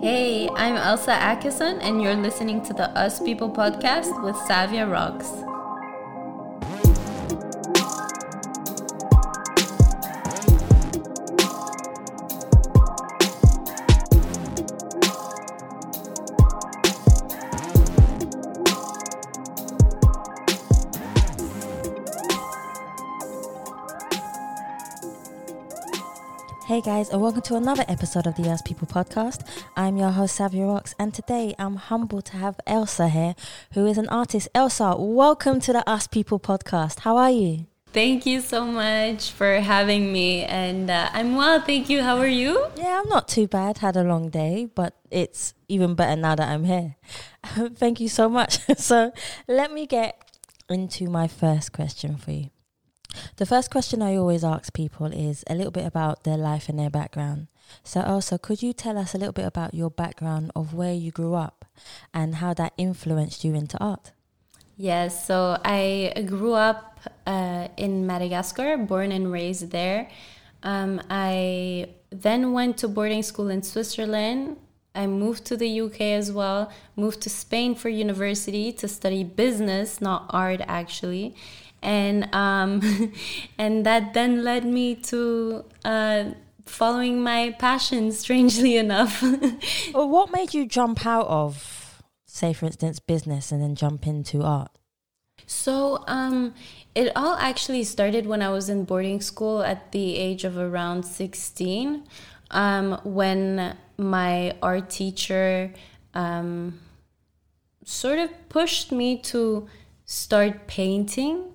Hey, 0.00 0.48
I'm 0.54 0.76
Elsa 0.76 1.12
Akison, 1.12 1.78
and 1.82 2.02
you're 2.02 2.14
listening 2.14 2.64
to 2.64 2.72
the 2.72 2.88
Us 2.98 3.20
People 3.20 3.50
podcast 3.50 4.22
with 4.22 4.36
Savia 4.36 4.90
Rocks. 4.90 5.47
Guys, 26.88 27.10
and 27.10 27.20
welcome 27.20 27.42
to 27.42 27.54
another 27.54 27.84
episode 27.86 28.26
of 28.26 28.34
the 28.36 28.48
Us 28.48 28.62
People 28.62 28.88
podcast. 28.88 29.46
I'm 29.76 29.98
your 29.98 30.08
host, 30.08 30.38
Savia 30.38 30.66
Rocks, 30.66 30.94
and 30.98 31.12
today 31.12 31.54
I'm 31.58 31.76
humbled 31.76 32.24
to 32.24 32.38
have 32.38 32.58
Elsa 32.66 33.10
here, 33.10 33.34
who 33.74 33.84
is 33.84 33.98
an 33.98 34.08
artist. 34.08 34.48
Elsa, 34.54 34.96
welcome 34.98 35.60
to 35.60 35.74
the 35.74 35.86
Us 35.86 36.06
People 36.06 36.40
podcast. 36.40 37.00
How 37.00 37.18
are 37.18 37.30
you? 37.30 37.66
Thank 37.92 38.24
you 38.24 38.40
so 38.40 38.64
much 38.64 39.32
for 39.32 39.60
having 39.60 40.14
me, 40.14 40.44
and 40.44 40.90
uh, 40.90 41.10
I'm 41.12 41.36
well, 41.36 41.60
thank 41.60 41.90
you. 41.90 42.02
How 42.02 42.16
are 42.16 42.26
you? 42.26 42.68
Yeah, 42.74 43.02
I'm 43.02 43.08
not 43.10 43.28
too 43.28 43.46
bad. 43.46 43.76
Had 43.76 43.94
a 43.94 44.02
long 44.02 44.30
day, 44.30 44.70
but 44.74 44.94
it's 45.10 45.52
even 45.68 45.94
better 45.94 46.18
now 46.18 46.36
that 46.36 46.48
I'm 46.48 46.64
here. 46.64 46.96
thank 47.74 48.00
you 48.00 48.08
so 48.08 48.30
much. 48.30 48.60
so, 48.78 49.12
let 49.46 49.74
me 49.74 49.84
get 49.84 50.24
into 50.70 51.10
my 51.10 51.28
first 51.28 51.74
question 51.74 52.16
for 52.16 52.30
you. 52.30 52.48
The 53.36 53.46
first 53.46 53.70
question 53.70 54.02
I 54.02 54.16
always 54.16 54.44
ask 54.44 54.72
people 54.72 55.06
is 55.06 55.44
a 55.48 55.54
little 55.54 55.70
bit 55.70 55.86
about 55.86 56.24
their 56.24 56.36
life 56.36 56.68
and 56.68 56.78
their 56.78 56.90
background. 56.90 57.48
So, 57.84 58.00
Elsa, 58.00 58.38
could 58.38 58.62
you 58.62 58.72
tell 58.72 58.96
us 58.98 59.14
a 59.14 59.18
little 59.18 59.32
bit 59.32 59.46
about 59.46 59.74
your 59.74 59.90
background 59.90 60.50
of 60.56 60.74
where 60.74 60.94
you 60.94 61.10
grew 61.10 61.34
up 61.34 61.64
and 62.14 62.36
how 62.36 62.54
that 62.54 62.72
influenced 62.76 63.44
you 63.44 63.54
into 63.54 63.78
art? 63.78 64.12
Yes, 64.76 65.26
so 65.26 65.58
I 65.64 66.24
grew 66.26 66.54
up 66.54 67.00
uh, 67.26 67.68
in 67.76 68.06
Madagascar, 68.06 68.76
born 68.76 69.12
and 69.12 69.32
raised 69.32 69.70
there. 69.70 70.08
Um, 70.62 71.02
I 71.10 71.88
then 72.10 72.52
went 72.52 72.78
to 72.78 72.88
boarding 72.88 73.22
school 73.22 73.48
in 73.48 73.62
Switzerland. 73.62 74.56
I 74.94 75.06
moved 75.06 75.44
to 75.46 75.56
the 75.56 75.80
UK 75.80 76.00
as 76.00 76.32
well, 76.32 76.72
moved 76.96 77.20
to 77.22 77.30
Spain 77.30 77.74
for 77.74 77.88
university 77.88 78.72
to 78.72 78.88
study 78.88 79.22
business, 79.22 80.00
not 80.00 80.26
art 80.30 80.60
actually 80.66 81.34
and 81.82 82.32
um, 82.34 83.12
and 83.58 83.86
that 83.86 84.14
then 84.14 84.44
led 84.44 84.64
me 84.64 84.94
to 84.94 85.64
uh, 85.84 86.24
following 86.66 87.22
my 87.22 87.54
passion. 87.58 88.12
Strangely 88.12 88.76
enough. 88.76 89.22
well, 89.94 90.08
what 90.08 90.32
made 90.32 90.54
you 90.54 90.66
jump 90.66 91.06
out 91.06 91.26
of, 91.26 92.02
say, 92.26 92.52
for 92.52 92.66
instance, 92.66 92.98
business 92.98 93.52
and 93.52 93.62
then 93.62 93.74
jump 93.74 94.06
into 94.06 94.42
art? 94.42 94.70
So 95.46 96.04
um, 96.06 96.54
it 96.94 97.12
all 97.16 97.34
actually 97.36 97.84
started 97.84 98.26
when 98.26 98.42
I 98.42 98.50
was 98.50 98.68
in 98.68 98.84
boarding 98.84 99.20
school 99.20 99.62
at 99.62 99.92
the 99.92 100.16
age 100.16 100.44
of 100.44 100.58
around 100.58 101.04
sixteen, 101.04 102.04
um, 102.50 103.00
when 103.04 103.76
my 103.96 104.56
art 104.62 104.90
teacher 104.90 105.72
um, 106.14 106.80
sort 107.84 108.18
of 108.18 108.30
pushed 108.48 108.92
me 108.92 109.18
to 109.18 109.68
start 110.04 110.66
painting 110.66 111.54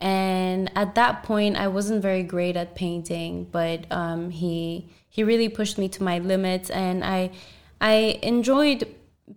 and 0.00 0.70
at 0.76 0.94
that 0.94 1.22
point 1.22 1.56
i 1.56 1.66
wasn't 1.66 2.02
very 2.02 2.22
great 2.22 2.56
at 2.56 2.74
painting 2.74 3.44
but 3.50 3.90
um, 3.90 4.30
he 4.30 4.88
he 5.16 5.24
really 5.24 5.48
pushed 5.48 5.78
me 5.78 5.88
to 5.88 6.02
my 6.02 6.18
limits. 6.18 6.68
And 6.68 7.02
i 7.02 7.30
i 7.80 8.18
enjoyed 8.22 8.86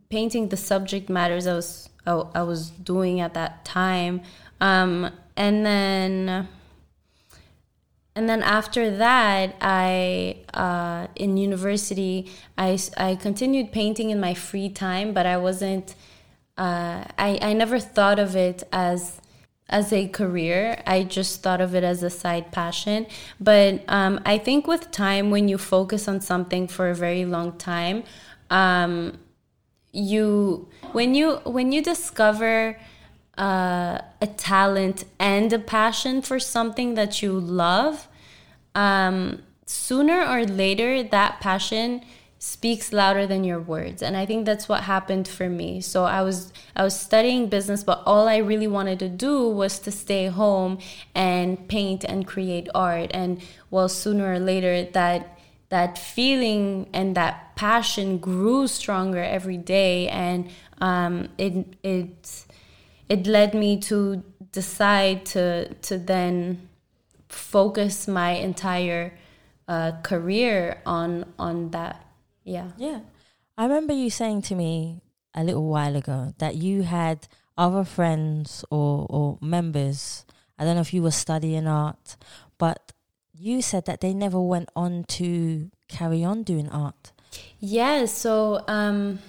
painting 0.10 0.50
the 0.50 0.58
subject 0.58 1.10
matters 1.10 1.48
i 1.48 1.54
was 1.54 1.90
i, 2.06 2.44
was 2.44 2.70
doing 2.70 3.22
at 3.22 3.34
that 3.34 3.64
time. 3.64 4.22
Um, 4.60 5.12
and 5.38 5.66
then 5.66 6.50
and 8.14 8.28
then 8.28 8.44
after 8.44 8.98
that 8.98 9.56
i 9.62 10.36
uh, 10.54 11.08
in 11.16 11.38
university 11.38 12.30
I, 12.58 12.78
I 12.98 13.16
continued 13.16 13.72
painting 13.72 14.10
in 14.10 14.20
my 14.20 14.34
free 14.34 14.68
time 14.68 15.14
but 15.14 15.26
i 15.26 15.38
wasn't 15.38 15.96
uh, 16.58 17.06
I, 17.18 17.40
I 17.42 17.54
never 17.54 17.80
thought 17.80 18.20
of 18.20 18.36
it 18.36 18.64
as 18.74 19.22
as 19.70 19.94
a 19.94 20.08
career. 20.08 20.82
I 20.86 21.04
just 21.04 21.42
thought 21.42 21.62
of 21.62 21.76
it 21.76 21.84
as 21.84 22.04
a 22.04 22.10
side 22.10 22.52
passion. 22.52 23.08
But 23.40 23.84
um, 23.88 24.20
I 24.26 24.38
think 24.38 24.68
with 24.68 24.92
time, 24.92 25.32
when 25.32 25.48
you 25.48 25.58
focus 25.58 26.08
on 26.08 26.22
something 26.22 26.68
for 26.68 26.90
a 26.90 26.96
very 26.96 27.26
long 27.26 27.58
time, 27.58 28.04
um, 28.50 29.20
you 29.92 30.68
when 30.92 31.16
you 31.16 31.38
when 31.46 31.72
you 31.72 31.82
discover 31.82 32.80
uh, 33.38 34.02
a 34.22 34.28
talent 34.38 35.06
and 35.20 35.52
a 35.54 35.60
passion 35.60 36.22
for 36.22 36.40
something 36.40 36.96
that 36.96 37.22
you 37.22 37.40
love, 37.40 38.08
um, 38.76 39.42
sooner 39.66 40.26
or 40.26 40.46
later 40.46 41.04
that 41.04 41.40
passion 41.40 42.02
speaks 42.40 42.92
louder 42.94 43.28
than 43.28 43.44
your 43.44 43.60
words. 43.60 44.02
And 44.02 44.16
i 44.18 44.26
think 44.26 44.46
that's 44.46 44.68
what 44.70 44.84
happened 44.84 45.28
for 45.28 45.50
me. 45.50 45.82
So 45.82 46.06
i 46.06 46.22
was 46.22 46.52
i 46.76 46.84
was 46.84 47.00
studying 47.00 47.48
business 47.48 47.84
but 47.84 48.02
all 48.06 48.28
i 48.28 48.38
really 48.38 48.68
wanted 48.68 49.00
to 49.00 49.10
do 49.10 49.50
was 49.50 49.78
to 49.80 49.92
stay 49.92 50.28
home 50.28 50.80
and 51.14 51.68
paint 51.68 52.04
and 52.04 52.26
create 52.26 52.68
art. 52.74 53.12
And 53.14 53.42
well 53.70 53.90
sooner 53.90 54.34
or 54.34 54.40
later 54.40 54.84
that 54.84 55.40
that 55.70 55.98
feeling 55.98 56.90
and 56.94 57.16
that 57.16 57.56
passion 57.56 58.18
grew 58.18 58.68
stronger 58.68 59.24
every 59.24 59.58
day. 59.58 60.08
And 60.10 60.50
um, 60.82 61.30
it 61.38 61.76
it 61.84 62.46
it 63.08 63.28
led 63.28 63.54
me 63.54 63.80
to 63.82 64.24
decide 64.52 65.26
to 65.28 65.74
to 65.74 65.98
then 65.98 66.70
focus 67.28 68.08
my 68.08 68.32
entire 68.32 69.14
uh, 69.68 69.92
career 70.04 70.82
on 70.86 71.26
on 71.38 71.72
that 71.72 72.06
yeah. 72.50 72.72
Yeah. 72.78 73.00
I 73.58 73.64
remember 73.64 73.94
you 73.94 74.10
saying 74.10 74.42
to 74.44 74.56
me 74.56 75.02
a 75.36 75.44
little 75.44 75.68
while 75.68 75.96
ago 75.96 76.34
that 76.40 76.56
you 76.56 76.84
had 76.84 77.28
other 77.58 77.84
friends 77.84 78.66
or, 78.72 79.06
or 79.10 79.38
members. 79.42 80.26
I 80.58 80.64
don't 80.64 80.76
know 80.76 80.82
if 80.82 80.94
you 80.94 81.04
were 81.04 81.12
studying 81.12 81.68
art, 81.68 82.18
but 82.58 82.92
you 83.34 83.62
said 83.62 83.86
that 83.86 84.02
they 84.02 84.14
never 84.14 84.42
went 84.42 84.70
on 84.76 85.04
to 85.20 85.70
carry 85.88 86.24
on 86.24 86.44
doing 86.44 86.70
art. 86.70 87.12
Yeah. 87.60 88.06
So, 88.06 88.64
um, 88.68 89.20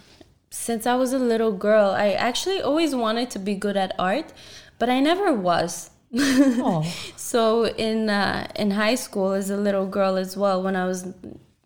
since 0.51 0.87
I 0.87 0.97
was 0.97 1.13
a 1.13 1.19
little 1.19 1.53
girl, 1.53 1.91
I 1.91 2.13
actually 2.13 2.61
always 2.61 2.95
wanted 2.95 3.31
to 3.31 3.39
be 3.39 3.55
good 3.55 3.77
at 3.77 3.95
art, 3.99 4.33
but 4.79 4.89
I 4.89 4.99
never 5.01 5.33
was. 5.33 5.91
oh. 6.19 6.85
So 7.17 7.67
in 7.67 8.11
uh, 8.11 8.51
in 8.57 8.73
high 8.73 8.97
school, 8.97 9.33
as 9.33 9.51
a 9.51 9.57
little 9.57 9.87
girl 9.87 10.17
as 10.17 10.37
well, 10.37 10.61
when 10.63 10.75
I 10.75 10.87
was 10.87 11.07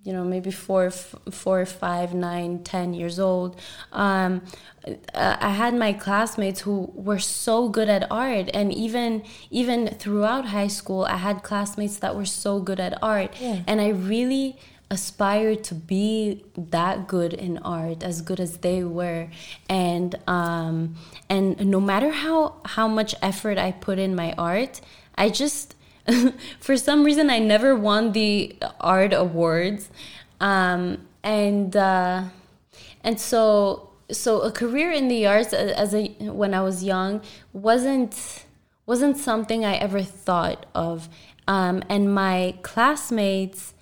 you 0.05 0.13
know 0.13 0.25
maybe 0.25 0.51
four 0.51 0.91
four 0.91 1.67
five 1.67 2.15
nine 2.15 2.63
ten 2.63 2.95
years 2.95 3.19
old. 3.19 3.61
Um, 3.93 4.43
i 5.15 5.49
had 5.49 5.75
my 5.75 5.95
classmates 5.95 6.61
who 6.61 6.93
were 6.95 7.19
so 7.19 7.71
good 7.71 7.89
at 7.89 8.07
art 8.11 8.51
and 8.53 8.71
even 8.71 9.23
even 9.51 9.89
throughout 9.89 10.45
high 10.45 10.67
school 10.67 11.07
i 11.07 11.17
had 11.17 11.43
classmates 11.43 11.97
that 12.01 12.15
were 12.15 12.27
so 12.27 12.61
good 12.61 12.79
at 12.79 13.03
art. 13.03 13.35
Yeah. 13.41 13.63
and 13.67 13.81
i 13.81 13.89
really 13.89 14.59
aspired 14.91 15.65
to 15.65 15.75
be 15.75 16.45
that 16.57 17.09
good 17.09 17.33
in 17.33 17.59
art 17.59 18.03
as 18.03 18.21
good 18.21 18.39
as 18.39 18.59
they 18.59 18.85
were. 18.85 19.29
And 19.69 20.15
um, 20.29 20.97
and 21.29 21.59
no 21.67 21.81
matter 21.81 22.11
how 22.11 22.61
how 22.65 22.87
much 22.87 23.15
effort 23.23 23.59
i 23.59 23.73
put 23.73 23.99
in 23.99 24.15
my 24.15 24.33
art 24.39 24.81
i 25.17 25.29
just 25.29 25.75
for 26.61 26.77
some 26.77 27.05
reason, 27.05 27.31
I 27.31 27.39
never 27.39 27.75
won 27.75 28.13
the 28.13 28.57
art 28.81 29.13
awards, 29.13 29.89
um, 30.41 31.07
and 31.23 31.75
uh, 31.75 32.25
and 33.03 33.21
so 33.21 33.91
so 34.11 34.41
a 34.43 34.53
career 34.53 34.93
in 34.93 35.09
the 35.09 35.27
arts 35.27 35.53
as 35.53 35.95
a 35.95 36.09
when 36.21 36.53
I 36.53 36.61
was 36.63 36.85
young 36.85 37.23
wasn't 37.53 38.45
wasn't 38.87 39.17
something 39.17 39.65
I 39.65 39.77
ever 39.77 40.03
thought 40.03 40.67
of, 40.75 41.09
um, 41.49 41.83
and 41.89 42.15
my 42.15 42.55
classmates. 42.63 43.73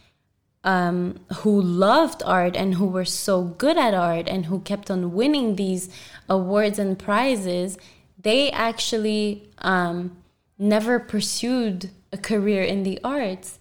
Um, 0.65 1.19
who 1.39 1.61
loved 1.61 2.23
art 2.25 2.55
and 2.55 2.77
who 2.77 2.87
were 2.87 3.05
so 3.05 3.43
good 3.43 3.77
at 3.77 3.95
art 3.95 4.29
and 4.29 4.47
who 4.47 4.61
kept 4.61 4.93
on 4.93 5.13
winning 5.13 5.57
these 5.57 5.89
awards 6.29 6.79
and 6.79 6.97
prizes, 6.97 7.77
they 8.17 8.49
actually 8.53 9.51
um, 9.59 10.17
never 10.63 10.99
pursued 11.01 11.91
a 12.13 12.17
career 12.17 12.63
in 12.63 12.83
the 12.85 12.99
arts. 13.03 13.59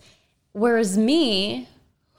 Whereas 0.54 0.98
me, 0.98 1.68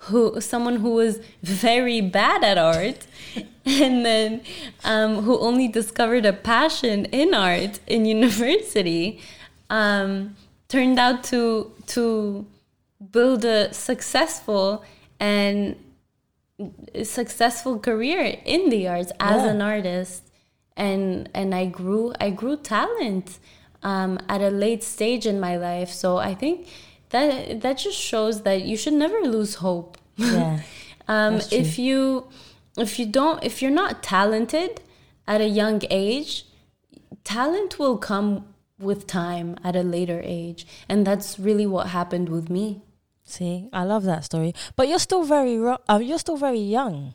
who 0.07 0.41
someone 0.41 0.77
who 0.77 0.91
was 0.95 1.21
very 1.43 2.01
bad 2.01 2.43
at 2.43 2.59
art, 2.59 3.07
and 3.65 4.05
then 4.05 4.41
um, 4.85 5.23
who 5.23 5.39
only 5.39 5.69
discovered 5.69 6.27
a 6.27 6.33
passion 6.33 7.05
in 7.07 7.33
art 7.35 7.79
in 7.87 8.05
university, 8.19 9.21
um, 9.71 10.37
turned 10.69 10.99
out 10.99 11.23
to 11.25 11.71
to 11.89 12.45
build 13.13 13.45
a 13.45 13.73
successful 13.73 14.85
and 15.21 15.77
successful 17.03 17.79
career 17.79 18.39
in 18.45 18.69
the 18.71 18.87
arts 18.89 19.13
as 19.21 19.43
Yeah. 19.43 19.51
an 19.51 19.63
artist 19.63 20.23
and 20.77 21.29
and 21.35 21.55
I 21.55 21.67
grew 21.67 22.13
I 22.21 22.31
grew 22.31 22.57
talent 22.57 23.39
um, 23.83 24.19
at 24.29 24.41
a 24.41 24.51
late 24.51 24.83
stage 24.83 25.27
in 25.27 25.41
my 25.41 25.57
life 25.57 25.91
so 25.91 26.17
I 26.19 26.35
think 26.35 26.67
that 27.11 27.61
that 27.61 27.79
just 27.79 27.99
shows 27.99 28.43
that 28.43 28.63
you 28.63 28.77
should 28.77 28.95
never 28.95 29.21
lose 29.21 29.57
hope 29.57 29.99
Yeah. 30.17 30.61
um, 31.09 31.41
if 31.51 31.79
you 31.79 32.29
if 32.79 32.99
you 32.99 33.07
don't 33.07 33.43
if 33.45 33.61
you're 33.61 33.71
not 33.71 34.03
talented 34.03 34.81
at 35.27 35.41
a 35.41 35.49
young 35.49 35.83
age 35.91 36.47
talent 37.25 37.79
will 37.79 37.99
come 37.99 38.47
with 38.79 39.07
time 39.07 39.57
at 39.63 39.77
a 39.77 39.83
later 39.83 40.21
age 40.25 40.67
and 40.89 41.07
that's 41.07 41.39
really 41.39 41.67
what 41.67 41.89
happened 41.89 42.29
with 42.29 42.49
me 42.51 42.83
See, 43.25 43.69
I 43.73 43.85
love 43.85 44.03
that 44.05 44.25
story. 44.25 44.53
But 44.77 44.89
you're 44.89 44.99
still 44.99 45.23
very 45.23 45.57
ro- 45.57 45.79
uh, 45.89 46.01
you're 46.03 46.19
still 46.19 46.37
very 46.37 46.59
young. 46.59 47.15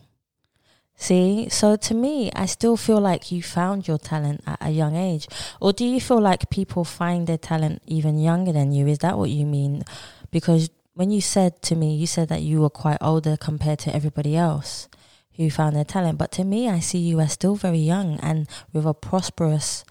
See, 1.00 1.48
so 1.50 1.76
to 1.76 1.94
me, 1.94 2.32
I 2.36 2.48
still 2.48 2.76
feel 2.76 3.00
like 3.00 3.32
you 3.32 3.44
found 3.44 3.88
your 3.88 4.00
talent 4.00 4.42
at 4.48 4.58
a 4.60 4.72
young 4.72 4.96
age. 4.96 5.28
Or 5.62 5.72
do 5.72 5.86
you 5.86 6.02
feel 6.02 6.20
like 6.20 6.50
people 6.50 6.84
find 6.84 7.28
their 7.28 7.38
talent 7.38 7.84
even 7.86 8.20
younger 8.20 8.52
than 8.52 8.72
you? 8.72 8.88
Is 8.88 8.98
that 9.00 9.18
what 9.18 9.30
you 9.30 9.46
mean? 9.46 9.84
Because 10.32 10.72
when 10.96 11.12
you 11.12 11.22
said 11.22 11.62
to 11.62 11.76
me, 11.76 11.96
you 11.96 12.08
said 12.08 12.30
that 12.30 12.42
you 12.42 12.62
were 12.62 12.72
quite 12.72 12.98
older 13.00 13.38
compared 13.38 13.78
to 13.80 13.96
everybody 13.96 14.36
else 14.36 14.90
who 15.36 15.52
found 15.52 15.76
their 15.76 15.86
talent. 15.86 16.18
But 16.18 16.32
to 16.34 16.44
me, 16.44 16.68
I 16.68 16.80
see 16.80 16.98
you 16.98 17.20
as 17.20 17.34
still 17.34 17.56
very 17.56 17.78
young 17.78 18.20
and 18.20 18.50
with 18.74 18.88
a 18.88 18.96
prosperous 18.96 19.86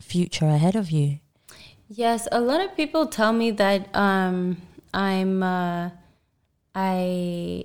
future 0.00 0.46
ahead 0.46 0.74
of 0.74 0.90
you. 0.90 1.18
Yes, 1.88 2.26
a 2.32 2.40
lot 2.40 2.62
of 2.62 2.74
people 2.74 3.06
tell 3.06 3.34
me 3.34 3.50
that 3.52 3.94
um, 3.94 4.56
I'm 4.94 5.42
uh, 5.42 5.90
I 6.74 7.64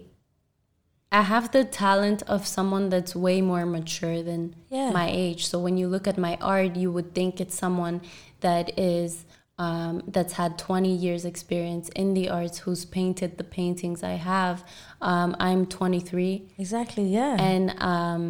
I 1.14 1.22
have 1.22 1.52
the 1.52 1.64
talent 1.64 2.24
of 2.24 2.46
someone 2.48 2.90
that's 2.90 3.16
way 3.16 3.40
more 3.42 3.66
mature 3.66 4.24
than 4.24 4.56
Yeah. 4.70 4.90
my 4.92 5.08
age. 5.26 5.42
So 5.52 5.60
when 5.60 5.78
you 5.78 5.88
look 5.88 6.08
at 6.08 6.18
my 6.18 6.38
art, 6.42 6.76
you 6.76 6.92
would 6.92 7.10
think 7.14 7.40
it's 7.40 7.56
someone 7.56 8.02
that 8.42 8.66
is 8.78 9.26
um, 9.60 10.02
that's 10.08 10.34
had 10.34 10.58
20 10.58 10.90
years 11.06 11.24
experience 11.26 11.88
in 11.90 12.16
the 12.16 12.28
arts 12.30 12.58
who's 12.64 12.84
painted 12.86 13.38
the 13.38 13.44
paintings 13.44 14.02
I 14.04 14.16
have. 14.34 14.64
Um, 15.00 15.36
I'm 15.40 15.68
23 15.68 16.50
Exactly, 16.58 17.06
yeah. 17.06 17.36
and 17.40 17.66
um 17.80 18.26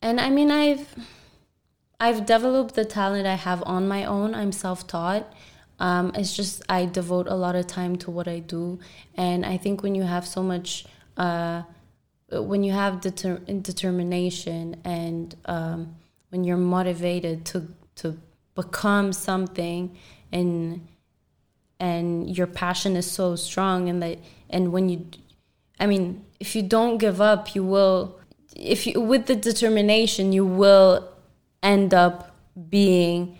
and 0.00 0.20
i 0.20 0.28
mean 0.30 0.50
i've 0.50 0.94
i've 2.00 2.24
developed 2.26 2.74
the 2.74 2.84
talent 2.84 3.26
i 3.26 3.34
have 3.34 3.62
on 3.66 3.86
my 3.86 4.04
own 4.04 4.34
i'm 4.34 4.52
self-taught 4.52 5.24
um 5.82 6.10
it's 6.14 6.34
just 6.34 6.62
i 6.68 6.86
devote 6.86 7.26
a 7.26 7.34
lot 7.34 7.54
of 7.54 7.66
time 7.66 7.96
to 7.96 8.10
what 8.10 8.26
i 8.26 8.38
do 8.38 8.78
and 9.14 9.44
i 9.44 9.56
think 9.58 9.82
when 9.82 9.94
you 9.94 10.02
have 10.02 10.26
so 10.26 10.42
much 10.42 10.86
uh 11.18 11.62
when 12.30 12.64
you 12.64 12.72
have 12.72 13.02
deter- 13.02 13.42
determination 13.70 14.80
and 14.84 15.36
um 15.44 15.94
when 16.30 16.44
you're 16.44 16.64
motivated 16.78 17.44
to 17.44 17.68
to 17.94 18.16
become 18.54 19.12
something 19.12 19.94
and 20.32 20.88
and 21.78 22.34
your 22.38 22.46
passion 22.46 22.96
is 22.96 23.10
so 23.10 23.36
strong 23.36 23.90
and 23.90 24.02
that 24.02 24.18
and 24.48 24.72
when 24.72 24.88
you 24.88 25.04
I 25.82 25.86
mean, 25.86 26.24
if 26.38 26.54
you 26.54 26.62
don't 26.62 26.98
give 26.98 27.20
up, 27.20 27.56
you 27.56 27.64
will. 27.64 28.20
If 28.54 28.86
you 28.86 29.00
with 29.00 29.26
the 29.26 29.34
determination, 29.34 30.32
you 30.32 30.46
will 30.46 31.08
end 31.60 31.92
up 31.92 32.36
being 32.68 33.36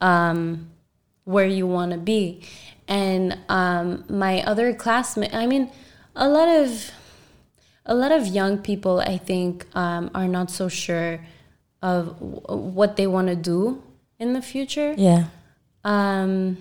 um, 0.00 0.70
where 1.28 1.46
you 1.46 1.66
want 1.66 1.92
to 1.92 1.98
be. 1.98 2.40
And 2.88 3.38
um, 3.50 4.04
my 4.08 4.42
other 4.44 4.72
classmate, 4.72 5.34
I 5.34 5.46
mean, 5.46 5.70
a 6.16 6.26
lot 6.26 6.48
of 6.48 6.90
a 7.84 7.94
lot 7.94 8.12
of 8.12 8.26
young 8.26 8.58
people, 8.58 9.00
I 9.00 9.16
think, 9.16 9.66
um, 9.74 10.10
are 10.14 10.28
not 10.28 10.50
so 10.50 10.68
sure 10.68 11.20
of 11.80 12.18
w- 12.18 12.40
what 12.78 12.96
they 12.96 13.06
want 13.06 13.28
to 13.28 13.36
do 13.36 13.82
in 14.18 14.32
the 14.32 14.42
future. 14.42 14.94
yeah. 14.96 15.26
Um, 15.84 16.58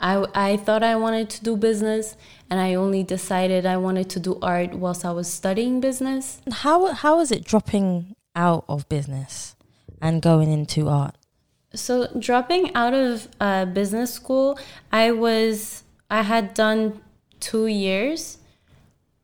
I, 0.00 0.26
I 0.34 0.56
thought 0.56 0.84
I 0.84 0.94
wanted 0.94 1.28
to 1.30 1.42
do 1.42 1.56
business, 1.56 2.14
and 2.48 2.60
I 2.60 2.74
only 2.74 3.02
decided 3.02 3.66
I 3.66 3.78
wanted 3.78 4.08
to 4.10 4.20
do 4.20 4.38
art 4.40 4.74
whilst 4.74 5.04
I 5.04 5.10
was 5.10 5.26
studying 5.40 5.80
business. 5.80 6.40
How 6.62 6.92
how 6.92 7.18
is 7.18 7.32
it 7.32 7.42
dropping 7.44 8.14
out 8.36 8.64
of 8.68 8.88
business 8.88 9.56
and 10.00 10.22
going 10.22 10.52
into 10.52 10.88
art? 10.88 11.17
So 11.74 12.08
dropping 12.18 12.74
out 12.74 12.94
of 12.94 13.28
uh, 13.40 13.66
business 13.66 14.12
school, 14.12 14.58
I 14.90 15.12
was 15.12 15.84
I 16.10 16.22
had 16.22 16.54
done 16.54 17.00
two 17.40 17.66
years, 17.66 18.38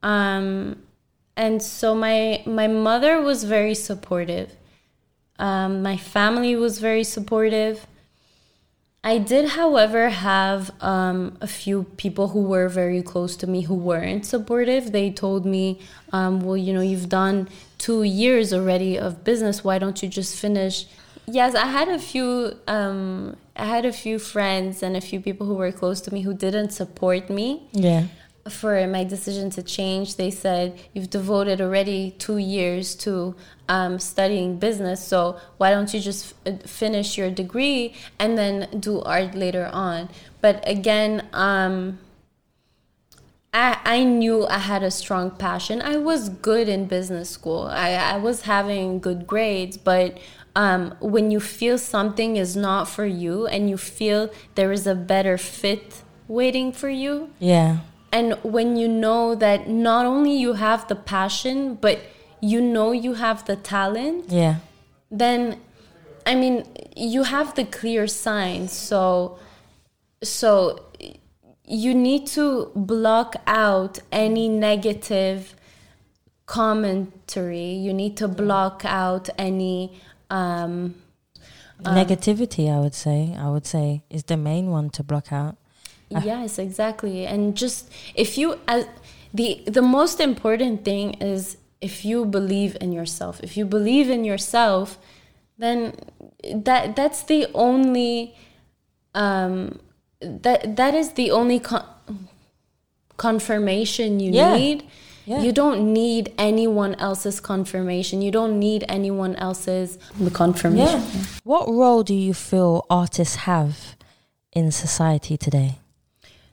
um, 0.02 0.82
and 1.36 1.62
so 1.62 1.94
my 1.94 2.42
my 2.44 2.66
mother 2.66 3.22
was 3.22 3.44
very 3.44 3.74
supportive. 3.74 4.52
Um, 5.38 5.82
my 5.82 5.96
family 5.96 6.54
was 6.54 6.78
very 6.78 7.02
supportive. 7.02 7.86
I 9.02 9.18
did, 9.18 9.50
however, 9.50 10.08
have 10.08 10.70
um, 10.80 11.36
a 11.42 11.46
few 11.46 11.84
people 11.98 12.28
who 12.28 12.42
were 12.42 12.70
very 12.70 13.02
close 13.02 13.36
to 13.36 13.46
me 13.46 13.62
who 13.62 13.74
weren't 13.74 14.24
supportive. 14.24 14.92
They 14.92 15.10
told 15.10 15.44
me, 15.44 15.80
um, 16.10 16.40
well, 16.40 16.56
you 16.56 16.72
know, 16.72 16.80
you've 16.80 17.10
done 17.10 17.48
two 17.76 18.02
years 18.02 18.50
already 18.54 18.98
of 18.98 19.22
business. 19.22 19.62
Why 19.62 19.78
don't 19.78 20.02
you 20.02 20.08
just 20.08 20.38
finish? 20.38 20.86
Yes, 21.26 21.54
I 21.54 21.66
had 21.66 21.88
a 21.88 21.98
few. 21.98 22.56
Um, 22.68 23.36
I 23.56 23.64
had 23.66 23.84
a 23.86 23.92
few 23.92 24.18
friends 24.18 24.82
and 24.82 24.96
a 24.96 25.00
few 25.00 25.20
people 25.20 25.46
who 25.46 25.54
were 25.54 25.72
close 25.72 26.00
to 26.02 26.12
me 26.12 26.22
who 26.22 26.34
didn't 26.34 26.70
support 26.70 27.30
me 27.30 27.62
Yeah. 27.72 28.06
for 28.48 28.86
my 28.86 29.04
decision 29.04 29.48
to 29.50 29.62
change. 29.62 30.16
They 30.16 30.30
said, 30.30 30.78
You've 30.92 31.08
devoted 31.10 31.60
already 31.60 32.10
two 32.18 32.36
years 32.38 32.94
to 32.96 33.36
um, 33.68 33.98
studying 33.98 34.58
business, 34.58 35.02
so 35.02 35.38
why 35.56 35.70
don't 35.70 35.94
you 35.94 36.00
just 36.00 36.34
f- 36.46 36.62
finish 36.68 37.16
your 37.16 37.30
degree 37.30 37.94
and 38.18 38.36
then 38.36 38.68
do 38.78 39.00
art 39.02 39.34
later 39.34 39.70
on? 39.72 40.10
But 40.42 40.62
again, 40.68 41.26
um, 41.32 41.98
I, 43.54 43.78
I 43.84 44.04
knew 44.04 44.46
I 44.46 44.58
had 44.58 44.82
a 44.82 44.90
strong 44.90 45.30
passion. 45.30 45.80
I 45.80 45.96
was 45.96 46.28
good 46.28 46.68
in 46.68 46.86
business 46.86 47.30
school. 47.30 47.62
I, 47.70 47.92
I 47.94 48.16
was 48.18 48.42
having 48.42 48.98
good 48.98 49.26
grades, 49.26 49.76
but 49.76 50.18
um, 50.56 50.94
when 51.00 51.30
you 51.30 51.40
feel 51.40 51.78
something 51.78 52.36
is 52.36 52.54
not 52.56 52.84
for 52.88 53.04
you 53.06 53.46
and 53.46 53.68
you 53.68 53.76
feel 53.76 54.30
there 54.54 54.72
is 54.72 54.86
a 54.86 54.94
better 54.94 55.36
fit 55.38 56.02
waiting 56.28 56.72
for 56.72 56.88
you, 56.88 57.30
Yeah. 57.38 57.78
and 58.12 58.34
when 58.42 58.76
you 58.76 58.88
know 58.88 59.34
that 59.34 59.68
not 59.68 60.06
only 60.06 60.34
you 60.36 60.52
have 60.54 60.86
the 60.88 60.94
passion 60.94 61.74
but 61.74 61.98
you 62.40 62.60
know 62.60 62.92
you 62.92 63.14
have 63.14 63.44
the 63.46 63.56
talent 63.56 64.26
Yeah. 64.30 64.56
then 65.10 65.58
i 66.26 66.34
mean 66.34 66.64
you 66.96 67.24
have 67.24 67.54
the 67.54 67.64
clear 67.64 68.06
signs 68.06 68.72
so 68.72 69.38
so 70.22 70.80
you 71.66 71.92
need 71.94 72.26
to 72.38 72.70
block 72.74 73.36
out 73.46 73.98
any 74.12 74.48
negative 74.48 75.54
commentary 76.46 77.68
you 77.86 77.92
need 77.92 78.16
to 78.16 78.28
block 78.28 78.82
out 78.84 79.28
any 79.38 80.00
um 80.38 80.72
Negativity, 82.00 82.64
I 82.76 82.78
would 82.84 82.94
say. 83.04 83.20
I 83.44 83.48
would 83.54 83.66
say 83.74 83.86
is 84.16 84.22
the 84.32 84.36
main 84.50 84.66
one 84.78 84.88
to 84.96 85.02
block 85.10 85.28
out. 85.40 85.54
yes 86.30 86.58
exactly 86.66 87.16
and 87.32 87.42
just 87.62 87.78
if 88.24 88.30
you 88.40 88.46
as 88.74 88.82
the 89.38 89.48
the 89.78 89.82
most 89.98 90.16
important 90.30 90.76
thing 90.88 91.06
is 91.32 91.42
if 91.88 91.94
you 92.08 92.18
believe 92.38 92.72
in 92.84 92.90
yourself 92.98 93.34
if 93.46 93.52
you 93.58 93.64
believe 93.76 94.06
in 94.16 94.22
yourself 94.32 94.86
then 95.62 95.78
that 96.68 96.82
that's 96.98 97.22
the 97.32 97.42
only 97.68 98.12
um 99.24 99.56
that 100.44 100.60
that 100.80 100.92
is 101.02 101.08
the 101.20 101.28
only 101.40 101.58
con- 101.68 101.90
confirmation 103.16 104.20
you 104.20 104.32
Yeah. 104.32 104.56
need 104.56 104.78
Yeah. 105.26 105.40
you 105.40 105.52
don't 105.52 105.92
need 105.92 106.32
anyone 106.36 106.94
else's 106.96 107.40
confirmation 107.40 108.20
you 108.20 108.30
don't 108.30 108.58
need 108.58 108.84
anyone 108.88 109.34
else's 109.36 109.98
confirmation 110.32 111.00
Yeah. 111.00 111.24
What 111.44 111.68
role 111.68 112.02
do 112.02 112.14
you 112.14 112.34
feel 112.34 112.84
artists 112.88 113.36
have 113.36 113.96
in 114.52 114.70
society 114.70 115.36
today? 115.36 115.78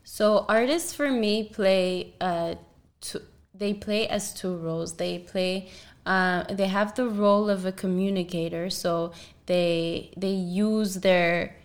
So 0.04 0.46
artists 0.50 0.94
for 0.94 1.10
me 1.10 1.46
play 1.46 2.14
uh, 2.20 2.56
two, 3.00 3.22
they 3.54 3.74
play 3.74 4.08
as 4.08 4.34
two 4.34 4.56
roles. 4.58 4.98
They 4.98 5.20
play 5.20 5.70
uh, 6.06 6.44
they 6.54 6.68
have 6.68 6.96
the 6.96 7.08
role 7.08 7.50
of 7.50 7.66
a 7.66 7.72
communicator. 7.72 8.70
So 8.70 9.14
they 9.46 10.12
they 10.18 10.32
use 10.32 10.96
their 10.96 11.56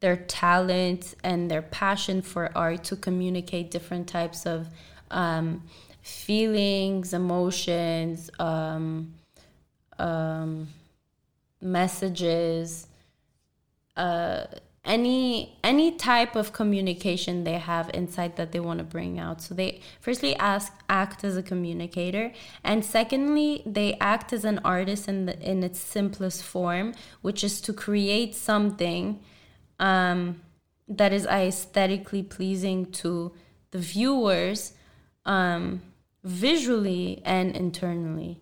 their 0.00 0.16
talent 0.16 1.14
and 1.22 1.50
their 1.50 1.62
passion 1.62 2.22
for 2.22 2.50
art 2.56 2.84
to 2.84 2.96
communicate 2.96 3.70
different 3.70 4.08
types 4.08 4.46
of 4.46 4.68
um, 5.10 5.62
feelings, 6.10 7.12
emotions, 7.12 8.30
um, 8.38 9.14
um, 9.98 10.68
messages. 11.60 12.86
Uh, 13.96 14.44
any 14.84 15.58
any 15.62 15.92
type 15.92 16.34
of 16.34 16.52
communication 16.52 17.44
they 17.44 17.58
have 17.58 17.90
inside 17.92 18.36
that 18.36 18.50
they 18.50 18.60
want 18.60 18.78
to 18.78 18.84
bring 18.84 19.18
out 19.18 19.42
so 19.42 19.54
they 19.54 19.78
firstly 20.00 20.34
ask 20.36 20.72
act 20.88 21.22
as 21.22 21.36
a 21.36 21.42
communicator 21.42 22.32
and 22.64 22.82
secondly 22.82 23.62
they 23.66 23.94
act 24.00 24.32
as 24.32 24.44
an 24.44 24.58
artist 24.64 25.06
in 25.06 25.26
the, 25.26 25.38
in 25.40 25.62
its 25.62 25.78
simplest 25.78 26.42
form 26.42 26.94
which 27.20 27.44
is 27.44 27.60
to 27.60 27.74
create 27.74 28.34
something 28.34 29.20
um, 29.78 30.40
that 30.88 31.12
is 31.12 31.26
aesthetically 31.26 32.22
pleasing 32.22 32.86
to 32.86 33.32
the 33.72 33.78
viewers 33.78 34.72
um, 35.26 35.82
visually 36.24 37.22
and 37.24 37.56
internally. 37.56 38.40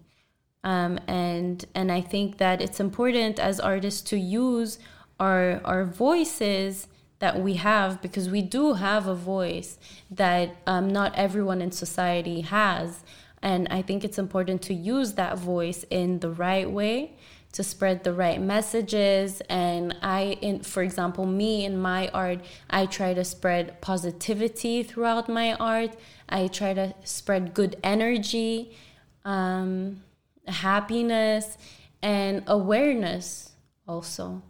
Um, 0.65 0.99
and 1.07 1.65
and 1.75 1.93
I 1.93 2.01
think 2.01 2.39
that 2.39 2.61
it's 2.61 2.81
important 2.81 3.39
as 3.39 3.61
artists 3.61 4.03
to 4.11 4.19
use 4.19 4.79
our 5.21 5.61
our 5.65 5.85
voices 5.85 6.89
that 7.21 7.41
we 7.41 7.55
have 7.55 8.01
because 8.01 8.29
we 8.29 8.43
do 8.43 8.75
have 8.75 9.07
a 9.07 9.15
voice 9.15 9.79
that 10.11 10.57
um, 10.67 10.89
not 10.89 11.15
everyone 11.17 11.61
in 11.61 11.73
society 11.73 12.43
has. 12.43 13.03
And 13.41 13.69
i 13.71 13.83
think 13.83 14.05
it's 14.05 14.19
important 14.19 14.63
to 14.63 14.75
use 14.75 15.13
that 15.13 15.39
voice 15.39 15.85
in 15.91 16.19
the 16.19 16.31
right 16.31 16.69
way 16.69 17.17
to 17.53 17.63
spread 17.63 18.05
the 18.05 18.13
right 18.13 18.41
messages. 18.41 19.41
And 19.49 19.97
i 20.03 20.39
in 20.41 20.63
for 20.63 20.83
example 20.83 21.25
me 21.25 21.65
in 21.65 21.79
my 21.79 22.09
art 22.09 22.41
i 22.69 22.87
try 22.87 23.15
to 23.15 23.25
spread 23.25 23.81
positivity 23.81 24.83
throughout 24.83 25.29
my 25.29 25.55
art 25.55 25.97
i 26.29 26.47
try 26.47 26.75
to 26.75 26.95
spread 27.05 27.55
good 27.55 27.77
energy 27.83 28.77
um, 29.25 30.03
happiness 30.47 31.59
and 32.03 32.43
awareness 32.47 33.53
also 33.87 34.43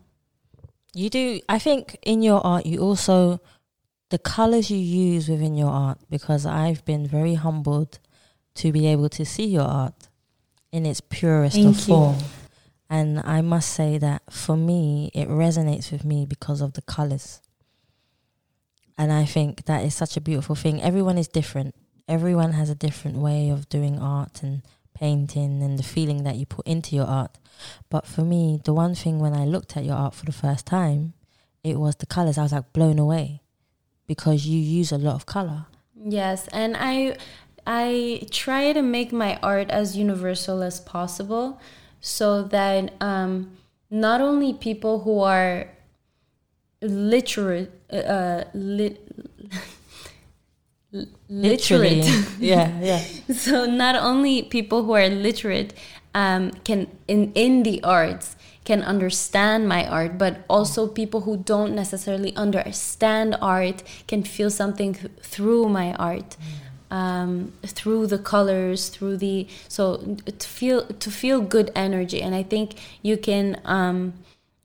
you 0.94 1.10
do. 1.10 1.40
I 1.48 1.58
think 1.58 1.96
in 2.02 2.22
your 2.22 2.44
art, 2.44 2.66
you 2.66 2.80
also 2.80 3.40
the 4.10 4.18
colors 4.18 4.70
you 4.70 4.78
use 4.78 5.28
within 5.28 5.54
your 5.54 5.70
art. 5.70 5.98
Because 6.10 6.46
I've 6.46 6.84
been 6.84 7.06
very 7.06 7.34
humbled 7.34 7.98
to 8.56 8.72
be 8.72 8.86
able 8.86 9.08
to 9.10 9.24
see 9.24 9.46
your 9.46 9.62
art 9.62 10.08
in 10.72 10.84
its 10.86 11.00
purest 11.00 11.56
Thank 11.56 11.76
of 11.76 11.84
form. 11.84 12.16
You. 12.16 12.24
And 12.90 13.20
I 13.20 13.42
must 13.42 13.70
say 13.70 13.98
that 13.98 14.22
for 14.30 14.56
me, 14.56 15.10
it 15.14 15.28
resonates 15.28 15.92
with 15.92 16.04
me 16.04 16.24
because 16.24 16.60
of 16.60 16.72
the 16.72 16.82
colors. 16.82 17.40
And 18.98 19.12
I 19.12 19.24
think 19.24 19.66
that 19.66 19.84
is 19.84 19.94
such 19.94 20.16
a 20.16 20.20
beautiful 20.20 20.56
thing. 20.56 20.82
Everyone 20.82 21.16
is 21.16 21.28
different. 21.28 21.76
Everyone 22.08 22.52
has 22.52 22.68
a 22.68 22.74
different 22.74 23.18
way 23.18 23.48
of 23.48 23.68
doing 23.68 24.00
art 24.00 24.42
and 24.42 24.62
painting 24.92 25.62
and 25.62 25.78
the 25.78 25.84
feeling 25.84 26.24
that 26.24 26.36
you 26.36 26.44
put 26.44 26.66
into 26.66 26.96
your 26.96 27.06
art. 27.06 27.38
But 27.88 28.06
for 28.06 28.22
me, 28.22 28.60
the 28.64 28.74
one 28.74 28.96
thing 28.96 29.20
when 29.20 29.34
I 29.34 29.44
looked 29.44 29.76
at 29.76 29.84
your 29.84 29.94
art 29.94 30.14
for 30.14 30.26
the 30.26 30.32
first 30.32 30.66
time, 30.66 31.14
it 31.62 31.78
was 31.78 31.96
the 31.96 32.06
colors. 32.06 32.38
I 32.38 32.42
was 32.42 32.52
like 32.52 32.72
blown 32.72 32.98
away 32.98 33.42
because 34.06 34.46
you 34.46 34.58
use 34.58 34.90
a 34.90 34.98
lot 34.98 35.14
of 35.14 35.26
color. 35.26 35.66
Yes, 35.94 36.48
and 36.48 36.76
I 36.78 37.16
I 37.66 38.26
try 38.30 38.72
to 38.72 38.82
make 38.82 39.12
my 39.12 39.38
art 39.42 39.70
as 39.70 39.96
universal 39.96 40.62
as 40.62 40.80
possible 40.80 41.60
so 42.00 42.42
that 42.44 42.94
um, 43.00 43.58
not 43.90 44.20
only 44.20 44.54
people 44.54 45.00
who 45.00 45.20
are 45.20 45.68
literate 46.80 47.70
uh, 47.92 48.44
lit, 48.54 49.00
literate. 51.28 52.06
Yeah 52.38 52.80
yeah. 52.80 53.02
So 53.34 53.66
not 53.66 53.96
only 53.96 54.42
people 54.42 54.84
who 54.84 54.92
are 54.92 55.08
literate 55.08 55.74
um, 56.14 56.52
can 56.64 56.88
in 57.06 57.32
in 57.34 57.62
the 57.62 57.82
arts 57.82 58.36
can 58.68 58.82
understand 58.82 59.66
my 59.66 59.86
art, 59.86 60.18
but 60.18 60.44
also 60.46 60.86
people 60.86 61.22
who 61.22 61.38
don't 61.38 61.74
necessarily 61.74 62.36
understand 62.36 63.34
art 63.40 63.82
can 64.06 64.22
feel 64.22 64.50
something 64.50 64.92
th- 64.92 65.10
through 65.22 65.70
my 65.70 65.94
art, 65.94 66.36
um, 66.90 67.50
through 67.64 68.06
the 68.06 68.18
colors, 68.18 68.90
through 68.90 69.16
the 69.16 69.48
so 69.68 69.82
to 70.42 70.46
feel 70.46 70.84
to 70.84 71.10
feel 71.10 71.40
good 71.40 71.70
energy, 71.74 72.20
and 72.20 72.34
I 72.34 72.42
think 72.42 72.74
you 73.02 73.16
can. 73.16 73.60
Um, 73.64 74.12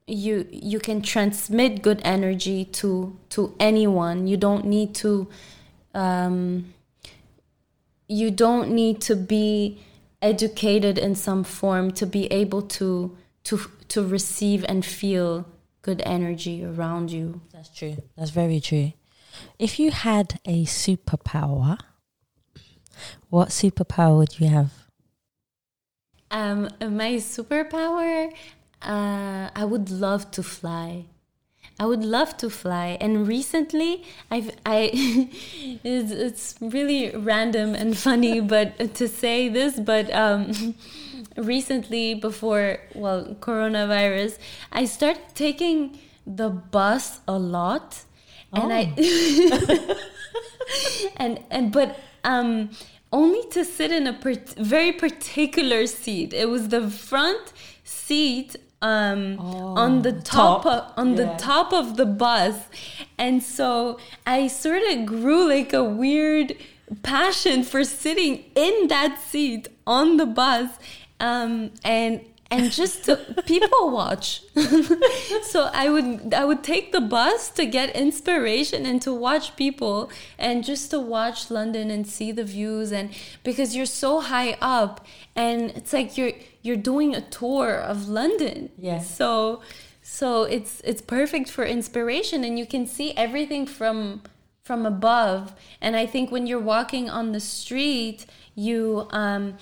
you 0.07 0.48
you 0.51 0.79
can 0.79 1.01
transmit 1.01 1.81
good 1.81 2.01
energy 2.03 2.65
to 2.65 3.17
to 3.29 3.55
anyone 3.60 4.27
you 4.27 4.36
don't 4.36 4.65
need 4.65 4.93
to 4.93 5.27
um, 5.93 6.74
you 8.07 8.31
don't 8.31 8.69
need 8.72 9.00
to 9.01 9.15
be 9.15 9.79
educated 10.22 10.98
in 10.98 11.15
some 11.15 11.43
form 11.43 11.91
to 11.91 12.05
be 12.05 12.25
able 12.27 12.62
to 12.62 13.15
to 13.43 13.60
to 13.89 14.03
receive 14.03 14.65
and 14.67 14.86
feel 14.86 15.45
good 15.81 16.01
energy 16.05 16.63
around 16.63 17.12
you. 17.12 17.41
That's 17.51 17.69
true. 17.69 17.98
That's 18.17 18.31
very 18.31 18.60
true. 18.60 18.93
If 19.60 19.79
you 19.79 19.91
had 19.91 20.39
a 20.45 20.65
superpower, 20.65 21.77
what 23.29 23.50
superpower 23.50 24.17
would 24.17 24.39
you 24.39 24.48
have? 24.48 24.72
Um, 26.31 26.69
my 26.79 27.15
superpower, 27.15 28.33
uh, 28.84 29.50
I 29.56 29.66
would 29.66 29.90
love 29.90 30.32
to 30.32 30.44
fly. 30.44 31.06
I 31.80 31.86
would 31.86 32.04
love 32.04 32.38
to 32.38 32.50
fly. 32.50 32.98
And 33.02 33.28
recently, 33.28 34.04
I've 34.30 34.52
I 34.66 34.92
it's, 35.84 36.12
it's 36.12 36.56
really 36.62 37.16
random 37.16 37.75
and 37.75 37.98
funny, 37.98 38.40
but 38.56 38.96
to 38.96 39.08
say 39.08 39.50
this, 39.50 39.80
but 39.80 40.13
um, 40.13 40.75
recently 41.38 42.13
before 42.13 42.80
well 42.94 43.36
coronavirus, 43.40 44.38
I 44.72 44.86
started 44.86 45.24
taking 45.34 46.00
the 46.25 46.50
bus 46.50 47.20
a 47.28 47.38
lot, 47.38 48.04
and 48.54 48.72
oh. 48.72 48.75
I 48.75 49.98
and 51.18 51.44
and 51.50 51.72
but 51.72 52.00
um 52.24 52.70
only 53.12 53.48
to 53.50 53.63
sit 53.63 53.92
in 53.92 54.08
a 54.08 54.13
per- 54.13 54.44
very 54.58 54.92
particular 54.92 55.86
seat. 55.86 56.34
It 56.34 56.50
was 56.50 56.70
the 56.70 56.90
front 56.90 57.54
seat 57.84 58.56
um, 58.84 59.38
oh, 59.40 59.75
on 59.75 60.02
the 60.02 60.12
top, 60.12 60.63
top. 60.63 60.66
Of, 60.66 60.94
on 60.98 61.16
yeah. 61.16 61.24
the 61.24 61.34
top 61.38 61.72
of 61.72 61.96
the 61.96 62.06
bus, 62.06 62.68
and 63.18 63.42
so 63.42 63.98
I 64.28 64.48
sort 64.48 64.84
of 64.84 65.06
grew 65.06 65.48
like 65.48 65.72
a 65.72 65.84
weird 65.84 66.56
passion 67.02 67.63
for 67.63 67.86
sitting 67.86 68.44
in 68.56 68.88
that 68.90 69.20
seat 69.22 69.70
on 69.88 70.18
the 70.18 70.25
bus, 70.25 70.70
um, 71.22 71.72
and 71.86 72.25
and 72.52 72.72
just 72.74 73.06
to 73.06 73.16
people 73.46 73.90
watch. 73.90 74.44
so 75.44 75.70
I 75.74 75.90
would 75.90 76.34
I 76.34 76.44
would 76.44 76.62
take 76.62 76.92
the 76.92 77.02
bus 77.02 77.50
to 77.52 77.66
get 77.66 77.96
inspiration 77.96 78.86
and 78.86 79.02
to 79.02 79.13
watch 79.13 79.56
people 79.56 80.12
and 80.38 80.63
just 80.63 80.92
to 80.92 81.00
watch 81.00 81.50
London 81.50 81.90
and 81.90 82.06
see 82.06 82.34
the 82.34 82.44
views 82.44 82.92
and 82.92 83.12
because 83.44 83.78
you're 83.78 83.86
so 83.86 84.20
high 84.20 84.58
up 84.60 85.06
and 85.38 85.72
it's 85.72 85.94
like 85.94 86.18
you're 86.18 86.34
you're 86.63 86.75
doing 86.77 87.13
a 87.13 87.22
tour 87.22 87.75
of 87.75 88.08
London. 88.08 88.72
Yeah. 88.77 89.00
So 89.00 89.62
so 90.01 90.43
it's 90.43 90.82
it's 90.84 91.01
perfect 91.01 91.50
for 91.50 91.63
inspiration 91.63 92.43
and 92.43 92.58
you 92.58 92.65
can 92.65 92.88
see 92.88 93.13
everything 93.15 93.65
from 93.67 94.24
from 94.63 94.86
above 94.86 95.53
and 95.82 95.96
I 95.96 96.05
think 96.05 96.32
when 96.32 96.48
you're 96.48 96.60
walking 96.60 97.10
on 97.10 97.32
the 97.32 97.39
street 97.39 98.25
you 98.55 99.08
um 99.12 99.58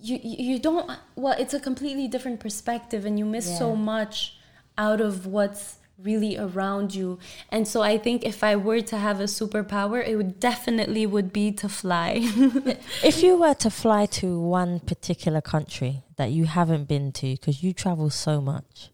you 0.00 0.18
you 0.22 0.58
don't 0.58 0.90
well 1.16 1.34
it's 1.38 1.54
a 1.54 1.60
completely 1.60 2.06
different 2.06 2.38
perspective 2.38 3.06
and 3.06 3.18
you 3.18 3.24
miss 3.24 3.48
yeah. 3.48 3.58
so 3.58 3.76
much 3.76 4.36
out 4.76 5.00
of 5.00 5.26
what's 5.26 5.77
really 6.02 6.36
around 6.38 6.94
you. 6.94 7.18
And 7.50 7.66
so 7.66 7.82
i 7.82 7.98
think 7.98 8.24
if 8.24 8.44
i 8.44 8.54
were 8.54 8.80
to 8.80 8.96
have 8.96 9.20
a 9.20 9.24
superpower 9.24 10.06
it 10.06 10.16
would 10.16 10.38
definitely 10.38 11.06
would 11.06 11.32
be 11.32 11.52
to 11.52 11.68
fly. 11.68 12.10
If 13.04 13.22
you 13.22 13.36
were 13.38 13.54
to 13.54 13.70
fly 13.70 14.06
to 14.20 14.40
one 14.40 14.80
particular 14.80 15.40
country 15.40 16.02
that 16.16 16.30
you 16.30 16.44
haven't 16.44 16.86
been 16.88 17.12
to 17.12 17.26
because 17.32 17.62
you 17.62 17.72
travel 17.72 18.10
so 18.10 18.40
much 18.40 18.90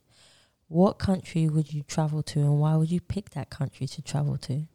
what 0.68 0.98
country 0.98 1.48
would 1.48 1.72
you 1.72 1.82
travel 1.82 2.22
to 2.22 2.40
and 2.40 2.58
why 2.58 2.76
would 2.76 2.90
you 2.90 3.00
pick 3.00 3.30
that 3.30 3.50
country 3.50 3.86
to 3.86 4.02
travel 4.02 4.36
to? 4.38 4.66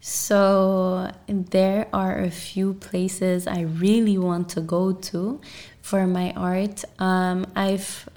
So 0.00 1.10
there 1.28 1.86
are 1.92 2.18
a 2.18 2.30
few 2.30 2.74
places 2.74 3.46
I 3.46 3.60
really 3.60 4.18
want 4.18 4.48
to 4.50 4.60
go 4.60 4.92
to 4.92 5.40
for 5.80 6.06
my 6.06 6.32
art. 6.32 6.84
Um, 6.98 7.46
I've 7.56 8.08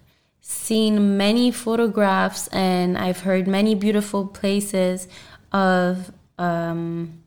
seen 0.50 1.18
many 1.18 1.52
photographs 1.52 2.48
and 2.48 2.98
I've 2.98 3.20
heard 3.20 3.48
many 3.48 3.76
beautiful 3.76 4.26
places 4.26 5.08
of 5.52 6.12
um, 6.38 7.24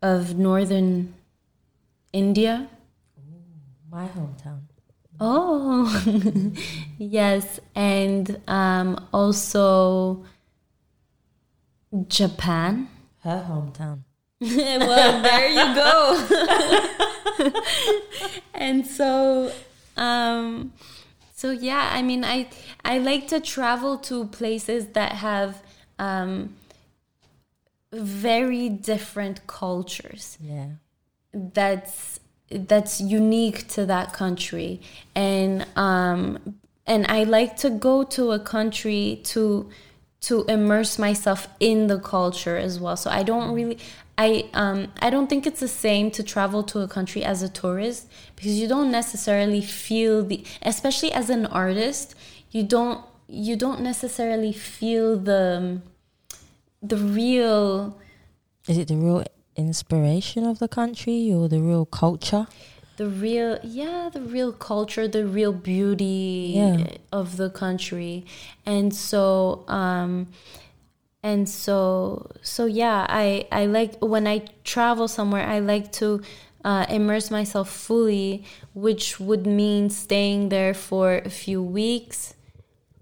of 0.00 0.38
northern 0.38 1.14
India. 2.12 2.68
my 3.90 4.06
hometown. 4.08 4.60
Oh, 5.20 5.90
yes, 6.98 7.60
and 7.74 8.40
um, 8.46 9.08
also 9.12 10.24
Japan 12.06 12.88
her 13.24 13.44
hometown. 13.48 14.04
well, 14.40 15.22
there 15.22 15.48
you 15.48 15.74
go. 15.74 17.52
and 18.54 18.86
so, 18.86 19.52
um, 19.96 20.72
so 21.38 21.52
yeah, 21.52 21.90
I 21.92 22.02
mean, 22.02 22.24
I 22.24 22.48
I 22.84 22.98
like 22.98 23.28
to 23.28 23.38
travel 23.38 23.96
to 23.98 24.24
places 24.24 24.88
that 24.88 25.12
have 25.12 25.62
um, 25.96 26.56
very 27.92 28.68
different 28.68 29.46
cultures. 29.46 30.36
Yeah. 30.40 30.70
That's 31.32 32.18
that's 32.50 33.00
unique 33.00 33.68
to 33.68 33.86
that 33.86 34.12
country, 34.12 34.80
and 35.14 35.64
um, 35.76 36.56
and 36.88 37.06
I 37.08 37.22
like 37.22 37.56
to 37.58 37.70
go 37.70 38.02
to 38.02 38.32
a 38.32 38.40
country 38.40 39.20
to 39.26 39.70
to 40.22 40.44
immerse 40.46 40.98
myself 40.98 41.46
in 41.60 41.86
the 41.86 42.00
culture 42.00 42.56
as 42.56 42.80
well. 42.80 42.96
So 42.96 43.10
I 43.10 43.22
don't 43.22 43.54
really 43.54 43.78
I 44.26 44.50
um 44.62 44.88
I 45.00 45.08
don't 45.10 45.28
think 45.30 45.46
it's 45.46 45.60
the 45.60 45.68
same 45.86 46.10
to 46.16 46.22
travel 46.34 46.62
to 46.72 46.80
a 46.80 46.88
country 46.88 47.22
as 47.32 47.38
a 47.42 47.48
tourist 47.48 48.10
because 48.36 48.58
you 48.60 48.66
don't 48.74 48.90
necessarily 48.90 49.62
feel 49.62 50.24
the 50.24 50.44
especially 50.62 51.12
as 51.12 51.30
an 51.30 51.46
artist, 51.46 52.14
you 52.50 52.62
don't 52.64 53.00
you 53.28 53.54
don't 53.56 53.80
necessarily 53.80 54.52
feel 54.52 55.16
the 55.30 55.80
the 56.82 56.96
real 56.96 57.96
Is 58.66 58.78
it 58.78 58.88
the 58.88 58.96
real 58.96 59.24
inspiration 59.56 60.44
of 60.44 60.58
the 60.58 60.68
country 60.68 61.32
or 61.32 61.48
the 61.48 61.60
real 61.60 61.86
culture? 61.86 62.46
the 62.96 63.06
real 63.08 63.58
yeah 63.62 64.10
the 64.12 64.20
real 64.20 64.52
culture 64.52 65.06
the 65.06 65.24
real 65.24 65.52
beauty 65.52 66.54
Yeah. 66.56 66.86
of 67.12 67.36
the 67.36 67.48
country 67.48 68.24
and 68.66 68.92
so 68.92 69.64
um 69.68 70.26
and 71.22 71.48
so 71.48 72.30
so 72.42 72.66
yeah 72.66 73.06
i 73.08 73.46
i 73.50 73.66
like 73.66 73.96
when 74.00 74.26
i 74.26 74.38
travel 74.64 75.08
somewhere 75.08 75.46
i 75.46 75.58
like 75.58 75.90
to 75.90 76.20
uh, 76.64 76.84
immerse 76.90 77.30
myself 77.30 77.70
fully 77.70 78.44
which 78.74 79.18
would 79.20 79.46
mean 79.46 79.88
staying 79.88 80.48
there 80.48 80.74
for 80.74 81.18
a 81.24 81.30
few 81.30 81.62
weeks 81.62 82.34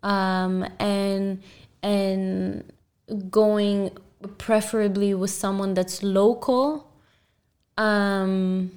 um 0.03 0.67
and 0.79 1.43
and 1.83 2.73
going 3.31 3.91
preferably 4.39 5.15
with 5.15 5.31
someone 5.31 5.75
that's 5.75 6.03
local 6.03 6.93
um 7.77 8.71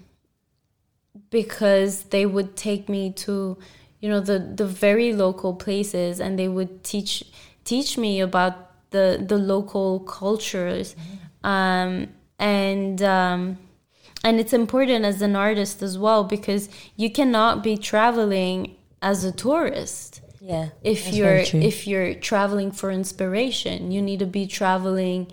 because 1.30 2.04
they 2.04 2.26
would 2.26 2.56
take 2.56 2.90
me 2.90 3.12
to 3.12 3.58
you 4.00 4.10
know 4.10 4.20
the 4.20 4.40
the 4.40 4.66
very 4.66 5.14
local 5.14 5.54
places 5.54 6.20
and 6.20 6.40
they 6.40 6.48
would 6.48 6.84
teach 6.84 7.24
teach 7.64 7.98
me 7.98 8.20
about 8.20 8.69
the 8.92 9.24
the 9.26 9.38
local 9.38 10.02
cultures. 10.02 10.96
Um 11.44 12.08
and 12.38 13.02
um 13.02 13.58
and 14.24 14.40
it's 14.40 14.54
important 14.54 15.06
as 15.06 15.22
an 15.22 15.36
artist 15.36 15.82
as 15.82 15.98
well 15.98 16.24
because 16.24 16.70
you 16.96 17.10
cannot 17.10 17.64
be 17.64 17.78
traveling 17.78 18.76
as 19.02 19.24
a 19.24 19.32
tourist. 19.32 20.22
Yeah. 20.42 20.70
if 20.82 21.14
you're 21.14 21.44
if 21.54 21.86
you're 21.86 22.14
traveling 22.14 22.72
for 22.72 22.90
inspiration 22.92 23.92
you 23.92 24.02
need 24.02 24.20
to 24.20 24.26
be 24.26 24.48
traveling 24.48 25.28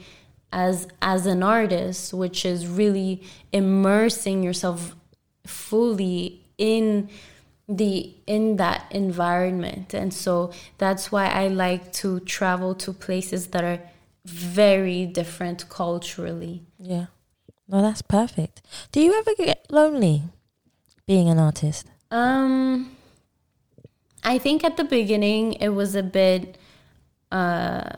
as 0.52 0.88
as 1.00 1.26
an 1.26 1.44
artist 1.44 2.12
which 2.12 2.44
is 2.44 2.66
really 2.66 3.22
immersing 3.52 4.42
yourself 4.42 4.96
fully 5.46 6.44
in 6.58 7.08
the 7.68 8.14
in 8.26 8.56
that 8.56 8.86
environment 8.90 9.92
and 9.92 10.14
so 10.14 10.52
that's 10.78 11.10
why 11.10 11.26
i 11.26 11.48
like 11.48 11.92
to 11.92 12.20
travel 12.20 12.74
to 12.74 12.92
places 12.92 13.48
that 13.48 13.64
are 13.64 13.80
very 14.24 15.04
different 15.06 15.68
culturally 15.68 16.62
Yeah. 16.78 17.06
No, 17.68 17.82
that's 17.82 18.02
perfect. 18.02 18.62
Do 18.92 19.00
you 19.00 19.12
ever 19.14 19.34
get 19.34 19.66
lonely 19.70 20.22
being 21.06 21.28
an 21.28 21.38
artist? 21.38 21.86
Um, 22.10 22.96
I 24.22 24.38
think 24.38 24.62
at 24.62 24.76
the 24.76 24.84
beginning 24.84 25.54
it 25.54 25.70
was 25.70 25.94
a 25.94 26.02
bit, 26.02 26.58
uh, 27.32 27.90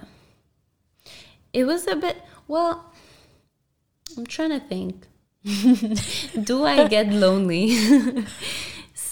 it 1.52 1.64
was 1.64 1.86
a 1.86 1.96
bit, 1.96 2.22
well, 2.46 2.92
I'm 4.16 4.26
trying 4.26 4.50
to 4.50 4.60
think. 4.60 5.06
Do 6.44 6.64
I 6.64 6.88
get 6.88 7.08
lonely? 7.12 7.76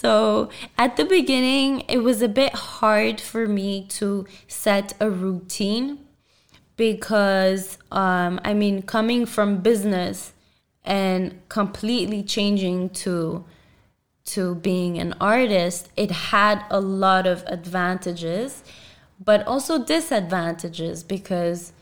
so 0.07 0.49
at 0.77 0.95
the 0.95 1.03
beginning, 1.03 1.81
it 1.89 1.97
was 1.97 2.21
a 2.21 2.29
bit 2.29 2.53
hard 2.53 3.19
for 3.19 3.45
me 3.45 3.85
to 3.99 4.25
set 4.47 4.93
a 5.01 5.09
routine 5.09 5.99
because, 6.77 7.77
um, 7.91 8.39
I 8.45 8.53
mean, 8.53 8.83
coming 8.83 9.25
from 9.25 9.57
business 9.57 10.31
and 10.85 11.41
completely 11.49 12.23
changing 12.23 12.91
to 13.03 13.43
to 14.35 14.55
being 14.55 14.97
an 14.97 15.13
artist, 15.19 15.89
it 15.97 16.11
had 16.11 16.63
a 16.69 16.79
lot 16.79 17.27
of 17.27 17.43
advantages, 17.47 18.63
but 19.23 19.45
also 19.45 19.83
disadvantages 19.83 21.03
because 21.03 21.73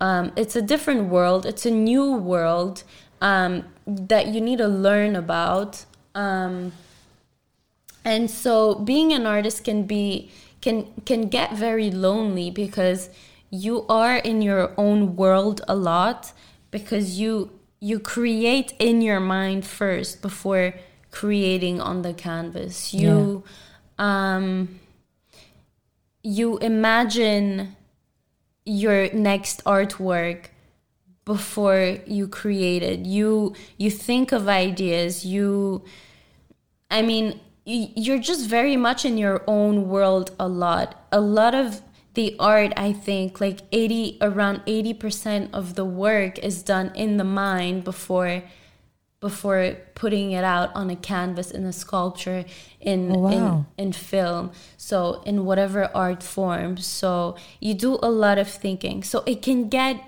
um, 0.00 0.32
it's 0.34 0.56
a 0.56 0.62
different 0.62 1.10
world. 1.10 1.46
It's 1.46 1.64
a 1.64 1.70
new 1.70 2.12
world 2.12 2.82
um, 3.20 3.64
that 3.86 4.26
you 4.28 4.40
need 4.40 4.58
to 4.58 4.68
learn 4.68 5.14
about. 5.14 5.84
Um, 6.16 6.72
and 8.08 8.30
so 8.30 8.74
being 8.74 9.12
an 9.12 9.26
artist 9.26 9.64
can 9.64 9.82
be 9.84 10.30
can 10.60 10.86
can 11.04 11.28
get 11.28 11.52
very 11.52 11.90
lonely 11.90 12.50
because 12.50 13.10
you 13.50 13.86
are 13.88 14.16
in 14.16 14.42
your 14.42 14.72
own 14.76 15.14
world 15.14 15.60
a 15.68 15.76
lot 15.76 16.32
because 16.70 17.20
you 17.20 17.50
you 17.80 18.00
create 18.00 18.72
in 18.78 19.02
your 19.02 19.20
mind 19.20 19.64
first 19.64 20.22
before 20.22 20.74
creating 21.10 21.80
on 21.80 22.02
the 22.02 22.14
canvas. 22.14 22.92
You 22.94 23.44
um 23.98 24.80
you 26.22 26.58
imagine 26.58 27.76
your 28.64 29.12
next 29.12 29.62
artwork 29.64 30.46
before 31.24 31.98
you 32.06 32.26
create 32.26 32.82
it. 32.82 33.00
You 33.00 33.54
you 33.76 33.90
think 33.90 34.32
of 34.32 34.48
ideas. 34.48 35.24
You 35.24 35.84
i 36.90 37.02
mean 37.02 37.38
you're 37.68 38.18
just 38.18 38.48
very 38.48 38.76
much 38.76 39.04
in 39.04 39.18
your 39.18 39.42
own 39.46 39.88
world 39.88 40.30
a 40.40 40.48
lot. 40.48 41.06
A 41.12 41.20
lot 41.20 41.54
of 41.54 41.82
the 42.14 42.34
art 42.40 42.72
i 42.76 42.92
think 42.92 43.40
like 43.40 43.60
80 43.70 44.18
around 44.22 44.62
80% 44.66 45.50
of 45.52 45.74
the 45.74 45.84
work 45.84 46.38
is 46.40 46.64
done 46.64 46.90
in 46.96 47.16
the 47.16 47.22
mind 47.22 47.84
before 47.84 48.42
before 49.20 49.76
putting 49.94 50.32
it 50.32 50.42
out 50.42 50.74
on 50.74 50.90
a 50.90 50.96
canvas 50.96 51.50
in 51.50 51.64
a 51.64 51.72
sculpture 51.72 52.44
in 52.80 53.12
Oh, 53.14 53.18
wow. 53.18 53.66
in, 53.76 53.86
in 53.86 53.92
film. 53.92 54.52
So 54.76 55.22
in 55.26 55.44
whatever 55.44 55.90
art 55.94 56.22
form. 56.22 56.76
So 56.76 57.36
you 57.60 57.74
do 57.74 57.98
a 58.02 58.10
lot 58.10 58.38
of 58.38 58.48
thinking. 58.48 59.02
So 59.02 59.24
it 59.26 59.42
can 59.42 59.68
get 59.68 60.00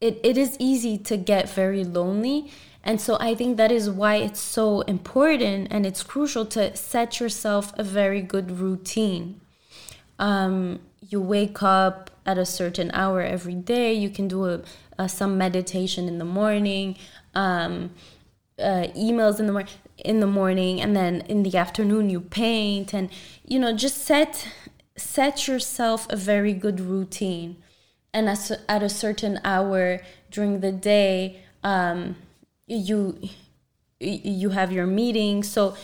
it, 0.00 0.20
it 0.24 0.36
is 0.36 0.56
easy 0.58 0.98
to 0.98 1.16
get 1.16 1.48
very 1.48 1.84
lonely 1.84 2.50
and 2.84 3.00
so 3.00 3.16
i 3.18 3.34
think 3.34 3.56
that 3.56 3.72
is 3.72 3.90
why 3.90 4.16
it's 4.16 4.40
so 4.40 4.82
important 4.82 5.66
and 5.70 5.84
it's 5.84 6.02
crucial 6.04 6.46
to 6.46 6.76
set 6.76 7.18
yourself 7.20 7.72
a 7.76 7.82
very 7.82 8.22
good 8.22 8.50
routine. 8.60 9.40
Um, 10.18 10.80
you 11.00 11.20
wake 11.20 11.62
up 11.62 12.10
at 12.24 12.38
a 12.38 12.46
certain 12.46 12.90
hour 12.92 13.20
every 13.20 13.54
day. 13.54 13.92
You 13.92 14.10
can 14.10 14.28
do 14.28 14.46
a, 14.46 14.62
a, 14.98 15.08
some 15.08 15.36
meditation 15.36 16.08
in 16.08 16.18
the 16.18 16.24
morning 16.24 16.96
um, 17.34 17.90
uh, 18.58 18.86
emails 18.96 19.40
in 19.40 19.46
the 19.46 19.52
morning 19.52 19.74
in 19.98 20.20
the 20.20 20.26
morning 20.26 20.80
and 20.80 20.96
then 20.96 21.20
in 21.22 21.42
the 21.44 21.56
afternoon 21.56 22.10
you 22.10 22.20
paint 22.20 22.92
and 22.92 23.08
you 23.46 23.58
know 23.60 23.72
just 23.76 23.98
set 23.98 24.48
set 24.96 25.46
yourself 25.48 26.06
a 26.10 26.16
very 26.16 26.52
good 26.52 26.80
routine. 26.80 27.56
And 28.12 28.28
as, 28.28 28.52
at 28.68 28.82
a 28.82 28.88
certain 28.88 29.40
hour 29.44 30.00
during 30.30 30.60
the 30.60 30.70
day 30.70 31.42
um, 31.64 32.14
you 32.66 33.18
you 34.00 34.50
have 34.50 34.72
your 34.72 34.86
meeting. 34.86 35.42
So 35.42 35.76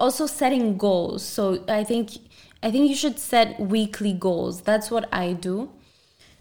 also 0.00 0.26
setting 0.26 0.76
goals. 0.76 1.22
So 1.22 1.64
i 1.68 1.82
think 1.84 2.10
i 2.62 2.70
think 2.70 2.88
you 2.88 2.96
should 2.96 3.18
set 3.18 3.58
weekly 3.60 4.12
goals. 4.12 4.62
That's 4.62 4.90
what 4.90 5.08
i 5.12 5.32
do. 5.32 5.70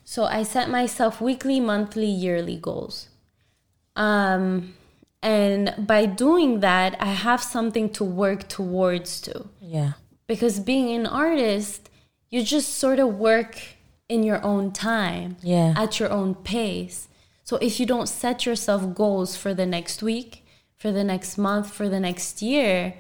So 0.04 0.24
i 0.26 0.44
set 0.44 0.70
myself 0.70 1.20
weekly 1.22 1.60
monthly 1.60 2.08
yearly 2.08 2.58
goals. 2.58 3.10
Um 3.96 4.74
and 5.24 5.74
by 5.88 6.06
doing 6.06 6.60
that 6.60 6.96
i 7.00 7.12
have 7.28 7.42
something 7.42 7.90
to 7.90 8.04
work 8.04 8.48
towards 8.48 9.20
to. 9.22 9.48
Yeah. 9.62 9.94
because 10.28 10.60
being 10.60 10.90
an 10.96 11.06
artist 11.06 11.90
you 12.30 12.44
just 12.44 12.76
sort 12.76 13.00
of 13.00 13.16
work 13.18 13.58
in 14.10 14.24
your 14.24 14.44
own 14.44 14.72
time 14.72 15.38
Yeah. 15.42 15.74
at 15.76 16.00
your 16.00 16.12
own 16.12 16.36
pace 16.36 17.08
so 17.48 17.56
if 17.58 17.80
you 17.80 17.86
don't 17.86 18.10
set 18.10 18.46
yourself 18.46 18.82
goals 18.94 19.36
for 19.42 19.54
the 19.54 19.66
next 19.66 20.04
week 20.04 20.46
for 20.76 20.92
the 20.92 21.04
next 21.04 21.38
month 21.38 21.68
for 21.72 21.88
the 21.90 22.00
next 22.00 22.42
year 22.42 22.94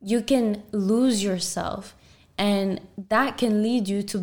you 0.00 0.20
can 0.22 0.62
lose 0.72 1.22
yourself 1.22 1.94
and 2.38 2.80
that 2.96 3.38
can 3.38 3.62
lead 3.62 3.88
you 3.88 4.02
to 4.02 4.18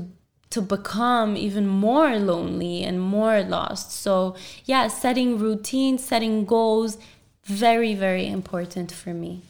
to 0.49 0.61
become 0.61 1.37
even 1.37 1.67
more 1.67 2.17
lonely 2.17 2.83
and 2.83 2.99
more 2.99 3.43
lost 3.43 3.91
so 3.91 4.35
yeah 4.65 4.87
setting 4.87 5.37
routines 5.37 6.03
setting 6.03 6.45
goals 6.45 6.97
very 7.43 7.93
very 7.93 8.25
important 8.27 8.91
for 8.91 9.13
me 9.13 9.41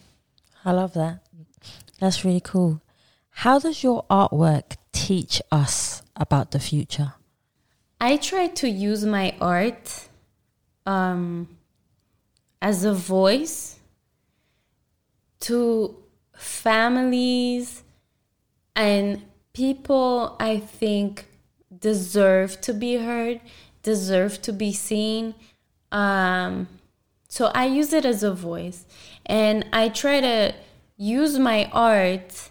I 0.65 0.71
love 0.71 0.93
that. 0.93 1.19
That's 1.99 2.25
really 2.25 2.41
cool. 2.41 2.81
How 3.29 3.59
does 3.59 3.83
your 3.83 4.05
artwork 4.09 4.75
teach 4.91 5.41
us 5.51 6.01
about 6.15 6.51
the 6.51 6.59
future? 6.59 7.13
I 7.99 8.17
try 8.17 8.47
to 8.47 8.69
use 8.69 9.05
my 9.05 9.35
art 9.41 10.07
um, 10.85 11.57
as 12.61 12.85
a 12.85 12.93
voice 12.93 13.79
to 15.41 15.95
families 16.35 17.83
and 18.75 19.21
people 19.53 20.37
I 20.39 20.59
think 20.59 21.25
deserve 21.77 22.61
to 22.61 22.73
be 22.73 22.95
heard, 22.95 23.41
deserve 23.83 24.41
to 24.43 24.53
be 24.53 24.71
seen. 24.71 25.35
Um, 25.91 26.67
so 27.27 27.51
I 27.53 27.65
use 27.65 27.91
it 27.91 28.05
as 28.05 28.23
a 28.23 28.33
voice 28.33 28.85
and 29.25 29.65
I 29.73 29.89
try 29.89 30.21
to 30.21 30.55
use 30.97 31.37
my 31.37 31.69
art 31.73 32.49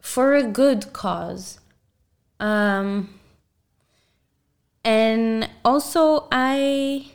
for 0.00 0.34
a 0.34 0.42
good 0.42 0.92
cause. 0.92 1.60
Um, 2.40 3.20
and 4.84 5.48
also 5.64 6.28
I 6.30 7.10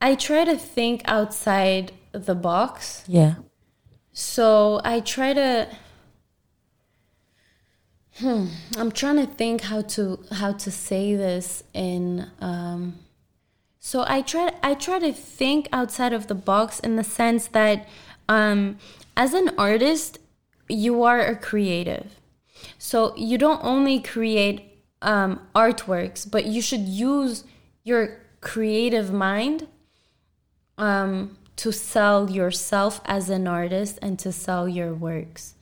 I 0.00 0.14
try 0.14 0.44
to 0.44 0.56
think 0.56 1.02
outside 1.06 1.92
the 2.12 2.34
box. 2.34 3.04
Yeah. 3.06 3.36
So 4.12 4.80
I 4.84 5.00
try 5.00 5.32
to 5.32 5.68
hmm, 8.18 8.46
I'm 8.76 8.92
trying 8.92 9.16
to 9.16 9.26
think 9.26 9.62
how 9.62 9.82
to 9.82 10.24
how 10.32 10.52
to 10.52 10.70
say 10.70 11.14
this 11.14 11.62
in 11.72 12.30
um 12.40 12.98
so 13.78 14.04
I 14.06 14.22
try 14.22 14.52
I 14.62 14.74
try 14.74 14.98
to 14.98 15.12
think 15.12 15.68
outside 15.72 16.12
of 16.12 16.26
the 16.26 16.34
box 16.34 16.80
in 16.80 16.96
the 16.96 17.04
sense 17.04 17.48
that 17.48 17.88
um 18.28 18.78
as 19.16 19.34
an 19.34 19.50
artist 19.56 20.18
you 20.68 21.02
are 21.02 21.20
a 21.20 21.36
creative. 21.36 22.20
So 22.76 23.16
you 23.16 23.38
don't 23.38 23.64
only 23.64 24.00
create 24.00 24.67
um, 25.02 25.40
artworks, 25.54 26.28
but 26.28 26.46
you 26.46 26.60
should 26.60 26.82
use 26.82 27.44
your 27.84 28.20
creative 28.40 29.12
mind 29.12 29.66
um, 30.76 31.36
to 31.56 31.72
sell 31.72 32.30
yourself 32.30 33.00
as 33.04 33.30
an 33.30 33.46
artist 33.46 33.98
and 34.00 34.18
to 34.18 34.32
sell 34.32 34.68
your 34.68 34.94
works. 34.94 35.54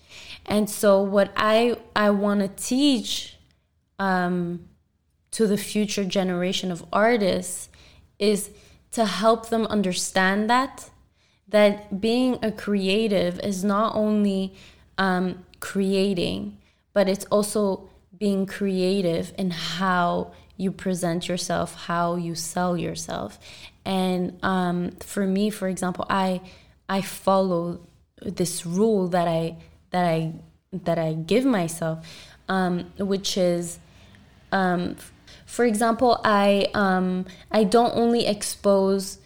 And 0.45 0.69
so, 0.71 1.03
what 1.03 1.33
I 1.37 1.77
I 1.95 2.11
want 2.11 2.41
to 2.41 2.49
teach 2.49 3.37
um, 3.99 4.69
to 5.33 5.47
the 5.47 5.57
future 5.57 6.05
generation 6.05 6.71
of 6.71 6.85
artists 6.93 7.69
is 8.19 8.51
to 8.93 9.05
help 9.05 9.49
them 9.49 9.67
understand 9.67 10.49
that 10.49 10.91
that 11.49 12.01
being 12.01 12.39
a 12.43 12.51
creative 12.51 13.39
is 13.41 13.63
not 13.63 13.95
only 13.95 14.55
um, 14.99 15.45
creating, 15.61 16.59
but 16.93 17.09
it's 17.09 17.25
also 17.27 17.89
being 18.19 18.47
creative 18.47 19.33
in 19.39 19.51
how 19.51 20.33
you 20.57 20.73
present 20.73 21.29
yourself, 21.29 21.75
how 21.75 22.17
you 22.17 22.35
sell 22.35 22.77
yourself. 22.77 23.39
And 23.85 24.39
um, 24.43 24.93
for 25.01 25.27
me, 25.27 25.51
for 25.51 25.69
example, 25.69 26.07
I 26.09 26.41
I 26.89 27.03
follow 27.03 27.81
this 28.23 28.65
rule 28.65 29.09
that 29.09 29.29
I 29.29 29.57
that 29.91 30.07
I 30.07 30.33
that 30.73 30.99
I 30.99 31.15
give 31.15 31.45
myself, 31.45 32.07
um, 32.49 32.91
which 32.99 33.37
is, 33.37 33.79
um, 34.53 34.97
for 35.47 35.65
example, 35.65 36.21
I 36.25 36.69
um, 36.75 37.27
I 37.51 37.65
don't 37.65 37.95
only 37.95 38.27
expose 38.27 39.19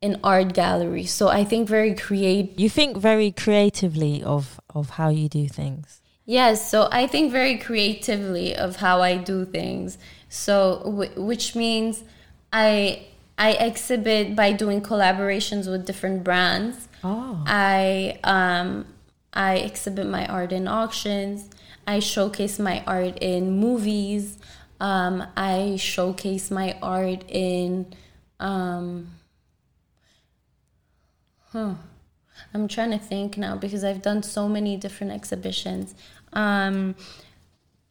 in 0.00 0.18
art 0.24 0.52
gallery, 0.52 1.04
So 1.04 1.28
I 1.28 1.44
think 1.44 1.68
very 1.68 1.94
create. 1.94 2.58
You 2.58 2.68
think 2.68 2.96
very 2.96 3.30
creatively 3.30 4.22
of 4.22 4.60
of 4.74 4.90
how 4.90 5.10
you 5.10 5.28
do 5.28 5.46
things. 5.46 6.01
Yes, 6.32 6.70
so 6.70 6.88
I 6.90 7.06
think 7.06 7.30
very 7.30 7.58
creatively 7.58 8.56
of 8.56 8.76
how 8.76 9.02
I 9.02 9.18
do 9.18 9.44
things. 9.44 9.98
So 10.30 11.10
which 11.14 11.54
means 11.54 12.04
I 12.50 13.04
I 13.36 13.50
exhibit 13.52 14.34
by 14.34 14.52
doing 14.52 14.80
collaborations 14.80 15.70
with 15.70 15.84
different 15.84 16.24
brands. 16.24 16.88
Oh. 17.04 17.44
I 17.46 18.18
um 18.24 18.86
I 19.34 19.56
exhibit 19.56 20.06
my 20.06 20.26
art 20.26 20.52
in 20.52 20.68
auctions. 20.68 21.50
I 21.86 21.98
showcase 21.98 22.58
my 22.58 22.82
art 22.86 23.18
in 23.20 23.58
movies. 23.58 24.38
Um, 24.80 25.26
I 25.36 25.76
showcase 25.76 26.50
my 26.50 26.78
art 26.80 27.24
in 27.28 27.92
um, 28.40 29.08
huh. 31.50 31.74
I'm 32.54 32.68
trying 32.68 32.90
to 32.90 32.98
think 32.98 33.36
now 33.36 33.56
because 33.56 33.84
I've 33.84 34.02
done 34.02 34.22
so 34.22 34.48
many 34.48 34.76
different 34.76 35.12
exhibitions. 35.12 35.94
Um, 36.32 36.94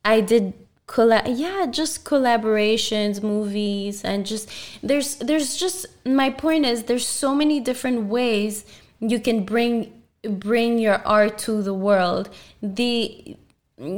I 0.03 0.21
did 0.21 0.53
collab 0.87 1.23
yeah 1.37 1.65
just 1.67 2.03
collaborations 2.03 3.23
movies 3.23 4.03
and 4.03 4.25
just 4.25 4.49
there's 4.83 5.15
there's 5.17 5.55
just 5.55 5.85
my 6.05 6.29
point 6.29 6.65
is 6.65 6.83
there's 6.83 7.07
so 7.07 7.33
many 7.33 7.61
different 7.61 8.07
ways 8.07 8.65
you 8.99 9.19
can 9.19 9.45
bring 9.45 10.01
bring 10.23 10.77
your 10.77 11.01
art 11.05 11.37
to 11.39 11.61
the 11.61 11.73
world. 11.73 12.29
The 12.61 13.37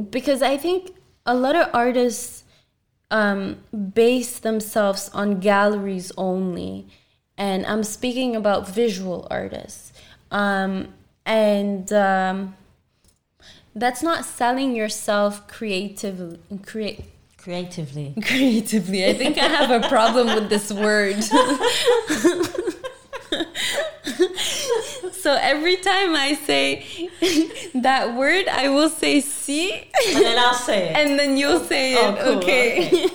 because 0.09 0.41
i 0.41 0.55
think 0.55 0.91
a 1.25 1.35
lot 1.35 1.55
of 1.55 1.69
artists 1.73 2.43
um, 3.11 3.57
base 3.93 4.39
themselves 4.39 5.09
on 5.13 5.39
galleries 5.39 6.11
only. 6.17 6.87
And 7.37 7.65
i'm 7.65 7.83
speaking 7.83 8.35
about 8.35 8.67
visual 8.67 9.27
artists. 9.29 9.91
Um, 10.31 10.93
and 11.25 11.91
um, 11.93 12.55
that's 13.75 14.01
not 14.03 14.23
selling 14.25 14.75
yourself 14.75 15.47
creatively 15.47 16.39
create 16.65 17.01
Creatively. 17.37 18.13
creatively 18.25 19.05
i 19.05 19.13
think 19.13 19.37
i 19.37 19.47
have 19.47 19.69
a 19.83 19.87
problem 19.89 20.27
with 20.35 20.49
this 20.49 20.71
word 20.71 21.21
so 25.11 25.35
every 25.39 25.75
time 25.77 26.15
i 26.15 26.33
say 26.45 27.09
that 27.75 28.15
word 28.15 28.47
i 28.47 28.67
will 28.69 28.89
say 28.89 29.19
see 29.21 29.71
And 30.07 30.15
then 30.23 30.37
I'll 30.39 30.53
say 30.53 30.89
it. 30.89 30.95
and 30.97 31.19
then 31.19 31.37
you'll 31.37 31.59
say 31.59 31.95
Oh, 31.97 32.13
it 32.13 32.19
cool, 32.23 32.37
okay, 32.37 33.07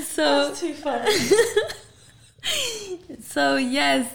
so 0.02 0.52
too 0.54 0.74
funny. 0.74 1.10
so 3.22 3.56
yes 3.56 4.10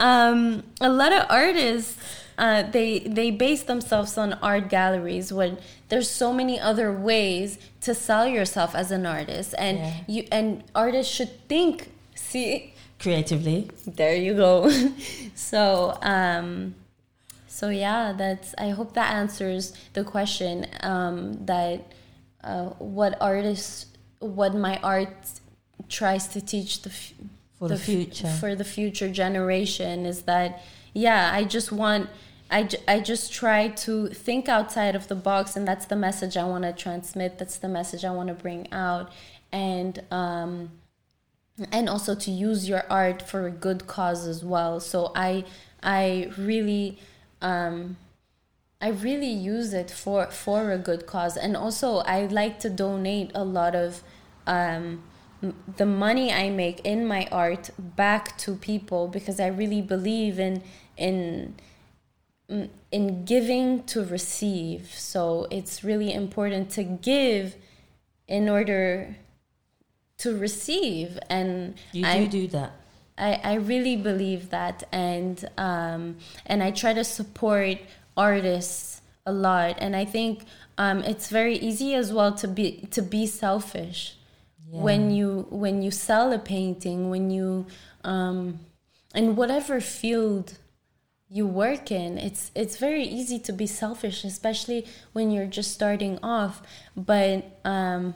um, 0.00 0.64
a 0.80 0.88
lot 0.88 1.12
of 1.12 1.26
artists 1.30 1.96
uh, 2.38 2.62
they 2.70 3.00
they 3.00 3.30
base 3.30 3.62
themselves 3.64 4.16
on 4.18 4.32
art 4.34 4.68
galleries 4.68 5.32
when 5.32 5.58
there's 5.88 6.08
so 6.10 6.32
many 6.32 6.58
other 6.58 6.90
ways 6.92 7.58
to 7.80 7.94
sell 7.94 8.26
yourself 8.26 8.74
as 8.74 8.90
an 8.90 9.04
artist 9.06 9.54
and 9.58 9.78
Yeah. 9.78 9.94
you 10.08 10.28
and 10.32 10.64
artists 10.74 11.12
should 11.14 11.32
think 11.48 11.90
see 12.14 12.74
Creatively. 12.98 13.68
there 13.86 14.14
you 14.16 14.34
go 14.34 14.70
so 15.34 15.98
um 16.02 16.74
so 17.48 17.68
yeah 17.68 18.12
that's 18.16 18.54
i 18.58 18.70
hope 18.70 18.94
that 18.94 19.12
answers 19.12 19.72
the 19.92 20.04
question 20.04 20.66
um 20.80 21.34
that 21.46 21.80
uh, 22.44 22.66
what 22.78 23.16
artists 23.20 23.86
what 24.20 24.54
my 24.54 24.78
art 24.82 25.14
tries 25.88 26.26
to 26.28 26.40
teach 26.40 26.82
the 26.82 26.90
f- 26.90 27.12
For 27.58 27.68
the 27.68 27.74
f- 27.74 27.80
future. 27.82 28.28
for 28.40 28.54
the 28.54 28.64
future 28.64 29.08
generation 29.10 30.06
is 30.06 30.22
that 30.22 30.60
yeah 30.92 31.30
i 31.32 31.44
just 31.44 31.72
want 31.72 32.08
I, 32.52 32.68
I 32.86 33.00
just 33.00 33.32
try 33.32 33.68
to 33.68 34.08
think 34.08 34.46
outside 34.46 34.94
of 34.94 35.08
the 35.08 35.14
box 35.14 35.56
and 35.56 35.66
that's 35.66 35.86
the 35.86 35.96
message 35.96 36.36
i 36.36 36.44
want 36.44 36.64
to 36.64 36.72
transmit 36.72 37.38
that's 37.38 37.56
the 37.56 37.68
message 37.68 38.04
i 38.04 38.10
want 38.10 38.28
to 38.28 38.34
bring 38.34 38.70
out. 38.72 39.10
And 39.50 40.02
um 40.10 40.70
and 41.70 41.88
also 41.88 42.14
to 42.14 42.30
use 42.30 42.68
your 42.68 42.84
art 42.90 43.22
for 43.22 43.46
a 43.46 43.50
good 43.50 43.86
cause 43.86 44.26
as 44.26 44.44
well. 44.44 44.80
So 44.80 45.12
i 45.14 45.44
i 45.82 46.30
really 46.36 46.98
um 47.40 47.96
i 48.80 48.88
really 48.88 49.32
use 49.32 49.72
it 49.72 49.90
for 49.90 50.26
for 50.26 50.72
a 50.72 50.78
good 50.78 51.06
cause. 51.06 51.36
And 51.36 51.56
also 51.56 51.98
i 51.98 52.26
like 52.26 52.58
to 52.60 52.70
donate 52.70 53.30
a 53.34 53.44
lot 53.44 53.74
of 53.74 54.02
um 54.46 55.02
the 55.76 55.86
money 55.86 56.32
i 56.32 56.48
make 56.48 56.78
in 56.84 57.04
my 57.04 57.26
art 57.32 57.70
back 57.76 58.38
to 58.38 58.54
people 58.54 59.08
because 59.08 59.40
i 59.40 59.46
really 59.48 59.82
believe 59.82 60.38
in 60.38 60.62
in 60.96 61.54
mm, 62.50 62.68
in 62.90 63.24
giving 63.24 63.84
to 63.84 64.04
receive. 64.04 64.92
So 64.94 65.46
it's 65.50 65.82
really 65.84 66.12
important 66.12 66.70
to 66.70 66.82
give 66.82 67.56
in 68.28 68.48
order 68.48 69.16
to 70.18 70.36
receive. 70.36 71.18
And 71.28 71.74
You 71.92 72.04
do 72.04 72.08
I, 72.08 72.24
do 72.26 72.46
that. 72.48 72.72
I, 73.18 73.40
I 73.44 73.54
really 73.54 73.96
believe 73.96 74.50
that. 74.50 74.84
And 74.92 75.44
um, 75.58 76.16
and 76.46 76.62
I 76.62 76.70
try 76.70 76.92
to 76.94 77.04
support 77.04 77.78
artists 78.16 79.02
a 79.26 79.32
lot. 79.32 79.76
And 79.78 79.94
I 79.94 80.04
think 80.04 80.44
um, 80.78 81.02
it's 81.04 81.28
very 81.28 81.56
easy 81.56 81.94
as 81.94 82.12
well 82.12 82.32
to 82.34 82.48
be 82.48 82.88
to 82.90 83.02
be 83.02 83.26
selfish. 83.26 84.16
When 84.70 85.10
you 85.10 85.46
when 85.50 85.82
you 85.82 85.90
sell 85.90 86.32
a 86.32 86.38
painting 86.38 87.10
when 87.10 87.30
you 87.30 87.66
um, 88.04 88.60
in 89.14 89.36
whatever 89.36 89.82
field 89.82 90.54
you 91.32 91.46
work 91.46 91.90
in 91.90 92.18
it's 92.18 92.50
it's 92.54 92.76
very 92.76 93.04
easy 93.04 93.38
to 93.38 93.52
be 93.52 93.66
selfish 93.66 94.22
especially 94.22 94.86
when 95.14 95.30
you're 95.30 95.46
just 95.46 95.72
starting 95.72 96.18
off. 96.22 96.62
But 96.94 97.58
um 97.64 98.14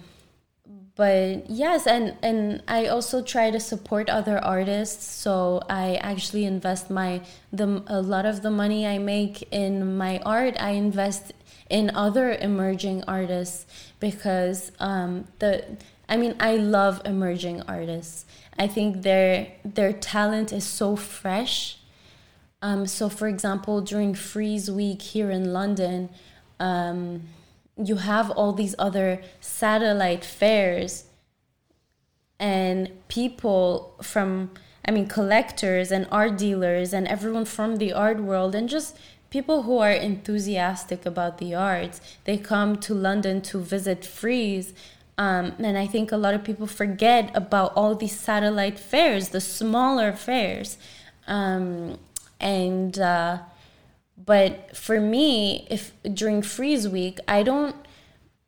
but 0.97 1.49
yes 1.51 1.87
and 1.87 2.17
and 2.23 2.63
i 2.69 2.87
also 2.87 3.23
try 3.23 3.51
to 3.51 3.59
support 3.59 4.11
other 4.11 4.39
artists. 4.45 5.07
So 5.07 5.63
i 5.71 5.97
actually 5.97 6.45
invest 6.45 6.91
my 6.91 7.23
the 7.51 7.83
a 7.87 8.03
lot 8.03 8.27
of 8.27 8.43
the 8.43 8.51
money 8.51 8.87
i 8.87 8.99
make 8.99 9.43
in 9.51 9.97
my 9.97 10.19
art 10.27 10.55
i 10.61 10.71
invest 10.71 11.33
in 11.71 11.91
other 11.95 12.33
emerging 12.33 13.03
artists 13.09 13.67
because 13.99 14.73
um 14.79 15.25
the 15.39 15.65
i 16.09 16.19
mean 16.19 16.35
i 16.39 16.57
love 16.57 17.01
emerging 17.07 17.63
artists. 17.63 18.27
I 18.59 18.67
think 18.67 19.03
their 19.03 19.49
their 19.65 19.93
talent 19.93 20.53
is 20.53 20.65
so 20.65 20.97
fresh 20.97 21.79
um, 22.63 22.87
so, 22.87 23.09
for 23.09 23.29
example, 23.29 23.81
during 23.81 24.15
Frieze 24.15 24.71
Week 24.71 25.03
here 25.03 25.31
in 25.31 25.53
London, 25.53 26.09
um, 26.59 27.23
you 27.77 27.97
have 27.97 28.31
all 28.31 28.53
these 28.53 28.75
other 28.79 29.23
satellite 29.41 30.25
fairs, 30.25 31.05
and 32.39 32.91
people 33.09 33.95
from, 34.03 34.51
I 34.87 34.91
mean, 34.91 35.07
collectors 35.07 35.91
and 35.91 36.07
art 36.11 36.37
dealers 36.39 36.93
and 36.93 37.07
everyone 37.09 37.45
from 37.45 37.77
the 37.77 37.93
art 37.93 38.21
world, 38.21 38.55
and 38.55 38.69
just 38.69 38.99
people 39.31 39.63
who 39.63 39.79
are 39.79 39.91
enthusiastic 39.91 41.05
about 41.05 41.39
the 41.39 41.55
arts, 41.55 42.01
they 42.25 42.39
come 42.39 42.77
to 42.77 42.95
London 42.95 43.43
to 43.43 43.59
visit 43.59 44.05
Frieze. 44.05 44.73
Um, 45.19 45.55
and 45.59 45.79
I 45.79 45.87
think 45.87 46.13
a 46.13 46.17
lot 46.17 46.35
of 46.35 46.45
people 46.45 46.67
forget 46.67 47.31
about 47.35 47.73
all 47.75 47.95
these 47.95 48.19
satellite 48.19 48.79
fairs, 48.79 49.31
the 49.31 49.41
smaller 49.41 50.13
fairs. 50.13 50.77
Um, 51.27 51.99
and 52.41 52.99
uh, 52.99 53.39
but 54.17 54.77
for 54.77 55.01
me 55.01 55.67
if 55.71 55.93
during 56.13 56.43
Frieze 56.43 56.89
week 56.89 57.19
i 57.29 57.43
don't 57.43 57.77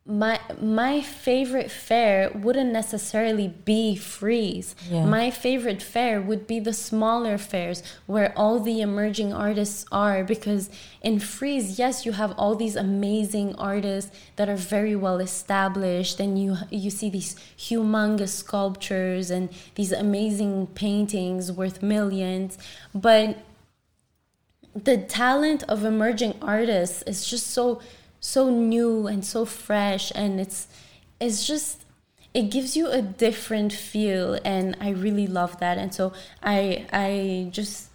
my 0.09 0.39
my 0.59 1.01
favorite 1.01 1.69
fair 1.69 2.31
wouldn't 2.33 2.71
necessarily 2.71 3.47
be 3.47 3.95
Frieze 3.95 4.75
yeah. 4.89 5.05
my 5.05 5.29
favorite 5.29 5.83
fair 5.83 6.19
would 6.19 6.47
be 6.47 6.59
the 6.59 6.73
smaller 6.73 7.37
fairs 7.37 7.83
where 8.07 8.33
all 8.35 8.59
the 8.59 8.81
emerging 8.81 9.31
artists 9.31 9.85
are 9.91 10.23
because 10.23 10.71
in 11.03 11.19
Frieze 11.19 11.77
yes 11.77 12.07
you 12.07 12.13
have 12.13 12.31
all 12.39 12.55
these 12.55 12.75
amazing 12.75 13.53
artists 13.55 14.09
that 14.35 14.49
are 14.49 14.55
very 14.55 14.95
well 14.95 15.19
established 15.19 16.19
and 16.19 16.41
you 16.41 16.57
you 16.71 16.89
see 16.89 17.11
these 17.11 17.35
humongous 17.55 18.29
sculptures 18.29 19.29
and 19.29 19.49
these 19.75 19.91
amazing 19.91 20.65
paintings 20.73 21.51
worth 21.51 21.83
millions 21.83 22.57
but 22.95 23.37
the 24.85 24.97
talent 24.97 25.63
of 25.63 25.83
emerging 25.83 26.35
artists 26.41 27.01
is 27.03 27.25
just 27.25 27.47
so 27.47 27.81
so 28.19 28.49
new 28.49 29.07
and 29.07 29.23
so 29.23 29.45
fresh 29.45 30.11
and 30.13 30.39
it's 30.39 30.67
it's 31.19 31.45
just 31.47 31.83
it 32.33 32.51
gives 32.51 32.75
you 32.77 32.87
a 32.89 33.01
different 33.01 33.73
feel 33.73 34.37
and 34.45 34.77
i 34.81 34.89
really 34.89 35.27
love 35.27 35.59
that. 35.59 35.77
And 35.77 35.93
so 35.93 36.13
i 36.43 36.85
i 36.91 37.49
just 37.51 37.89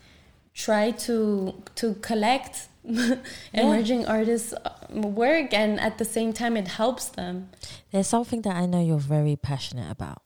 try 0.55 0.91
to 0.93 1.55
to 1.77 1.95
collect 1.95 2.69
yeah. 2.85 3.17
emerging 3.53 4.07
artists 4.07 4.53
work 4.91 5.55
and 5.55 5.81
at 5.81 5.99
the 5.99 6.05
same 6.05 6.33
time 6.33 6.57
it 6.57 6.69
helps 6.69 7.07
them. 7.07 7.49
There's 7.91 8.07
something 8.09 8.43
that 8.43 8.57
i 8.57 8.67
know 8.67 8.81
you're 8.81 8.99
very 8.99 9.37
passionate 9.37 9.91
about 9.91 10.24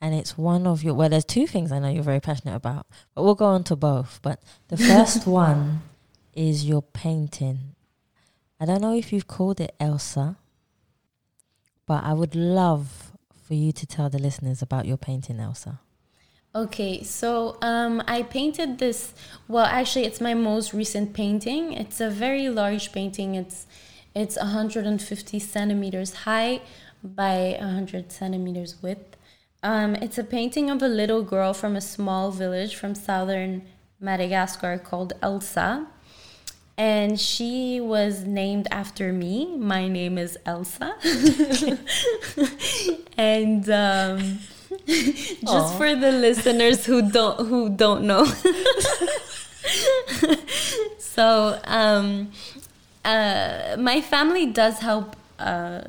and 0.00 0.14
it's 0.14 0.38
one 0.38 0.66
of 0.66 0.82
your 0.82 0.94
well 0.94 1.08
there's 1.08 1.24
two 1.24 1.46
things 1.46 1.70
i 1.70 1.78
know 1.78 1.88
you're 1.88 2.02
very 2.02 2.20
passionate 2.20 2.54
about 2.54 2.86
but 3.14 3.22
we'll 3.22 3.34
go 3.34 3.46
on 3.46 3.64
to 3.64 3.76
both. 3.76 4.20
But 4.22 4.40
the 4.68 4.76
first 4.92 5.26
one 5.26 5.82
is 6.32 6.64
your 6.64 6.82
painting. 6.82 7.74
I 8.58 8.66
don't 8.66 8.80
know 8.80 8.94
if 8.94 9.12
you've 9.12 9.26
called 9.26 9.60
it 9.60 9.74
elsa 9.78 10.36
but 11.86 12.04
i 12.04 12.12
would 12.12 12.34
love 12.34 13.12
for 13.46 13.54
you 13.54 13.72
to 13.72 13.86
tell 13.86 14.08
the 14.08 14.18
listeners 14.18 14.62
about 14.62 14.86
your 14.86 14.96
painting 14.96 15.40
elsa. 15.40 15.80
Okay 16.54 17.02
so 17.02 17.58
um, 17.62 18.02
i 18.06 18.22
painted 18.22 18.78
this 18.78 19.14
well 19.48 19.66
actually 19.66 20.04
it's 20.04 20.20
my 20.20 20.34
most 20.34 20.72
recent 20.72 21.12
painting. 21.14 21.72
It's 21.72 22.00
a 22.00 22.10
very 22.10 22.48
large 22.48 22.92
painting. 22.92 23.34
It's 23.34 23.66
it's 24.12 24.36
150 24.36 25.38
centimeters 25.38 26.14
high 26.24 26.62
by 27.02 27.56
100 27.60 28.10
centimeters 28.10 28.82
width 28.82 29.16
um, 29.62 29.94
it's 29.96 30.18
a 30.18 30.24
painting 30.24 30.70
of 30.70 30.82
a 30.82 30.88
little 30.88 31.22
girl 31.22 31.52
from 31.52 31.76
a 31.76 31.80
small 31.80 32.30
village 32.30 32.76
from 32.76 32.94
southern 32.94 33.62
Madagascar 34.00 34.78
called 34.78 35.12
Elsa. 35.22 35.86
And 36.78 37.20
she 37.20 37.78
was 37.78 38.24
named 38.24 38.66
after 38.70 39.12
me. 39.12 39.54
My 39.58 39.86
name 39.86 40.16
is 40.16 40.38
Elsa. 40.46 40.94
and 43.18 43.68
um, 43.68 44.38
just 44.86 45.44
Aww. 45.44 45.76
for 45.76 45.94
the 45.94 46.12
listeners 46.12 46.86
who 46.86 47.10
don't 47.10 47.46
who 47.46 47.68
don't 47.68 48.04
know. 48.04 48.24
so 50.98 51.60
um, 51.64 52.32
uh, 53.04 53.76
my 53.78 54.00
family 54.00 54.46
does 54.46 54.78
help 54.78 55.16
uh, 55.38 55.82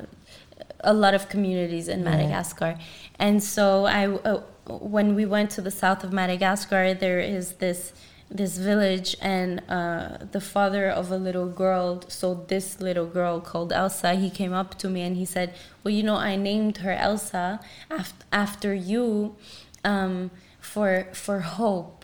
a 0.82 0.92
lot 0.92 1.14
of 1.14 1.28
communities 1.28 1.88
in 1.88 2.04
Madagascar. 2.04 2.78
And 3.18 3.42
so 3.42 3.86
I, 3.86 4.06
uh, 4.08 4.42
when 4.66 5.14
we 5.14 5.24
went 5.26 5.50
to 5.52 5.60
the 5.60 5.70
south 5.70 6.04
of 6.04 6.12
Madagascar, 6.12 6.94
there 6.94 7.20
is 7.20 7.54
this 7.54 7.92
this 8.34 8.56
village, 8.56 9.14
and 9.20 9.62
uh, 9.68 10.16
the 10.30 10.40
father 10.40 10.88
of 10.88 11.10
a 11.10 11.16
little 11.16 11.48
girl. 11.48 12.02
So 12.08 12.44
this 12.48 12.80
little 12.80 13.06
girl 13.06 13.40
called 13.40 13.72
Elsa, 13.72 14.14
he 14.14 14.30
came 14.30 14.52
up 14.52 14.78
to 14.78 14.88
me 14.88 15.02
and 15.02 15.16
he 15.16 15.24
said, 15.24 15.54
"Well, 15.84 15.92
you 15.92 16.02
know, 16.02 16.16
I 16.16 16.36
named 16.36 16.78
her 16.78 16.92
Elsa 16.92 17.60
after 17.90 18.24
after 18.32 18.74
you, 18.74 19.36
um, 19.84 20.30
for 20.60 21.08
for 21.12 21.40
hope." 21.40 21.98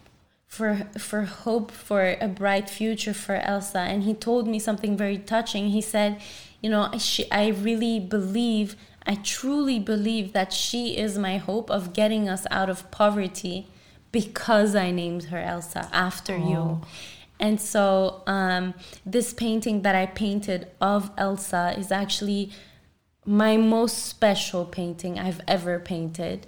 for 0.48 0.88
for 0.96 1.24
hope 1.24 1.70
for 1.70 2.16
a 2.22 2.26
bright 2.26 2.70
future 2.70 3.12
for 3.12 3.34
Elsa 3.34 3.80
and 3.80 4.04
he 4.04 4.14
told 4.14 4.48
me 4.48 4.58
something 4.58 4.96
very 4.96 5.18
touching 5.18 5.68
he 5.68 5.82
said 5.82 6.18
you 6.60 6.70
know 6.70 6.90
she, 6.98 7.30
I 7.30 7.48
really 7.48 8.00
believe 8.00 8.76
I 9.06 9.14
truly 9.14 9.78
believe 9.78 10.34
that 10.34 10.52
she 10.52 10.96
is 10.96 11.16
my 11.16 11.38
hope 11.38 11.70
of 11.70 11.94
getting 11.94 12.28
us 12.28 12.46
out 12.50 12.68
of 12.68 12.90
poverty 12.90 13.66
because 14.12 14.74
I 14.74 14.90
named 14.90 15.24
her 15.24 15.38
Elsa 15.38 15.88
after 15.92 16.34
oh. 16.34 16.48
you. 16.50 16.80
And 17.40 17.60
so, 17.60 18.22
um, 18.26 18.74
this 19.06 19.32
painting 19.32 19.82
that 19.82 19.94
I 19.94 20.06
painted 20.06 20.68
of 20.80 21.10
Elsa 21.16 21.74
is 21.78 21.90
actually 21.90 22.50
my 23.24 23.56
most 23.56 24.06
special 24.06 24.64
painting 24.64 25.18
I've 25.18 25.40
ever 25.46 25.78
painted. 25.78 26.46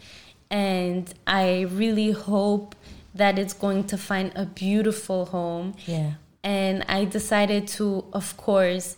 And 0.51 1.13
I 1.27 1.63
really 1.63 2.11
hope 2.11 2.75
that 3.15 3.39
it's 3.39 3.53
going 3.53 3.85
to 3.85 3.97
find 3.97 4.33
a 4.35 4.47
beautiful 4.47 5.27
home. 5.27 5.75
Yeah. 5.87 6.15
And 6.43 6.85
I 6.89 7.05
decided 7.05 7.69
to, 7.69 8.05
of 8.13 8.37
course, 8.37 8.97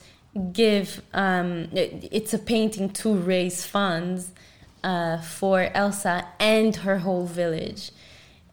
give 0.53 1.03
um, 1.13 1.69
it's 1.73 2.33
a 2.33 2.39
painting 2.39 2.91
to 2.91 3.15
raise 3.15 3.67
funds 3.67 4.31
uh, 4.83 5.21
for 5.21 5.71
Elsa 5.75 6.27
and 6.39 6.77
her 6.77 6.99
whole 6.99 7.27
village 7.27 7.93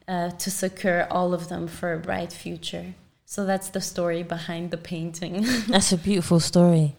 uh, 0.07 0.31
to 0.31 0.51
secure 0.51 1.07
all 1.09 1.33
of 1.33 1.49
them 1.49 1.67
for 1.67 1.93
a 1.93 1.99
bright 1.99 2.33
future. 2.33 2.93
So 3.25 3.45
that's 3.45 3.69
the 3.69 3.81
story 3.81 4.23
behind 4.23 4.71
the 4.71 4.77
painting. 4.77 5.45
that's 5.67 5.91
a 5.91 5.97
beautiful 5.97 6.39
story. 6.39 6.95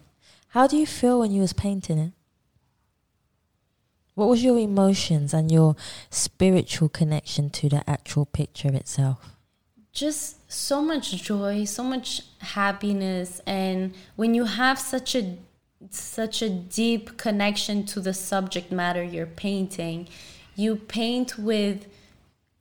How 0.49 0.67
do 0.67 0.77
you 0.77 0.85
feel 0.85 1.19
when 1.19 1.31
you 1.31 1.41
was 1.41 1.53
painting 1.53 1.99
it? 1.99 2.13
What 4.15 4.27
was 4.29 4.43
your 4.43 4.57
emotions 4.57 5.33
and 5.33 5.51
your 5.51 5.75
spiritual 6.09 6.89
connection 6.89 7.49
to 7.51 7.69
the 7.69 7.89
actual 7.89 8.25
picture 8.25 8.73
itself? 8.73 9.31
just 9.93 10.40
so 10.51 10.81
much 10.81 11.11
joy, 11.23 11.63
so 11.63 11.83
much 11.83 12.21
happiness, 12.39 13.41
and 13.47 13.93
when 14.15 14.35
you 14.35 14.43
have 14.43 14.77
such 14.77 15.15
a 15.15 15.37
such 15.89 16.41
a 16.41 16.49
deep 16.49 17.17
connection 17.17 17.83
to 17.85 17.99
the 17.99 18.13
subject 18.13 18.71
matter 18.71 19.03
you're 19.03 19.25
painting, 19.25 20.07
you 20.55 20.75
paint 20.75 21.37
with 21.39 21.87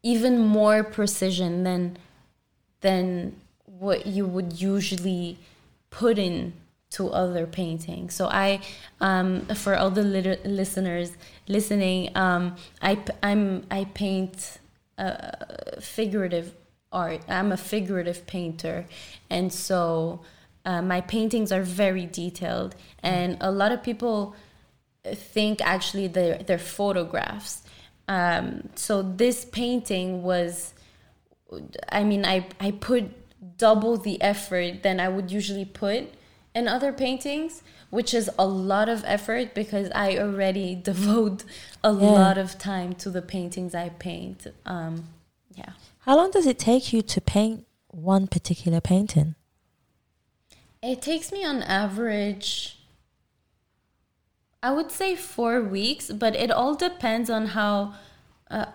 even 0.02 0.38
more 0.38 0.82
precision 0.84 1.64
than 1.64 1.98
than 2.80 3.36
what 3.64 4.06
you 4.06 4.26
would 4.26 4.60
usually 4.60 5.38
put 5.90 6.18
in 6.18 6.52
to 6.90 7.08
other 7.10 7.46
paintings. 7.46 8.14
So 8.14 8.26
I, 8.26 8.60
um, 9.00 9.46
for 9.54 9.76
all 9.76 9.90
the 9.90 10.02
lit- 10.02 10.44
listeners 10.44 11.12
listening, 11.48 12.16
um, 12.16 12.56
I 12.80 12.98
I'm 13.22 13.64
I 13.70 13.84
paint 13.84 14.58
uh, 14.96 15.32
figurative 15.80 16.54
art. 16.92 17.22
I'm 17.28 17.52
a 17.52 17.56
figurative 17.56 18.26
painter, 18.26 18.86
and 19.28 19.52
so 19.52 20.20
uh, 20.64 20.82
my 20.82 21.00
paintings 21.00 21.52
are 21.52 21.62
very 21.62 22.06
detailed. 22.06 22.74
And 23.02 23.36
a 23.40 23.50
lot 23.50 23.72
of 23.72 23.82
people 23.82 24.34
think 25.04 25.60
actually 25.62 26.06
they're, 26.08 26.38
they're 26.38 26.58
photographs. 26.58 27.62
Um, 28.08 28.68
so 28.74 29.02
this 29.02 29.44
painting 29.44 30.22
was, 30.22 30.74
I 31.90 32.04
mean, 32.04 32.24
I, 32.24 32.46
I 32.58 32.72
put 32.72 33.04
double 33.56 33.96
the 33.96 34.20
effort 34.20 34.82
than 34.82 35.00
I 35.00 35.08
would 35.08 35.30
usually 35.30 35.64
put 35.64 36.08
in 36.54 36.68
other 36.68 36.92
paintings, 36.92 37.62
which 37.90 38.12
is 38.12 38.28
a 38.38 38.46
lot 38.46 38.88
of 38.88 39.02
effort 39.06 39.54
because 39.54 39.90
I 39.94 40.18
already 40.18 40.74
devote 40.90 41.44
a 41.82 41.88
Yeah. 41.92 41.94
lot 41.94 42.36
of 42.38 42.58
time 42.58 42.94
to 42.96 43.10
the 43.10 43.22
paintings 43.22 43.74
I 43.74 43.90
paint. 43.90 44.46
Um. 44.66 45.04
How 46.00 46.16
long 46.16 46.30
does 46.30 46.46
it 46.46 46.58
take 46.58 46.92
you 46.92 47.02
to 47.02 47.20
paint 47.20 47.66
one 47.88 48.26
particular 48.26 48.80
painting? 48.80 49.34
It 50.82 51.02
takes 51.02 51.30
me 51.30 51.44
on 51.44 51.62
average, 51.62 52.78
I 54.62 54.72
would 54.72 54.90
say 54.90 55.14
four 55.14 55.60
weeks, 55.60 56.10
but 56.10 56.34
it 56.34 56.50
all 56.50 56.74
depends 56.74 57.28
on 57.28 57.46
how 57.46 57.94
uh, 58.50 58.66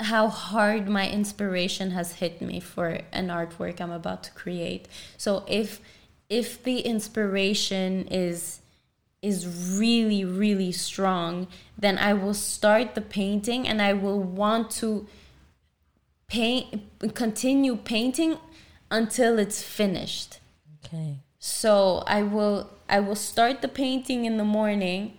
how 0.00 0.28
hard 0.28 0.88
my 0.88 1.08
inspiration 1.08 1.92
has 1.92 2.14
hit 2.14 2.40
me 2.40 2.60
for 2.60 3.00
an 3.12 3.28
artwork 3.28 3.80
I'm 3.80 3.90
about 3.90 4.22
to 4.24 4.30
create. 4.32 4.86
So 5.16 5.44
if 5.48 5.80
if 6.28 6.62
the 6.62 6.80
inspiration 6.80 8.06
is 8.06 8.60
is 9.20 9.46
really 9.78 10.24
really 10.24 10.70
strong, 10.72 11.48
then 11.76 11.98
I 11.98 12.14
will 12.14 12.34
start 12.34 12.94
the 12.94 13.00
painting 13.00 13.66
and 13.66 13.82
I 13.82 13.94
will 13.94 14.20
want 14.20 14.70
to 14.82 15.08
paint 16.32 17.14
continue 17.14 17.76
painting 17.76 18.38
until 18.90 19.38
it's 19.38 19.62
finished. 19.62 20.40
Okay. 20.84 21.18
So 21.38 22.02
I 22.06 22.22
will 22.22 22.70
I 22.88 23.00
will 23.00 23.16
start 23.16 23.60
the 23.60 23.68
painting 23.68 24.24
in 24.24 24.38
the 24.38 24.44
morning 24.44 25.18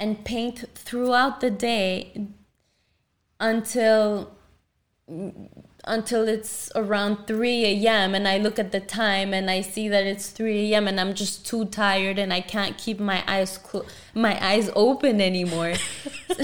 and 0.00 0.24
paint 0.24 0.64
throughout 0.74 1.40
the 1.40 1.50
day 1.50 2.26
until 3.38 4.32
until 5.86 6.26
it's 6.28 6.70
around 6.74 7.26
3 7.26 7.64
a.m. 7.86 8.14
and 8.14 8.26
I 8.26 8.38
look 8.38 8.58
at 8.58 8.72
the 8.72 8.80
time 8.80 9.34
and 9.34 9.50
I 9.50 9.60
see 9.60 9.88
that 9.88 10.04
it's 10.06 10.30
3 10.30 10.72
a.m. 10.72 10.88
and 10.88 10.98
I'm 11.00 11.14
just 11.14 11.46
too 11.46 11.66
tired 11.66 12.18
and 12.18 12.32
I 12.32 12.40
can't 12.40 12.76
keep 12.78 12.98
my 12.98 13.22
eyes 13.26 13.58
clo- 13.58 13.84
my 14.14 14.42
eyes 14.44 14.70
open 14.74 15.20
anymore. 15.20 15.74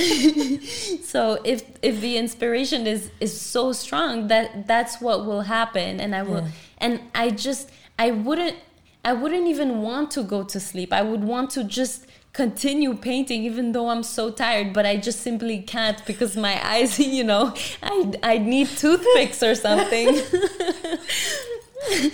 so 1.02 1.38
if 1.44 1.62
if 1.82 2.00
the 2.00 2.16
inspiration 2.16 2.86
is 2.86 3.10
is 3.20 3.38
so 3.40 3.72
strong 3.72 4.28
that 4.28 4.66
that's 4.66 5.00
what 5.00 5.24
will 5.26 5.42
happen 5.42 6.00
and 6.00 6.14
I 6.14 6.22
will 6.22 6.42
Yeah. 6.42 6.48
and 6.78 7.00
I 7.14 7.30
just 7.30 7.70
I 7.98 8.10
wouldn't 8.10 8.56
I 9.04 9.12
wouldn't 9.14 9.46
even 9.48 9.80
want 9.82 10.10
to 10.12 10.22
go 10.22 10.42
to 10.44 10.60
sleep. 10.60 10.92
I 10.92 11.02
would 11.02 11.24
want 11.24 11.50
to 11.50 11.64
just 11.64 12.06
continue 12.32 12.94
painting 12.94 13.42
even 13.44 13.72
though 13.72 13.88
I'm 13.90 14.02
so 14.02 14.30
tired, 14.30 14.72
but 14.72 14.86
I 14.86 14.96
just 14.96 15.20
simply 15.20 15.60
can't 15.62 16.04
because 16.06 16.36
my 16.36 16.60
eyes, 16.66 16.98
you 17.16 17.24
know, 17.24 17.54
I 17.82 18.12
I 18.22 18.38
need 18.38 18.68
toothpicks 18.68 19.42
or 19.42 19.54
something. 19.54 20.08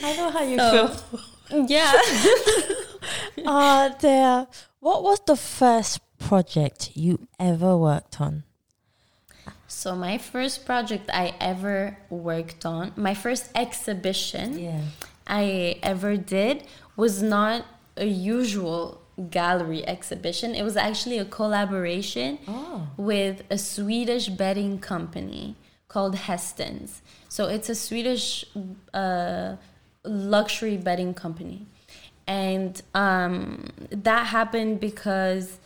I 0.03 0.17
know 0.17 0.31
how 0.31 0.43
you 0.43 0.59
So- 0.59 0.89
feel. 0.89 1.67
yeah. 1.69 1.93
Uh, 3.47 3.91
there. 4.01 4.47
What 4.81 5.03
was 5.05 5.21
the 5.27 5.37
first 5.37 6.01
project 6.19 6.91
you 6.97 7.29
ever 7.39 7.77
worked 7.77 8.21
on? 8.21 8.43
So 9.69 9.95
my 9.95 10.19
first 10.19 10.65
project 10.67 11.11
I 11.13 11.35
ever 11.41 11.99
worked 12.11 12.65
on, 12.67 12.93
my 12.97 13.15
first 13.15 13.51
exhibition 13.55 14.59
Yeah. 14.59 14.81
I 15.29 15.79
ever 15.83 16.17
did 16.17 16.65
was 16.97 17.23
not 17.23 17.65
a 17.97 18.07
usual 18.07 19.01
gallery 19.31 19.87
exhibition. 19.87 20.55
It 20.55 20.63
was 20.63 20.77
actually 20.77 21.19
a 21.19 21.25
collaboration 21.25 22.39
Oh. 22.49 22.89
with 22.97 23.43
a 23.51 23.59
Swedish 23.59 24.29
bedding 24.29 24.79
company 24.79 25.57
called 25.89 26.17
Hästens. 26.17 27.01
So 27.29 27.47
it's 27.47 27.69
a 27.69 27.75
Swedish 27.75 28.45
uh, 28.93 29.57
luxury 30.05 30.77
bedding 30.77 31.15
company. 31.15 31.67
And 32.27 32.81
um, 32.95 33.69
that 33.91 34.27
happened 34.27 34.81
because 34.81 35.59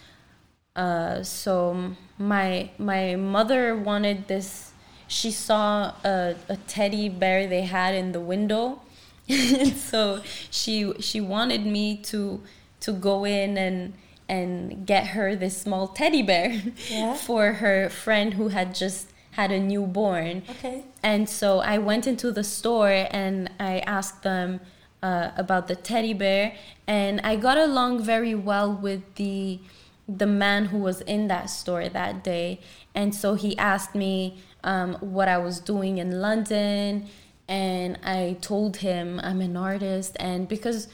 uh, 0.77 1.23
so 1.23 1.95
my 2.19 2.71
my 2.79 3.17
mother 3.17 3.75
wanted 3.77 4.29
this 4.29 4.73
she 5.09 5.33
saw 5.33 5.93
a, 6.05 6.37
a 6.49 6.57
teddy 6.69 7.09
bear 7.09 7.49
they 7.49 7.63
had 7.63 7.95
in 7.95 8.13
the 8.13 8.21
window 8.21 8.81
and 9.29 9.77
so 9.91 10.21
she 10.51 10.93
she 11.01 11.21
wanted 11.21 11.67
me 11.67 11.97
to 11.97 12.41
to 12.81 12.93
go 12.93 13.25
in 13.25 13.57
and 13.59 13.93
and 14.29 14.87
get 14.87 15.09
her 15.09 15.35
this 15.35 15.57
small 15.57 15.89
teddy 15.89 16.23
bear 16.23 16.63
Yeah. 16.91 17.15
for 17.15 17.55
her 17.55 17.89
friend 17.91 18.35
who 18.35 18.49
had 18.49 18.75
just 18.75 19.11
had 19.33 19.51
a 19.53 19.59
newborn 19.61 20.43
Okay. 20.51 20.85
and 21.03 21.29
so 21.29 21.59
I 21.61 21.79
went 21.79 22.07
into 22.07 22.31
the 22.33 22.45
store 22.45 23.07
and 23.11 23.51
I 23.59 23.79
asked 23.81 24.23
them 24.23 24.61
uh, 25.03 25.31
about 25.37 25.67
the 25.67 25.75
teddy 25.77 26.13
bear, 26.13 26.53
and 26.87 27.21
I 27.23 27.37
got 27.37 27.57
along 27.57 28.03
very 28.05 28.35
well 28.35 28.71
with 28.71 29.03
the 29.15 29.59
the 30.07 30.27
man 30.27 30.67
who 30.67 30.77
was 30.79 31.01
in 31.03 31.29
that 31.29 31.49
store 31.49 31.89
that 31.89 32.23
day. 32.23 32.61
And 32.95 33.15
so 33.15 33.33
he 33.35 33.57
asked 33.57 33.95
me 33.95 34.37
um, 34.63 34.97
what 35.01 35.27
I 35.29 35.39
was 35.39 35.59
doing 35.59 35.97
in 35.97 36.21
London, 36.21 37.07
and 37.49 37.99
I 38.05 38.37
told 38.43 38.79
him 38.79 39.19
I'm 39.23 39.41
an 39.41 39.57
artist, 39.57 40.17
and 40.21 40.47
because 40.47 40.89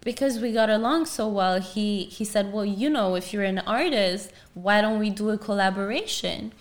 because 0.00 0.38
we 0.38 0.52
got 0.52 0.70
along 0.70 1.06
so 1.06 1.28
well, 1.28 1.60
he 1.60 2.04
he 2.04 2.24
said, 2.24 2.52
well, 2.52 2.64
you 2.64 2.90
know, 2.90 3.14
if 3.14 3.32
you're 3.32 3.44
an 3.44 3.60
artist, 3.60 4.32
why 4.54 4.80
don't 4.80 4.98
we 4.98 5.10
do 5.10 5.30
a 5.30 5.38
collaboration? 5.38 6.52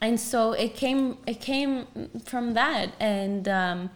and 0.00 0.18
so 0.18 0.52
it 0.52 0.74
came 0.74 1.18
it 1.26 1.40
came 1.40 1.86
from 2.24 2.54
that 2.54 2.92
and 2.98 3.46
um 3.48 3.90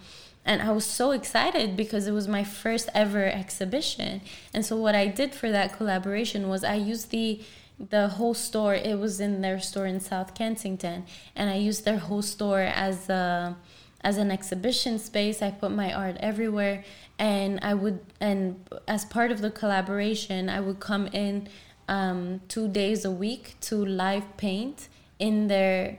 and 0.45 0.61
I 0.61 0.73
was 0.73 0.85
so 0.85 1.13
excited 1.13 1.75
because 1.77 2.07
it 2.07 2.13
was 2.13 2.29
my 2.29 2.45
first 2.45 2.91
ever 2.95 3.25
exhibition. 3.25 4.21
And 4.53 4.63
so 4.63 4.77
what 4.77 4.95
I 4.95 5.07
did 5.07 5.35
for 5.35 5.51
that 5.51 5.73
collaboration 5.75 6.51
was 6.51 6.63
I 6.63 6.75
used 6.75 7.11
the 7.11 7.41
the 7.79 8.09
whole 8.09 8.35
store. 8.35 8.75
It 8.75 8.99
was 8.99 9.21
in 9.21 9.41
their 9.41 9.59
store 9.59 9.87
in 9.87 10.01
South 10.01 10.35
Kensington, 10.35 11.07
and 11.35 11.49
I 11.49 11.55
used 11.55 11.87
their 11.87 11.97
whole 11.97 12.21
store 12.21 12.61
as 12.61 13.09
a 13.09 13.57
as 14.03 14.19
an 14.19 14.31
exhibition 14.31 14.99
space. 14.99 15.41
I 15.41 15.51
put 15.51 15.73
my 15.73 15.93
art 15.95 16.19
everywhere, 16.21 16.85
and 17.19 17.59
I 17.63 17.75
would 17.75 18.01
and 18.21 18.65
as 18.89 19.05
part 19.05 19.31
of 19.31 19.41
the 19.41 19.51
collaboration, 19.51 20.49
I 20.49 20.61
would 20.61 20.81
come 20.81 21.07
in 21.09 21.49
um, 21.89 22.41
two 22.49 22.69
days 22.69 23.05
a 23.05 23.11
week 23.11 23.55
to 23.63 23.77
live 23.85 24.37
paint 24.37 24.89
in 25.19 25.49
their 25.49 25.99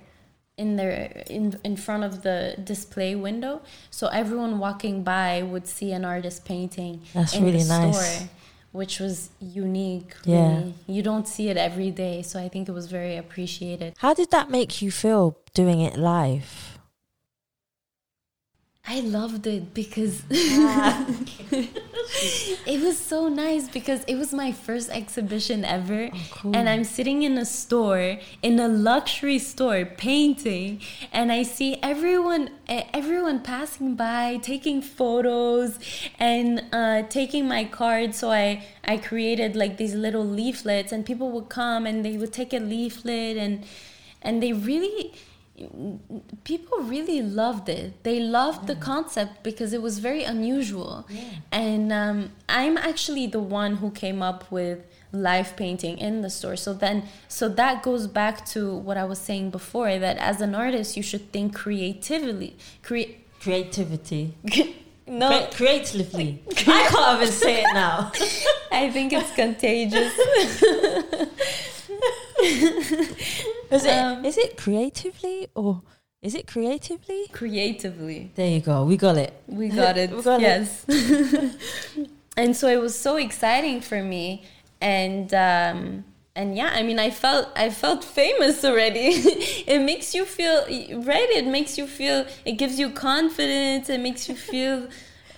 in 0.57 0.77
their 0.77 1.23
in 1.29 1.59
in 1.63 1.75
front 1.75 2.03
of 2.03 2.23
the 2.23 2.55
display 2.63 3.13
window 3.13 3.61
so 3.89 4.07
everyone 4.07 4.57
walking 4.57 5.03
by 5.03 5.43
would 5.43 5.67
see 5.67 5.91
an 5.91 6.05
artist 6.05 6.45
painting 6.45 7.01
That's 7.13 7.35
in 7.35 7.43
really 7.43 7.61
the 7.63 7.67
nice. 7.67 7.97
store 8.17 8.29
which 8.71 8.99
was 9.01 9.29
unique 9.41 10.15
Yeah. 10.23 10.59
really. 10.59 10.73
you 10.87 11.01
don't 11.01 11.27
see 11.27 11.49
it 11.49 11.57
every 11.57 11.91
day 11.91 12.21
so 12.21 12.39
i 12.39 12.47
think 12.47 12.69
it 12.69 12.71
was 12.71 12.87
very 12.87 13.17
appreciated 13.17 13.95
How 13.97 14.13
did 14.13 14.31
that 14.31 14.49
make 14.49 14.81
you 14.81 14.91
feel 14.91 15.37
doing 15.53 15.81
it 15.81 15.97
live? 15.97 16.74
I 18.87 18.99
loved 18.99 19.47
it 19.47 19.73
because 19.73 20.21
Ah. 20.31 21.05
it 22.65 22.81
was 22.81 22.97
so 22.97 23.27
nice 23.27 23.67
because 23.69 24.03
it 24.07 24.15
was 24.15 24.31
my 24.33 24.51
first 24.51 24.89
exhibition 24.89 25.65
ever 25.65 26.09
Oh, 26.13 26.19
cool. 26.31 26.55
and 26.55 26.69
i'm 26.69 26.83
sitting 26.83 27.23
in 27.23 27.37
a 27.37 27.45
store 27.45 28.17
in 28.41 28.59
a 28.59 28.67
luxury 28.67 29.39
store 29.39 29.85
painting 29.85 30.81
and 31.11 31.31
i 31.31 31.41
see 31.43 31.77
everyone 31.81 32.49
everyone 32.67 33.39
passing 33.41 33.95
by 33.95 34.37
taking 34.41 34.81
photos 34.81 35.79
and 36.19 36.63
uh, 36.71 37.03
taking 37.09 37.47
my 37.47 37.63
card 37.65 38.13
so 38.15 38.31
i 38.31 38.63
i 38.85 38.97
created 38.97 39.55
like 39.55 39.77
these 39.77 39.95
little 39.95 40.25
leaflets 40.25 40.91
and 40.91 41.05
people 41.05 41.31
would 41.31 41.49
come 41.49 41.85
and 41.85 42.05
they 42.05 42.17
would 42.17 42.33
take 42.33 42.53
a 42.53 42.59
leaflet 42.59 43.37
and 43.37 43.63
and 44.21 44.41
they 44.43 44.53
really 44.53 45.13
people 46.43 46.79
really 46.79 47.21
loved 47.21 47.69
it. 47.69 48.03
They 48.03 48.19
loved 48.19 48.67
the 48.67 48.75
concept 48.75 49.43
because 49.43 49.73
it 49.73 49.81
was 49.81 49.99
very 49.99 50.23
unusual. 50.23 51.07
And 51.51 51.93
um, 51.93 52.31
i'm 52.49 52.77
actually 52.77 53.27
the 53.27 53.39
one 53.39 53.77
who 53.77 53.91
came 53.91 54.21
up 54.21 54.51
with 54.51 54.79
live 55.11 55.55
painting 55.55 55.97
in 55.97 56.21
the 56.21 56.29
store. 56.29 56.55
So 56.55 56.73
then 56.73 57.03
so 57.27 57.47
that 57.49 57.83
goes 57.83 58.07
back 58.07 58.45
to 58.47 58.75
what 58.75 58.97
i 58.97 59.05
was 59.05 59.19
saying 59.19 59.51
before 59.51 59.97
that 59.97 60.17
as 60.17 60.41
an 60.41 60.53
artist 60.55 60.97
you 60.97 61.03
should 61.03 61.31
think 61.31 61.55
creatively 61.55 62.57
create 62.83 63.21
Creativity. 63.41 64.33
no. 65.07 65.27
Cre- 65.29 65.55
creatively. 65.57 66.41
I 66.67 66.87
can't 66.89 67.21
even 67.21 67.31
say 67.31 67.61
it 67.61 67.67
now. 67.73 68.11
i 68.71 68.89
think 68.89 69.13
it's 69.13 69.31
contagious 69.35 70.13
Is 73.71 73.85
it? 73.85 73.89
Um, 73.89 74.25
is 74.25 74.37
it 74.37 74.57
creatively 74.57 75.47
or 75.55 75.81
is 76.21 76.35
it 76.35 76.47
creatively? 76.47 77.25
creatively 77.31 78.31
There 78.35 78.47
you 78.47 78.59
go. 78.59 78.83
We 78.83 78.97
got 78.97 79.17
it. 79.17 79.33
We 79.47 79.69
got 79.69 79.97
it. 79.97 80.11
We 80.15 80.21
got 80.21 80.41
it. 80.41 80.41
yes. 80.41 80.85
and 82.37 82.55
so 82.55 82.67
it 82.67 82.79
was 82.79 82.97
so 82.97 83.17
exciting 83.17 83.81
for 83.81 84.01
me, 84.03 84.43
and 84.81 85.33
um, 85.33 86.03
and 86.35 86.55
yeah, 86.57 86.71
I 86.73 86.83
mean, 86.83 86.99
I 86.99 87.09
felt 87.09 87.49
I 87.55 87.69
felt 87.69 88.03
famous 88.03 88.63
already. 88.65 89.09
it 89.67 89.81
makes 89.81 90.13
you 90.13 90.25
feel 90.25 90.61
right. 91.03 91.29
It 91.29 91.47
makes 91.47 91.77
you 91.77 91.87
feel. 91.87 92.25
It 92.43 92.53
gives 92.53 92.77
you 92.79 92.89
confidence. 92.91 93.89
It 93.89 93.99
makes 93.99 94.27
you 94.29 94.35
feel 94.35 94.87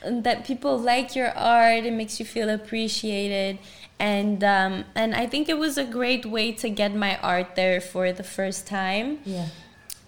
that 0.03 0.45
people 0.45 0.77
like 0.77 1.15
your 1.15 1.29
art. 1.37 1.85
It 1.85 1.93
makes 1.93 2.19
you 2.19 2.25
feel 2.25 2.49
appreciated, 2.49 3.59
and 3.99 4.43
um, 4.43 4.85
and 4.95 5.15
I 5.15 5.25
think 5.25 5.49
it 5.49 5.57
was 5.57 5.77
a 5.77 5.85
great 5.85 6.25
way 6.25 6.51
to 6.53 6.69
get 6.69 6.95
my 6.95 7.17
art 7.17 7.55
there 7.55 7.81
for 7.81 8.11
the 8.11 8.23
first 8.23 8.67
time. 8.67 9.19
Yeah. 9.25 9.47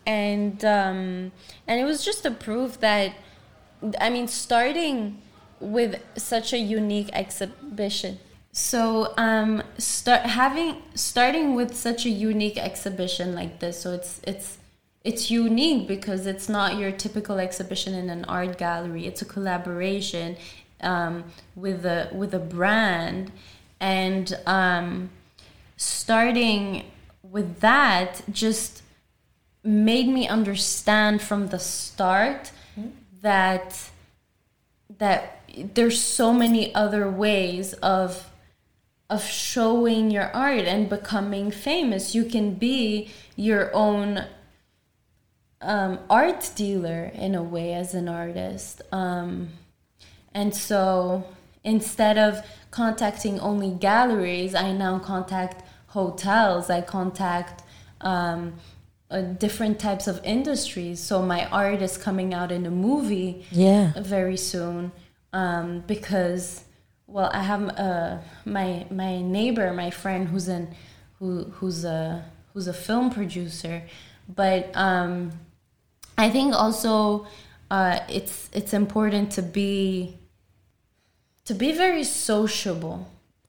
And 0.05 0.63
um, 0.65 1.31
and 1.67 1.79
it 1.79 1.85
was 1.85 2.03
just 2.03 2.25
a 2.25 2.31
proof 2.31 2.79
that, 2.79 3.13
I 3.99 4.09
mean, 4.09 4.27
starting 4.27 5.21
with 5.59 6.01
such 6.17 6.53
a 6.53 6.57
unique 6.57 7.09
exhibition. 7.13 8.19
So 8.51 9.13
um, 9.17 9.61
start 9.77 10.21
having 10.21 10.81
starting 10.95 11.55
with 11.55 11.75
such 11.75 12.05
a 12.05 12.09
unique 12.09 12.57
exhibition 12.57 13.35
like 13.35 13.59
this. 13.59 13.81
So 13.81 13.93
it's 13.93 14.21
it's 14.25 14.57
it's 15.03 15.31
unique 15.31 15.87
because 15.87 16.25
it's 16.25 16.49
not 16.49 16.77
your 16.77 16.91
typical 16.91 17.39
exhibition 17.39 17.93
in 17.93 18.09
an 18.09 18.25
art 18.25 18.57
gallery. 18.57 19.05
It's 19.05 19.21
a 19.21 19.25
collaboration 19.25 20.37
um, 20.81 21.25
with 21.55 21.85
a 21.85 22.09
with 22.11 22.33
a 22.33 22.39
brand, 22.39 23.31
and 23.79 24.37
um, 24.45 25.09
starting 25.77 26.85
with 27.23 27.59
that 27.59 28.21
just 28.31 28.83
made 29.63 30.07
me 30.07 30.27
understand 30.27 31.21
from 31.21 31.49
the 31.49 31.59
start 31.59 32.51
mm-hmm. 32.77 32.89
that 33.21 33.89
that 34.97 35.41
there's 35.73 36.01
so 36.01 36.33
many 36.33 36.73
other 36.75 37.09
ways 37.09 37.73
of 37.73 38.29
of 39.09 39.23
showing 39.23 40.11
your 40.11 40.29
art 40.35 40.65
and 40.65 40.87
becoming 40.87 41.49
famous. 41.49 42.13
You 42.13 42.25
can 42.25 42.53
be 42.53 43.09
your 43.35 43.73
own 43.73 44.25
um, 45.61 45.99
art 46.09 46.51
dealer 46.55 47.11
in 47.15 47.33
a 47.33 47.41
way 47.41 47.73
as 47.73 47.95
an 47.95 48.07
artist. 48.07 48.81
Um, 48.91 49.49
and 50.33 50.55
so 50.55 51.25
instead 51.63 52.17
of 52.17 52.45
contacting 52.71 53.39
only 53.39 53.71
galleries, 53.71 54.55
I 54.55 54.71
now 54.71 54.99
contact 54.99 55.63
hotels, 55.87 56.69
I 56.69 56.81
contact 56.81 57.63
um, 58.01 58.55
uh, 59.11 59.21
different 59.21 59.79
types 59.79 60.07
of 60.07 60.21
industries. 60.23 60.99
So 60.99 61.21
my 61.21 61.47
art 61.47 61.81
is 61.81 61.97
coming 61.97 62.33
out 62.33 62.51
in 62.51 62.65
a 62.65 62.71
movie 62.71 63.45
yeah. 63.51 63.93
very 63.97 64.37
soon 64.37 64.91
um, 65.33 65.83
because, 65.87 66.63
well, 67.07 67.31
I 67.33 67.41
have 67.41 67.69
uh, 67.69 68.17
my 68.45 68.85
my 68.91 69.21
neighbor, 69.21 69.73
my 69.73 69.89
friend, 69.89 70.27
who's 70.27 70.47
an 70.47 70.75
who 71.17 71.45
who's 71.55 71.83
a 71.83 72.25
who's 72.53 72.67
a 72.67 72.73
film 72.73 73.09
producer, 73.09 73.81
but 74.27 74.69
um, 74.75 75.31
I 76.17 76.29
think 76.29 76.53
also 76.53 77.25
uh, 77.71 77.99
it's 78.09 78.49
it's 78.53 78.73
important 78.73 79.31
to 79.31 79.41
be 79.41 80.18
to 81.49 81.55
be 81.55 81.71
very 81.71 82.03
sociable. 82.03 83.07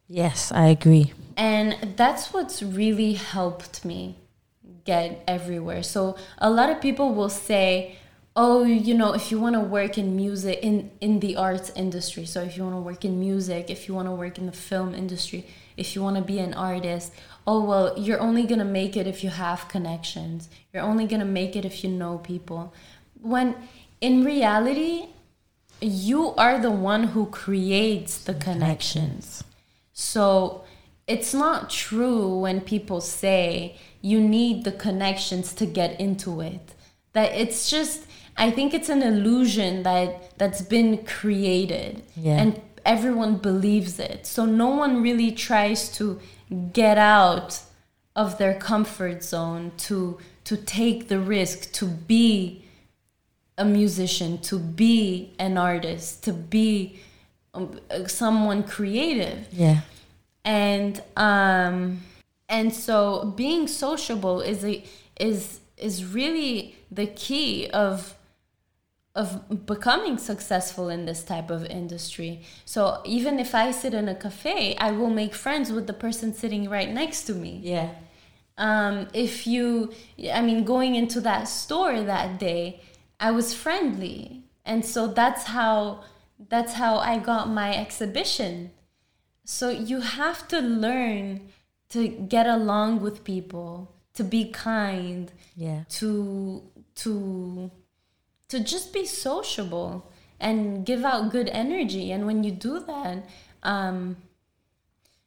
Yes, 0.09 0.51
I 0.51 0.67
agree. 0.77 1.13
And 1.37 1.95
that's 1.97 2.33
what's 2.33 2.63
really 2.63 3.13
helped 3.13 3.85
me 3.85 4.17
get 4.85 5.23
everywhere. 5.29 5.83
So 5.83 6.17
a 6.39 6.51
lot 6.51 6.69
of 6.71 6.81
people 6.81 7.15
will 7.15 7.35
say, 7.51 7.97
"Oh, 8.35 8.65
you 8.65 8.95
know, 9.01 9.13
if 9.21 9.31
you 9.31 9.39
want 9.45 9.55
to 9.61 9.65
work 9.79 9.99
in 10.03 10.17
music 10.17 10.57
in 10.69 10.91
in 11.07 11.21
the 11.25 11.37
arts 11.37 11.69
industry, 11.85 12.25
so 12.33 12.39
if 12.49 12.57
you 12.57 12.63
want 12.67 12.77
to 12.81 12.85
work 12.91 13.05
in 13.05 13.15
music, 13.29 13.63
if 13.77 13.81
you 13.87 13.93
want 13.99 14.09
to 14.13 14.17
work 14.25 14.39
in 14.41 14.47
the 14.47 14.59
film 14.69 14.91
industry, 15.03 15.41
if 15.77 15.87
you 15.95 16.03
want 16.07 16.17
to 16.21 16.25
be 16.33 16.39
an 16.49 16.55
artist, 16.55 17.13
oh 17.47 17.61
well 17.71 17.87
you're 17.99 18.21
only 18.29 18.45
going 18.51 18.59
to 18.67 18.73
make 18.81 18.97
it 18.97 19.07
if 19.07 19.25
you 19.25 19.31
have 19.31 19.69
connections 19.69 20.49
you're 20.73 20.83
only 20.83 21.07
going 21.07 21.25
to 21.27 21.33
make 21.41 21.57
it 21.57 21.65
if 21.65 21.83
you 21.83 21.91
know 21.91 22.19
people 22.19 22.73
when 23.21 23.57
in 24.01 24.25
reality 24.25 25.09
you 25.81 26.35
are 26.35 26.59
the 26.61 26.71
one 26.71 27.05
who 27.09 27.27
creates 27.27 28.19
the 28.19 28.35
connections. 28.35 29.45
So 29.93 30.65
it's 31.07 31.35
not 31.35 31.71
true 31.71 32.39
when 32.39 32.61
people 32.61 33.01
say 33.01 33.77
you 34.01 34.21
need 34.21 34.65
the 34.65 34.73
connections 34.73 35.53
to 35.55 35.67
get 35.67 36.01
into 36.01 36.41
it. 36.41 36.75
That 37.13 37.33
it's 37.33 37.69
just 37.69 38.07
i 38.37 38.51
think 38.51 38.73
it's 38.73 38.89
an 38.89 39.03
illusion 39.03 39.83
that 39.83 40.39
that's 40.39 40.63
been 40.63 41.05
created. 41.05 42.03
Yeah. 42.17 42.37
and 42.37 42.61
everyone 42.85 43.37
believes 43.37 43.99
it. 43.99 44.27
So 44.27 44.45
no 44.45 44.69
one 44.69 45.03
really 45.03 45.33
tries 45.33 45.91
to 45.97 46.21
get 46.73 46.99
out 46.99 47.61
of 48.17 48.39
their 48.39 48.55
comfort 48.55 49.23
zone 49.23 49.73
to 49.79 50.19
to 50.45 50.57
take 50.57 51.09
the 51.09 51.21
risk 51.21 51.73
to 51.73 51.87
be 51.87 52.65
a 53.61 53.65
musician 53.65 54.39
to 54.39 54.59
be 54.59 55.33
an 55.39 55.57
artist 55.57 56.25
to 56.25 56.33
be 56.33 56.99
um, 57.55 57.79
someone 58.07 58.63
creative 58.63 59.47
yeah 59.53 59.81
and 60.45 61.03
um 61.17 62.01
and 62.49 62.75
so 62.75 63.33
being 63.37 63.69
sociable 63.69 64.41
is 64.41 64.65
a 64.65 64.83
is 65.19 65.61
is 65.77 66.05
really 66.05 66.75
the 66.91 67.07
key 67.07 67.69
of 67.71 68.17
of 69.15 69.67
becoming 69.67 70.17
successful 70.19 70.89
in 70.89 71.05
this 71.05 71.25
type 71.25 71.51
of 71.51 71.67
industry. 71.67 72.43
So 72.65 73.03
even 73.05 73.41
if 73.41 73.55
I 73.55 73.73
sit 73.73 73.93
in 73.93 74.09
a 74.09 74.15
cafe, 74.15 74.77
I 74.77 74.93
will 74.93 75.11
make 75.11 75.35
friends 75.35 75.73
with 75.73 75.87
the 75.89 75.93
person 75.93 76.33
sitting 76.33 76.71
right 76.71 76.89
next 76.89 77.25
to 77.25 77.35
me. 77.35 77.61
Yeah. 77.63 77.91
Um, 78.57 79.09
if 79.13 79.47
you, 79.47 79.93
I 80.33 80.43
mean, 80.43 80.65
going 80.65 80.95
into 80.95 81.21
that 81.23 81.49
store 81.49 82.03
that 82.03 82.39
day, 82.39 82.81
I 83.21 83.31
was 83.31 83.55
friendly, 83.55 84.45
and 84.65 84.85
so 84.85 85.07
that's 85.07 85.45
how 85.45 86.05
that's 86.49 86.73
how 86.73 86.97
I 86.97 87.19
got 87.19 87.51
my 87.51 87.77
exhibition. 87.77 88.71
So 89.45 89.69
you 89.69 90.01
have 90.01 90.49
to 90.49 90.61
learn 90.61 91.49
to 91.91 92.09
get 92.09 92.47
along 92.47 93.01
with 93.01 93.25
people, 93.25 93.95
to 94.15 94.25
be 94.25 94.47
kind, 94.51 95.31
yeah, 95.55 95.85
to 95.91 96.63
to 96.97 97.71
to 98.49 98.61
just 98.61 98.93
be 98.93 99.05
sociable 99.05 100.11
and 100.41 100.87
give 100.87 101.05
out 101.05 101.31
good 101.31 101.49
energy. 101.51 102.11
And 102.11 102.27
when 102.27 102.43
you 102.43 102.53
do 102.53 102.81
that, 102.81 103.25
um, 103.63 104.17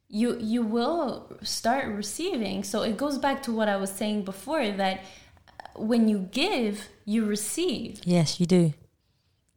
you 0.10 0.38
you 0.40 0.64
will 0.64 1.38
start 1.44 1.88
receiving. 1.88 2.64
So 2.64 2.82
it 2.82 2.98
goes 2.98 3.18
back 3.18 3.44
to 3.44 3.52
what 3.52 3.70
I 3.70 3.76
was 3.78 3.92
saying 3.92 4.24
before 4.24 4.72
that 4.72 5.04
when 5.76 6.08
you 6.08 6.30
give, 6.32 6.90
you 7.06 7.26
receive. 7.26 8.02
Yes, 8.04 8.40
you 8.40 8.46
do. 8.46 8.74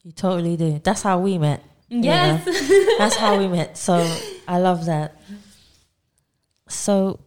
You 0.03 0.13
totally 0.13 0.57
do. 0.57 0.81
That's 0.83 1.03
how 1.03 1.19
we 1.19 1.39
met. 1.39 1.63
Yes. 1.89 2.47
You 2.47 2.89
know? 2.89 2.95
That's 2.99 3.17
how 3.17 3.39
we 3.39 3.49
met. 3.49 3.77
So 3.77 4.09
I 4.47 4.59
love 4.59 4.87
that. 4.87 5.21
So 6.69 7.21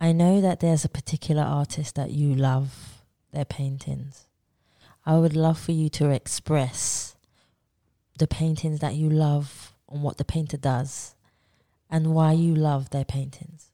I 0.00 0.12
know 0.12 0.40
that 0.40 0.60
there's 0.60 0.84
a 0.84 0.88
particular 0.88 1.42
artist 1.42 1.94
that 1.96 2.10
you 2.10 2.34
love 2.34 3.02
their 3.32 3.44
paintings. 3.44 4.26
I 5.04 5.16
would 5.16 5.34
love 5.34 5.58
for 5.58 5.72
you 5.72 5.88
to 5.90 6.10
express 6.10 7.16
the 8.18 8.26
paintings 8.26 8.80
that 8.80 8.94
you 8.94 9.08
love 9.08 9.74
and 9.90 10.02
what 10.02 10.18
the 10.18 10.24
painter 10.24 10.56
does 10.56 11.14
and 11.90 12.14
why 12.14 12.32
you 12.32 12.54
love 12.54 12.90
their 12.90 13.04
paintings. 13.04 13.67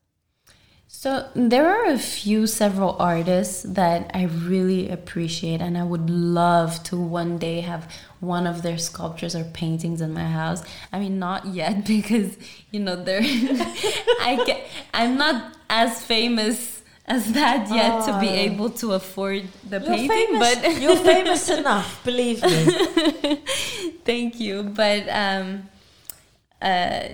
So 1.04 1.28
there 1.34 1.68
are 1.68 1.92
a 1.92 1.98
few 1.98 2.46
several 2.46 2.96
artists 2.98 3.62
that 3.64 4.10
I 4.14 4.22
really 4.22 4.88
appreciate 4.88 5.60
and 5.60 5.76
I 5.76 5.84
would 5.84 6.08
love 6.08 6.82
to 6.84 6.96
one 6.96 7.36
day 7.36 7.60
have 7.60 7.92
one 8.20 8.46
of 8.46 8.62
their 8.62 8.78
sculptures 8.78 9.36
or 9.36 9.44
paintings 9.44 10.00
in 10.00 10.14
my 10.14 10.24
house. 10.24 10.62
I 10.94 10.98
mean 10.98 11.18
not 11.18 11.44
yet 11.60 11.86
because 11.86 12.38
you 12.70 12.80
know 12.80 12.96
they're 12.96 13.20
I 13.22 14.42
get 14.46 14.66
I'm 14.94 15.18
not 15.18 15.54
as 15.68 16.02
famous 16.02 16.80
as 17.04 17.32
that 17.32 17.68
yet 17.68 17.92
oh. 17.92 18.06
to 18.06 18.18
be 18.18 18.28
oh. 18.28 18.48
able 18.48 18.70
to 18.70 18.92
afford 18.92 19.42
the 19.68 19.80
you're 19.80 19.86
painting 19.86 20.08
famous. 20.08 20.54
but 20.54 20.80
you're 20.80 20.96
famous 20.96 21.50
enough 21.50 22.02
believe 22.02 22.42
me 22.42 23.42
thank 24.06 24.40
you 24.40 24.62
but 24.62 25.06
um 25.10 25.68
uh 26.62 27.08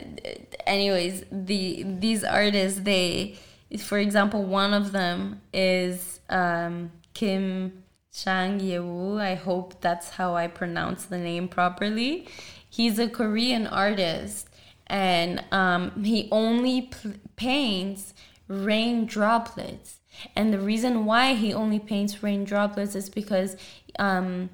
anyways 0.65 1.25
the 1.33 1.83
these 1.99 2.23
artists 2.23 2.79
they 2.83 3.37
for 3.79 3.99
example 3.99 4.43
one 4.43 4.75
of 4.75 4.93
them 4.93 5.41
is 5.53 6.21
um 6.29 6.91
kim 7.15 7.83
chang 8.13 8.59
yewu 8.59 9.21
i 9.21 9.35
hope 9.35 9.81
that's 9.81 10.11
how 10.11 10.35
i 10.35 10.47
pronounce 10.47 11.05
the 11.05 11.19
name 11.19 11.47
properly 11.47 12.27
he's 12.69 12.99
a 12.99 13.09
korean 13.09 13.67
artist 13.67 14.49
and 14.87 15.45
um 15.53 16.03
he 16.03 16.29
only 16.33 16.91
paints 17.37 18.13
rain 18.51 19.07
droplets. 19.07 20.01
And 20.35 20.53
the 20.53 20.59
reason 20.59 21.07
why 21.07 21.35
he 21.35 21.55
only 21.55 21.79
paints 21.79 22.23
rain 22.23 22.45
droplets 22.45 22.97
is 22.97 23.09
because 23.09 23.57
um, 23.99 24.51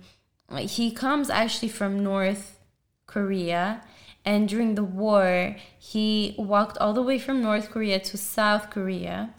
he 0.59 0.93
comes 0.93 1.31
actually 1.31 1.71
from 1.71 2.05
North 2.05 2.61
Korea. 3.07 3.83
And 4.27 4.49
during 4.49 4.75
the 4.75 4.85
war, 4.85 5.57
he 5.79 6.35
walked 6.37 6.77
all 6.79 6.93
the 6.93 7.01
way 7.01 7.19
from 7.19 7.41
North 7.41 7.71
Korea 7.71 8.01
to 8.01 8.19
South 8.19 8.71
Korea. 8.71 9.33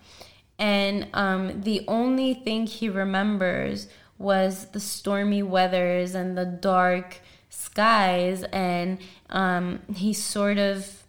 And 0.58 1.10
um, 1.14 1.62
the 1.62 1.84
only 1.90 2.34
thing 2.34 2.66
he 2.66 2.88
remembers 2.88 3.88
was 4.18 4.68
the 4.68 4.80
stormy 4.80 5.44
weathers 5.44 6.16
and 6.16 6.38
the 6.38 6.46
dark 6.46 7.20
skies. 7.50 8.44
And 8.54 9.00
um, 9.30 9.82
he 9.94 10.14
sort 10.14 10.58
of 10.58 11.04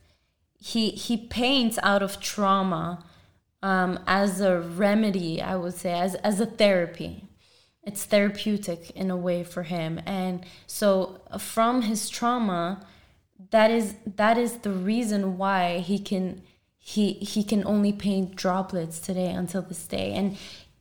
he 0.61 0.91
he 0.91 1.17
paints 1.17 1.79
out 1.85 2.03
of 2.03 2.21
trauma 2.21 3.05
um, 3.63 4.01
as 4.09 4.41
a 4.41 4.59
remedy 4.59 5.41
i 5.41 5.55
would 5.55 5.75
say 5.75 5.93
as, 5.93 6.17
as 6.17 6.41
a 6.41 6.47
therapy. 6.47 7.25
It's 7.85 8.05
therapeutic 8.05 8.91
in 8.91 9.11
a 9.11 9.17
way 9.17 9.45
for 9.45 9.63
him. 9.63 10.01
And 10.05 10.45
so 10.67 11.23
from 11.39 11.83
his 11.83 12.11
trauma 12.11 12.85
that 13.51 13.71
is 13.71 13.95
that 14.17 14.37
is 14.37 14.59
the 14.59 14.71
reason 14.71 15.39
why 15.39 15.79
he 15.79 15.99
can 15.99 16.43
he 16.79 17.13
he 17.15 17.45
can 17.45 17.65
only 17.67 17.93
paint 17.93 18.35
droplets 18.35 18.99
today 18.99 19.31
until 19.31 19.63
this 19.63 19.87
day. 19.87 20.13
And 20.13 20.37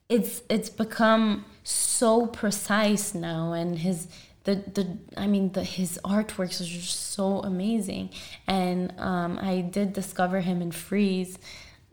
it's 0.09 0.41
it's 0.49 0.69
become 0.69 1.45
so 1.63 2.27
precise 2.27 3.13
now 3.13 3.51
and 3.51 3.79
his 3.79 4.07
the 4.45 4.55
the 4.55 4.97
I 5.17 5.27
mean 5.27 5.51
the 5.51 5.63
his 5.63 5.99
artworks 6.03 6.61
are 6.61 6.65
just 6.65 7.11
so 7.11 7.39
amazing. 7.39 8.09
And 8.47 8.93
um, 8.97 9.37
I 9.41 9.61
did 9.61 9.93
discover 9.93 10.39
him 10.41 10.61
in 10.61 10.71
Frieze. 10.71 11.37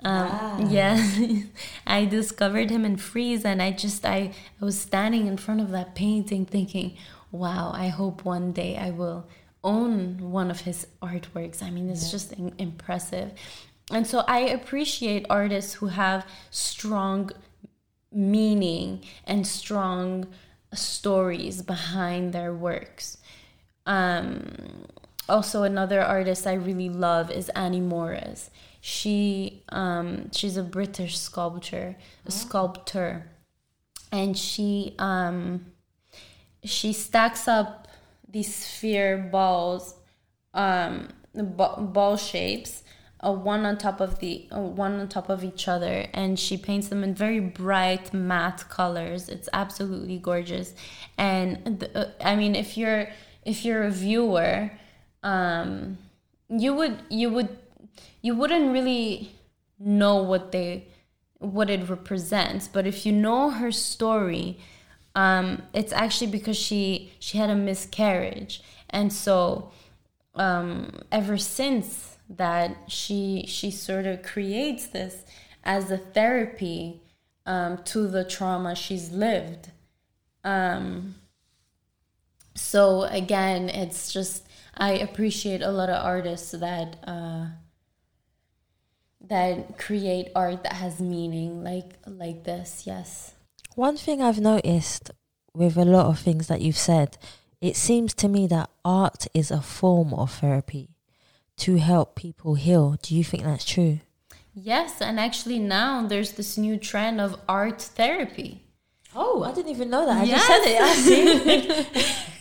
Um, 0.07 0.29
ah. 0.31 0.69
yeah 0.69 1.43
I 1.87 2.05
discovered 2.05 2.69
him 2.69 2.85
in 2.85 2.97
Frieze 2.99 3.45
and 3.45 3.63
I 3.63 3.71
just 3.71 4.05
I, 4.05 4.33
I 4.61 4.65
was 4.65 4.79
standing 4.79 5.27
in 5.27 5.39
front 5.39 5.61
of 5.61 5.71
that 5.71 5.95
painting 5.95 6.45
thinking 6.45 6.97
wow 7.31 7.71
I 7.73 7.89
hope 7.89 8.25
one 8.25 8.53
day 8.53 8.77
I 8.77 8.91
will 8.91 9.27
own 9.65 10.31
one 10.31 10.51
of 10.51 10.61
his 10.61 10.87
artworks 11.03 11.63
I 11.63 11.71
mean 11.71 11.91
it's 11.91 12.05
yeah. 12.07 12.11
just 12.11 12.35
impressive 12.59 13.33
and 13.91 14.07
so 14.07 14.25
I 14.27 14.41
appreciate 14.41 15.27
artists 15.29 15.75
who 15.75 15.89
have 15.89 16.27
strong 16.51 17.31
meaning 18.11 19.03
and 19.27 19.47
strong 19.47 20.27
stories 20.73 21.63
behind 21.63 22.33
their 22.33 22.55
works. 22.55 23.19
Um, 23.87 24.87
also, 25.29 25.63
another 25.63 26.01
artist 26.01 26.47
I 26.47 26.55
really 26.55 26.89
love 26.89 27.31
is 27.31 27.49
Annie 27.51 27.81
Morris. 27.81 28.51
She 28.81 29.63
um, 29.71 30.31
she's 30.33 30.57
a 30.57 30.63
British 30.63 31.19
sculptor, 31.19 31.97
a 32.25 32.29
oh. 32.29 32.31
sculptor, 32.31 33.31
and 34.13 34.37
she 34.37 34.95
um, 34.99 35.67
she 36.63 36.93
stacks 36.93 37.49
up 37.49 37.84
these 38.35 38.53
sphere 38.53 39.17
balls, 39.17 39.95
um, 40.55 41.09
ball 41.35 42.17
shapes, 42.17 42.83
uh, 43.21 43.33
one 43.33 43.65
on 43.65 43.79
top 43.79 44.01
of 44.01 44.19
the 44.19 44.49
uh, 44.51 44.61
one 44.61 44.99
on 45.01 45.09
top 45.09 45.31
of 45.31 45.45
each 45.45 45.69
other 45.69 46.07
and 46.13 46.39
she 46.39 46.57
paints 46.57 46.89
them 46.89 47.03
in 47.05 47.15
very 47.15 47.41
bright 47.41 48.13
matte 48.13 48.69
colors. 48.69 49.29
It's 49.29 49.49
absolutely 49.53 50.19
gorgeous. 50.19 50.75
And 51.17 51.79
the, 51.81 51.89
uh, 51.97 52.11
i 52.21 52.37
mean 52.37 52.55
if 52.55 52.77
you're 52.77 53.09
if 53.45 53.65
you're 53.65 53.85
a 53.85 53.91
viewer 53.91 54.71
um 55.23 55.97
you 56.51 56.75
would 56.75 56.99
you 57.09 57.31
would 57.31 57.57
you 58.21 58.35
wouldn't 58.35 58.73
really 58.73 59.31
know 59.79 60.17
what 60.23 60.53
they 60.53 60.89
what 61.39 61.71
it 61.71 61.89
represents. 61.89 62.69
But 62.69 62.87
if 62.87 63.07
you 63.07 63.13
know 63.13 63.51
her 63.51 63.71
story 63.71 64.59
um 65.15 65.63
it's 65.73 65.93
actually 65.93 66.31
because 66.31 66.57
she 66.57 67.13
she 67.19 67.39
had 67.39 67.51
a 67.51 67.55
miscarriage 67.55 68.63
and 68.91 69.13
so 69.13 69.71
um 70.35 70.91
ever 71.13 71.39
since 71.39 72.19
that 72.29 72.77
she 72.89 73.45
she 73.47 73.71
sort 73.71 74.07
of 74.07 74.23
creates 74.23 74.87
this 74.87 75.25
as 75.63 75.91
a 75.91 75.99
therapy 75.99 77.01
um, 77.47 77.79
to 77.85 78.07
the 78.07 78.25
trauma 78.25 78.75
she's 78.75 79.11
lived. 79.11 79.71
Um, 80.43 81.17
so 82.55 83.03
again, 83.05 83.69
it's 83.69 84.13
just 84.13 84.47
I 84.77 84.93
appreciate 84.93 85.63
a 85.63 85.71
lot 85.71 85.91
of 85.91 86.05
artists 86.05 86.53
that 86.53 86.97
uh, 87.07 87.47
that 89.21 89.79
create 89.79 90.29
art 90.35 90.63
that 90.63 90.75
has 90.75 91.01
meaning, 91.01 91.65
like 91.65 91.99
like 92.07 92.45
this. 92.45 92.85
Yes. 92.87 93.35
One 93.75 93.97
thing 93.97 94.23
I've 94.23 94.41
noticed 94.41 95.11
with 95.53 95.77
a 95.77 95.85
lot 95.85 96.07
of 96.07 96.21
things 96.21 96.47
that 96.47 96.61
you've 96.61 96.77
said, 96.77 97.19
it 97.61 97.77
seems 97.77 98.15
to 98.15 98.29
me 98.29 98.47
that 98.47 98.71
art 98.85 99.27
is 99.35 99.51
a 99.51 99.61
form 99.61 100.15
of 100.15 100.33
therapy 100.33 100.91
to 101.57 101.77
help 101.77 102.15
people 102.15 102.55
heal. 102.55 102.97
Do 103.03 103.17
you 103.17 103.25
think 103.25 103.43
that's 103.43 103.65
true? 103.65 104.01
Yes, 104.55 105.01
and 105.01 105.19
actually 105.19 105.59
now 105.59 106.07
there's 106.07 106.33
this 106.33 106.57
new 106.57 106.77
trend 106.77 107.21
of 107.21 107.41
art 107.49 107.83
therapy. 107.83 108.63
Oh, 109.17 109.43
I 109.43 109.53
didn't 109.53 109.73
even 109.73 109.91
know 109.91 110.07
that. 110.07 110.23
I 110.23 110.25
yes. 110.25 110.47
just 110.47 111.05
said 111.05 111.47
it. 111.47 112.17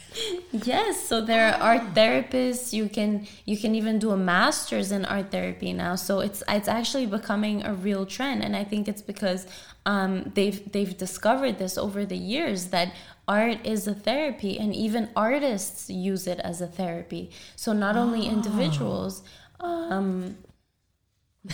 yes, 0.54 1.06
so 1.06 1.22
there 1.22 1.54
are 1.54 1.62
art 1.62 1.94
therapists. 1.94 2.74
You 2.74 2.88
can 2.88 3.28
you 3.46 3.58
can 3.58 3.76
even 3.76 4.00
do 4.00 4.12
a 4.12 4.18
master's 4.18 4.92
in 4.92 5.06
art 5.06 5.32
therapy 5.32 5.74
now. 5.74 5.96
So 5.96 6.20
it's 6.20 6.44
it's 6.48 6.68
actually 6.68 7.08
becoming 7.08 7.66
a 7.66 7.74
real 7.74 8.06
trend, 8.06 8.44
and 8.44 8.56
I 8.56 8.64
think 8.64 8.88
it's 8.88 9.02
because 9.02 9.48
um, 9.86 10.32
they've 10.36 10.72
they've 10.72 10.98
discovered 10.98 11.58
this 11.58 11.78
over 11.78 12.06
the 12.06 12.18
years 12.18 12.68
that 12.68 12.94
art 13.28 13.66
is 13.66 13.88
a 13.88 13.94
therapy 13.94 14.60
and 14.60 14.76
even 14.76 15.10
artists 15.16 15.90
use 15.90 16.28
it 16.28 16.40
as 16.40 16.60
a 16.62 16.68
therapy 16.68 17.32
so 17.56 17.72
not 17.72 17.96
only 17.96 18.28
oh. 18.28 18.32
individuals 18.32 19.24
um 19.62 20.36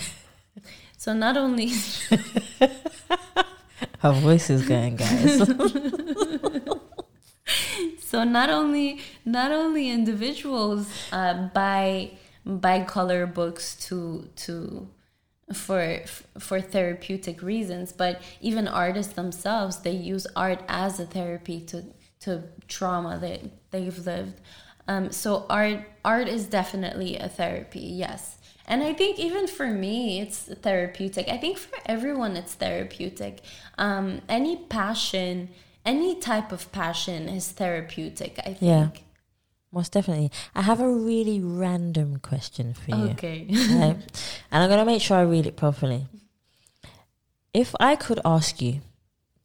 so 0.96 1.12
not 1.12 1.36
only 1.36 1.68
her 4.00 4.12
voice 4.12 4.50
is 4.50 4.66
going 4.66 4.96
guys 4.96 5.38
so 8.10 8.24
not 8.24 8.50
only 8.50 9.00
not 9.24 9.52
only 9.52 9.88
individuals 9.90 10.88
uh, 11.12 11.48
buy 11.54 12.10
buy 12.44 12.82
color 12.82 13.26
books 13.26 13.76
to 13.86 14.28
to 14.34 14.88
for 15.52 16.00
for 16.38 16.60
therapeutic 16.60 17.42
reasons 17.42 17.92
but 17.92 18.20
even 18.40 18.66
artists 18.66 19.12
themselves 19.12 19.80
they 19.80 19.92
use 20.14 20.26
art 20.34 20.60
as 20.68 20.98
a 20.98 21.06
therapy 21.06 21.60
to 21.60 21.84
to 22.20 22.42
trauma 22.68 23.18
that 23.18 23.40
they've 23.70 23.98
lived. 24.06 24.40
Um, 24.86 25.10
so 25.10 25.46
art 25.48 25.80
art 26.04 26.28
is 26.28 26.46
definitely 26.46 27.16
a 27.16 27.28
therapy 27.28 27.80
yes. 27.80 28.38
And 28.66 28.82
i 28.82 28.92
think 28.92 29.18
even 29.18 29.46
for 29.46 29.68
me 29.68 30.20
it's 30.20 30.38
therapeutic. 30.66 31.28
I 31.28 31.38
think 31.38 31.58
for 31.58 31.78
everyone 31.86 32.36
it's 32.36 32.54
therapeutic. 32.54 33.40
Um, 33.78 34.20
any 34.28 34.56
passion 34.56 35.50
any 35.90 36.12
type 36.30 36.50
of 36.56 36.62
passion 36.72 37.28
is 37.28 37.44
therapeutic 37.60 38.32
i 38.48 38.52
think 38.54 38.62
yeah 38.72 38.88
most 39.72 39.92
definitely. 39.92 40.32
I 40.54 40.62
have 40.62 40.80
a 40.80 40.90
really 40.90 41.40
random 41.40 42.18
question 42.18 42.74
for 42.74 42.90
you. 42.90 43.10
Okay. 43.10 43.46
right? 43.48 43.96
And 44.50 44.62
I'm 44.62 44.68
going 44.68 44.80
to 44.80 44.84
make 44.84 45.02
sure 45.02 45.16
I 45.16 45.22
read 45.22 45.46
it 45.46 45.56
properly. 45.56 46.06
If 47.54 47.74
I 47.78 47.96
could 47.96 48.20
ask 48.24 48.60
you 48.60 48.80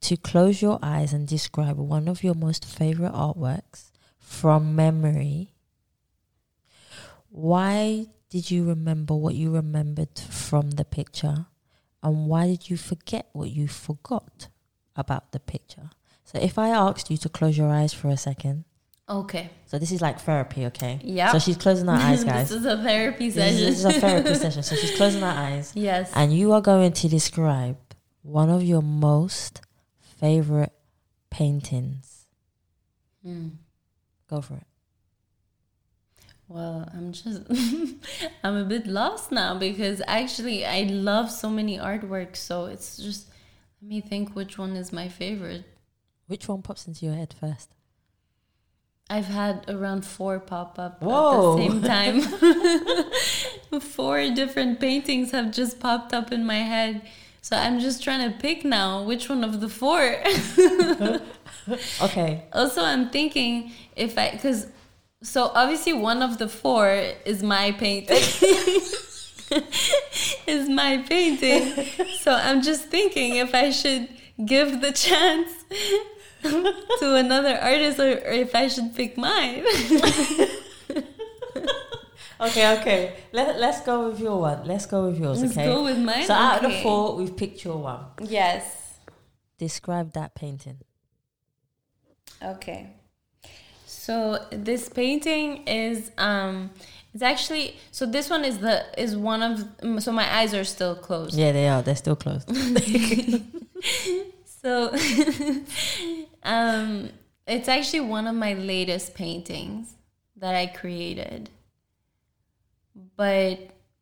to 0.01 0.17
close 0.17 0.61
your 0.61 0.79
eyes 0.81 1.13
and 1.13 1.27
describe 1.27 1.77
one 1.77 2.07
of 2.07 2.23
your 2.23 2.33
most 2.33 2.65
favorite 2.65 3.13
artworks 3.13 3.91
from 4.17 4.75
memory, 4.75 5.51
why 7.29 8.07
did 8.29 8.49
you 8.49 8.63
remember 8.63 9.15
what 9.15 9.35
you 9.35 9.51
remembered 9.51 10.17
from 10.17 10.71
the 10.71 10.85
picture? 10.85 11.45
And 12.01 12.27
why 12.27 12.47
did 12.47 12.69
you 12.69 12.77
forget 12.77 13.29
what 13.33 13.49
you 13.49 13.67
forgot 13.67 14.47
about 14.95 15.31
the 15.31 15.39
picture? 15.39 15.91
So 16.25 16.39
if 16.39 16.59
I 16.59 16.69
asked 16.69 17.09
you 17.09 17.17
to 17.17 17.29
close 17.29 17.57
your 17.57 17.71
eyes 17.71 17.93
for 17.93 18.09
a 18.09 18.17
second 18.17 18.65
Okay. 19.07 19.51
So 19.67 19.77
this 19.77 19.91
is 19.91 20.01
like 20.01 20.19
therapy, 20.19 20.65
okay? 20.67 20.99
Yeah. 21.03 21.31
So 21.31 21.39
she's 21.39 21.57
closing 21.57 21.87
her 21.87 21.93
eyes, 21.93 22.23
guys. 22.23 22.49
this 22.49 22.59
is 22.59 22.65
a 22.65 22.77
therapy 22.77 23.29
session. 23.29 23.57
This 23.57 23.79
is 23.79 23.85
a 23.85 23.93
therapy 23.93 24.33
session. 24.33 24.63
So 24.63 24.75
she's 24.75 24.95
closing 24.95 25.21
her 25.21 25.27
eyes. 25.27 25.71
Yes. 25.75 26.11
And 26.15 26.33
you 26.33 26.53
are 26.53 26.61
going 26.61 26.91
to 26.91 27.07
describe 27.07 27.77
one 28.23 28.49
of 28.49 28.63
your 28.63 28.81
most 28.81 29.61
favorite 29.99 30.73
paintings. 31.29 32.25
Hmm. 33.23 33.49
Go 34.27 34.41
for 34.41 34.55
it. 34.55 34.67
Well, 36.47 36.89
I'm 36.93 37.11
just 37.11 37.41
I'm 38.43 38.55
a 38.55 38.65
bit 38.65 38.85
lost 38.87 39.31
now 39.31 39.57
because 39.57 40.01
actually 40.07 40.65
I 40.65 40.83
love 40.83 41.31
so 41.31 41.49
many 41.49 41.77
artworks, 41.77 42.37
so 42.37 42.65
it's 42.65 42.97
just 42.97 43.29
let 43.81 43.89
me 43.89 44.01
think 44.01 44.35
which 44.35 44.57
one 44.57 44.75
is 44.75 44.93
my 44.93 45.09
favorite. 45.09 45.65
Which 46.27 46.47
one 46.47 46.61
pops 46.61 46.87
into 46.87 47.05
your 47.05 47.15
head 47.15 47.35
first? 47.39 47.69
I've 49.09 49.27
had 49.27 49.65
around 49.69 50.03
four 50.05 50.39
pop 50.39 50.79
up 50.79 51.01
Whoa. 51.01 51.59
at 51.59 51.81
the 51.81 52.19
same 52.19 52.21
time. 53.71 53.79
four 53.81 54.27
different 54.33 54.79
paintings 54.79 55.31
have 55.31 55.51
just 55.51 55.79
popped 55.79 56.13
up 56.13 56.31
in 56.31 56.45
my 56.45 56.57
head. 56.57 57.03
So 57.41 57.55
I'm 57.55 57.79
just 57.79 58.03
trying 58.03 58.31
to 58.31 58.37
pick 58.39 58.65
now 58.65 59.03
which 59.03 59.29
one 59.29 59.43
of 59.43 59.61
the 59.61 59.69
four. 59.69 60.01
okay. 62.01 62.45
Also, 62.51 62.83
I'm 62.83 63.09
thinking 63.09 63.71
if 63.95 64.17
I, 64.17 64.31
because, 64.31 64.65
so 65.21 65.51
obviously 65.53 65.93
one 65.93 66.23
of 66.23 66.39
the 66.39 66.49
four 66.49 66.89
is 67.23 67.43
my 67.43 67.71
painting. 67.73 68.17
is 70.47 70.67
my 70.69 71.05
painting. 71.07 71.85
So 72.21 72.33
I'm 72.33 72.63
just 72.63 72.85
thinking 72.85 73.35
if 73.35 73.53
I 73.53 73.69
should 73.69 74.09
give 74.43 74.81
the 74.81 74.91
chance 74.91 75.51
to 76.99 77.15
another 77.15 77.57
artist 77.57 77.99
or, 77.99 78.11
or 78.11 78.33
if 78.45 78.53
I 78.55 78.67
should 78.67 78.95
pick 78.95 79.17
mine. 79.17 79.63
Okay, 82.39 82.77
okay. 82.79 83.15
Let, 83.31 83.59
let's 83.59 83.79
go 83.81 84.09
with 84.09 84.19
your 84.19 84.39
one. 84.41 84.65
Let's 84.65 84.85
go 84.85 85.05
with 85.07 85.17
yours, 85.17 85.41
Let's 85.41 85.53
okay? 85.53 85.67
go 85.67 85.83
with 85.83 85.97
mine. 85.97 86.25
So 86.25 86.33
out 86.33 86.57
of 86.57 86.61
the 86.63 86.67
Okay. 86.67 86.83
four, 86.83 87.15
we've 87.15 87.35
picked 87.35 87.63
your 87.63 87.77
one. 87.77 88.05
Yes. 88.21 88.99
Describe 89.57 90.11
that 90.13 90.35
painting. 90.35 90.79
Okay. 92.43 92.89
So 93.85 94.45
this 94.51 94.89
painting 94.89 95.63
is 95.65 96.11
um 96.17 96.71
it's 97.13 97.23
actually 97.23 97.77
so 97.91 98.05
this 98.05 98.29
one 98.29 98.43
is 98.43 98.57
the 98.59 98.83
is 99.01 99.15
one 99.15 99.41
of 99.41 100.03
so 100.03 100.11
my 100.11 100.27
eyes 100.39 100.53
are 100.53 100.65
still 100.65 100.95
closed. 100.95 101.35
Yeah, 101.35 101.53
they 101.53 101.69
are. 101.69 101.81
They're 101.81 101.95
still 101.95 102.17
closed. 102.17 102.51
So 104.65 104.91
um 106.45 107.09
it's 107.47 107.67
actually 107.67 108.01
one 108.01 108.27
of 108.27 108.35
my 108.35 108.53
latest 108.53 109.13
paintings 109.13 109.93
that 110.37 110.55
I 110.55 110.67
created. 110.67 111.49
But 113.17 113.59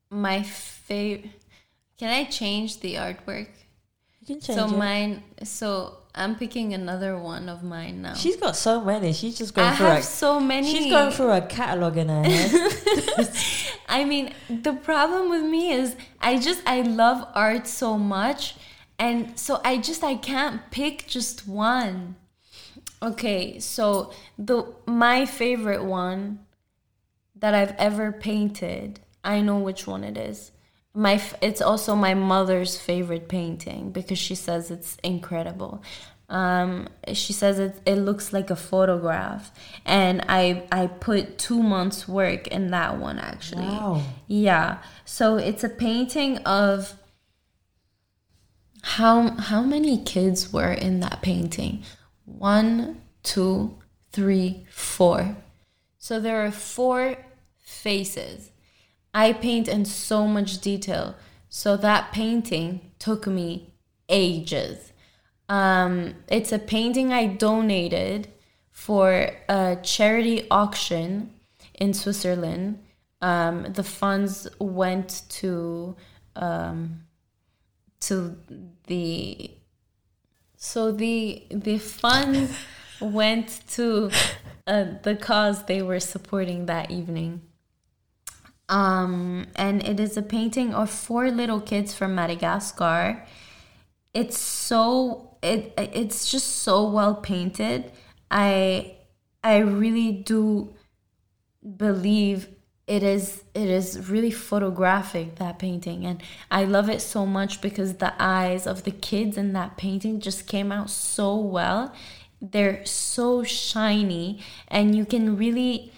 my 0.09 0.43
favorite 0.43 1.31
Can 1.97 2.09
I 2.09 2.25
change 2.25 2.79
the 2.79 2.95
artwork? 2.95 3.47
You 4.19 4.27
can 4.27 4.41
change 4.41 4.59
so 4.59 4.65
it. 4.65 4.77
mine 4.77 5.23
so 5.43 5.97
I'm 6.15 6.35
picking 6.35 6.73
another 6.73 7.17
one 7.17 7.49
of 7.49 7.63
mine 7.63 8.03
now. 8.03 8.13
She's 8.13 8.35
got 8.35 8.55
so 8.55 8.81
many. 8.81 9.13
She's 9.13 9.35
just 9.35 9.55
going 9.55 9.69
I 9.69 9.75
through 9.75 9.85
have 9.87 9.99
a, 9.99 10.03
so 10.03 10.39
many. 10.39 10.71
She's 10.71 10.91
going 10.91 11.11
through 11.11 11.31
a 11.31 11.41
catalogue 11.41 11.97
in 11.97 12.09
her 12.09 12.23
head. 12.29 13.29
I 13.89 14.05
mean, 14.05 14.33
the 14.47 14.73
problem 14.73 15.31
with 15.31 15.43
me 15.43 15.71
is 15.71 15.95
I 16.21 16.37
just 16.39 16.61
I 16.67 16.81
love 16.81 17.27
art 17.33 17.67
so 17.67 17.97
much 17.97 18.55
and 18.99 19.37
so 19.39 19.59
I 19.65 19.77
just 19.77 20.03
I 20.03 20.15
can't 20.15 20.61
pick 20.71 21.07
just 21.07 21.47
one. 21.47 22.15
Okay, 23.03 23.59
so 23.59 24.13
the 24.37 24.65
my 24.85 25.25
favorite 25.25 25.83
one 25.83 26.39
that 27.35 27.53
I've 27.53 27.75
ever 27.77 28.13
painted, 28.13 29.01
I 29.23 29.41
know 29.41 29.57
which 29.59 29.85
one 29.85 30.05
it 30.05 30.17
is. 30.17 30.51
My 30.93 31.21
it's 31.41 31.61
also 31.61 31.95
my 31.95 32.13
mother's 32.13 32.77
favorite 32.77 33.27
painting 33.27 33.91
because 33.91 34.17
she 34.17 34.35
says 34.35 34.71
it's 34.71 34.97
incredible. 35.03 35.83
Um, 36.29 36.87
she 37.11 37.33
says 37.33 37.59
it, 37.59 37.81
it 37.85 37.95
looks 37.95 38.31
like 38.31 38.49
a 38.49 38.55
photograph, 38.55 39.51
and 39.85 40.23
I 40.29 40.63
I 40.71 40.87
put 40.87 41.37
two 41.37 41.61
months 41.61 42.07
work 42.07 42.47
in 42.47 42.71
that 42.71 42.97
one 42.99 43.19
actually. 43.19 43.65
Wow. 43.65 44.01
Yeah. 44.27 44.77
So 45.03 45.35
it's 45.35 45.65
a 45.65 45.69
painting 45.69 46.37
of 46.39 46.93
how 48.83 49.31
how 49.31 49.61
many 49.61 50.01
kids 50.01 50.53
were 50.53 50.71
in 50.71 51.01
that 51.01 51.21
painting? 51.21 51.83
One, 52.37 53.01
two, 53.23 53.77
three, 54.11 54.65
four. 54.69 55.37
So 55.97 56.19
there 56.19 56.45
are 56.45 56.51
four 56.51 57.15
faces. 57.57 58.51
I 59.13 59.33
paint 59.33 59.67
in 59.67 59.85
so 59.85 60.27
much 60.27 60.59
detail. 60.59 61.15
So 61.49 61.77
that 61.77 62.11
painting 62.11 62.91
took 62.99 63.27
me 63.27 63.73
ages. 64.09 64.91
Um, 65.49 66.15
it's 66.27 66.51
a 66.51 66.59
painting 66.59 67.13
I 67.13 67.27
donated 67.27 68.27
for 68.71 69.29
a 69.47 69.77
charity 69.83 70.47
auction 70.49 71.31
in 71.75 71.93
Switzerland. 71.93 72.83
Um, 73.21 73.71
the 73.73 73.83
funds 73.83 74.47
went 74.59 75.23
to 75.29 75.95
um, 76.35 77.03
to 78.01 78.35
the 78.87 79.51
so 80.63 80.93
the 80.93 81.43
the 81.49 81.77
funds 81.77 82.57
went 83.01 83.67
to 83.67 84.09
uh, 84.65 84.85
the 85.03 85.13
cause 85.13 85.65
they 85.65 85.81
were 85.81 85.99
supporting 85.99 86.67
that 86.67 86.89
evening. 86.89 87.41
Um, 88.69 89.47
and 89.57 89.83
it 89.83 89.99
is 89.99 90.15
a 90.15 90.21
painting 90.21 90.73
of 90.73 90.89
four 90.89 91.29
little 91.29 91.59
kids 91.59 91.93
from 91.93 92.15
Madagascar. 92.15 93.25
It's 94.13 94.37
so 94.37 95.35
it 95.43 95.73
it's 95.77 96.31
just 96.31 96.63
so 96.63 96.89
well 96.89 97.15
painted. 97.15 97.91
I 98.31 98.95
I 99.43 99.57
really 99.57 100.13
do 100.13 100.73
believe 101.75 102.47
it 102.85 103.01
is 103.01 103.43
it 103.53 103.69
is 103.69 104.09
really 104.09 104.31
photographic 104.31 105.35
that 105.35 105.59
painting. 105.59 106.05
And 106.05 106.21
i 106.51 106.63
love 106.63 106.89
it 106.89 107.01
so 107.01 107.25
much 107.25 107.61
because 107.61 107.95
the 107.95 108.13
eyes 108.19 108.67
of 108.67 108.83
the 108.83 108.91
kids 108.91 109.37
in 109.37 109.53
that 109.53 109.77
painting 109.77 110.19
just 110.19 110.47
came 110.47 110.71
out 110.71 110.89
so 110.89 111.35
well. 111.35 111.93
They're 112.41 112.85
so 112.85 113.43
shiny 113.43 114.41
and 114.67 114.95
you 114.95 115.05
can 115.05 115.37
really 115.37 115.93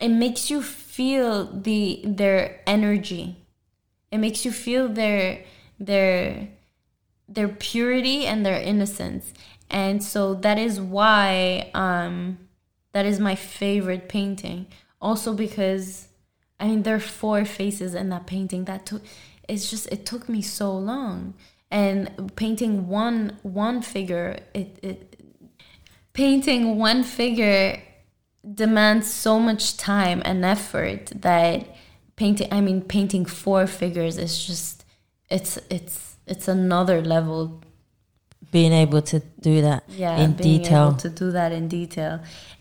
it 0.00 0.08
makes 0.08 0.50
you 0.50 0.62
feel 0.62 1.44
the 1.44 2.00
their 2.04 2.60
energy. 2.66 3.36
It 4.10 4.18
makes 4.18 4.44
you 4.44 4.52
feel 4.52 4.88
their 4.88 5.44
their 5.78 6.48
their 7.28 7.48
purity 7.48 8.24
and 8.24 8.46
their 8.46 8.58
innocence. 8.58 9.34
And 9.70 10.02
so 10.02 10.32
that 10.36 10.58
is 10.58 10.80
why 10.80 11.70
um 11.74 12.38
that 12.92 13.04
is 13.04 13.20
my 13.20 13.34
favorite 13.34 14.08
painting 14.08 14.66
also 15.00 15.32
because 15.32 16.08
i 16.60 16.66
mean 16.66 16.82
there 16.82 16.96
are 16.96 17.00
four 17.00 17.44
faces 17.44 17.94
in 17.94 18.08
that 18.08 18.26
painting 18.26 18.64
that 18.64 18.86
took 18.86 19.02
it's 19.48 19.70
just 19.70 19.90
it 19.90 20.04
took 20.06 20.28
me 20.28 20.42
so 20.42 20.76
long. 20.76 21.34
And 21.70 22.32
painting 22.36 22.88
one 22.88 23.38
one 23.42 23.82
figure 23.82 24.38
it, 24.54 24.78
it 24.82 25.20
painting 26.12 26.78
one 26.78 27.02
figure 27.02 27.82
demands 28.54 29.12
so 29.12 29.38
much 29.38 29.76
time 29.76 30.22
and 30.24 30.44
effort 30.44 31.06
that 31.14 31.76
painting 32.16 32.48
i 32.50 32.60
mean 32.62 32.80
painting 32.80 33.26
four 33.26 33.66
figures 33.66 34.16
is 34.16 34.46
just 34.46 34.86
it's 35.28 35.58
it's 35.68 36.16
it's 36.26 36.48
another 36.48 37.02
level 37.02 37.62
Being 38.50 38.72
able 38.72 39.02
to 39.02 39.20
do 39.40 39.60
that 39.62 39.84
yeah 39.88 40.16
in 40.18 40.32
being 40.32 40.62
detail. 40.62 40.88
able 40.88 40.96
to 40.98 41.10
do 41.10 41.30
that 41.32 41.52
in 41.52 41.68
detail. 41.68 42.20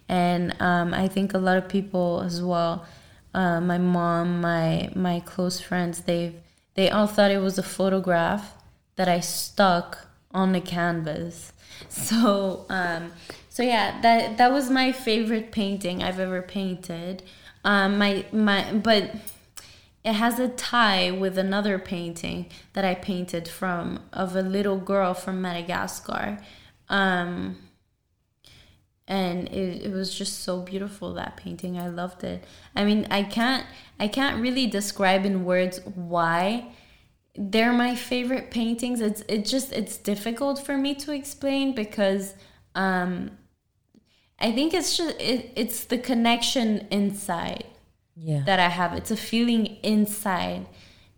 And 0.10 0.56
um, 0.62 0.94
i 0.94 1.08
think 1.08 1.34
a 1.34 1.38
lot 1.38 1.58
of 1.58 1.68
people 1.68 2.22
as 2.26 2.42
well 2.42 2.86
uh, 3.34 3.60
my 3.62 3.78
mom 3.78 4.42
my 4.42 4.90
my 4.96 5.20
close 5.22 5.60
friends 5.60 6.02
they 6.02 6.34
they 6.76 6.90
all 6.90 7.08
thought 7.08 7.32
it 7.32 7.42
was 7.42 7.58
a 7.58 7.64
photograph 7.64 8.54
that 8.96 9.08
i 9.08 9.20
stuck 9.20 10.08
on 10.32 10.52
the 10.54 10.62
canvas. 10.62 11.54
So 11.90 12.66
um 12.70 13.12
so 13.50 13.62
yeah 13.64 14.02
that 14.02 14.38
that 14.40 14.52
was 14.52 14.70
my 14.70 14.92
favorite 14.92 15.52
painting 15.52 16.02
i've 16.04 16.20
ever 16.20 16.42
painted. 16.42 17.22
Um 17.64 17.98
my 18.00 18.26
my 18.32 18.74
but 18.74 19.12
it 20.08 20.14
has 20.14 20.40
a 20.40 20.48
tie 20.48 21.12
with 21.12 21.38
another 21.38 21.78
painting 21.78 22.46
that 22.72 22.86
I 22.86 22.96
painted 22.96 23.46
from 23.46 24.00
of 24.14 24.38
a 24.38 24.42
little 24.42 24.78
girl 24.78 25.14
from 25.14 25.42
Madagascar. 25.42 26.38
Um, 26.88 27.58
and 29.06 29.50
it, 29.50 29.84
it 29.84 29.92
was 29.92 30.18
just 30.18 30.44
so 30.44 30.62
beautiful 30.62 31.14
that 31.16 31.36
painting. 31.36 31.78
I 31.78 31.90
loved 31.90 32.24
it. 32.24 32.46
I 32.74 32.86
mean, 32.86 33.06
I 33.12 33.24
can't 33.24 33.66
I 34.00 34.08
can't 34.08 34.42
really 34.42 34.66
describe 34.66 35.26
in 35.26 35.44
words 35.44 35.82
why 35.96 36.72
they're 37.36 37.74
my 37.74 37.94
favorite 37.94 38.50
paintings. 38.50 39.02
It's 39.02 39.24
it 39.28 39.44
just 39.44 39.74
it's 39.74 39.98
difficult 39.98 40.66
for 40.66 40.78
me 40.78 40.96
to 40.96 41.12
explain 41.12 41.76
because 41.76 42.34
um 42.76 43.32
I 44.40 44.54
think 44.54 44.74
it's 44.74 44.96
just 44.96 45.20
it, 45.20 45.52
it's 45.58 45.84
the 45.84 45.98
connection 45.98 46.88
inside 46.92 47.66
Yeah. 48.20 48.44
that 48.46 48.60
I 48.60 48.70
have. 48.70 48.94
It's 48.94 49.12
a 49.12 49.18
feeling 49.18 49.78
inside 49.84 50.66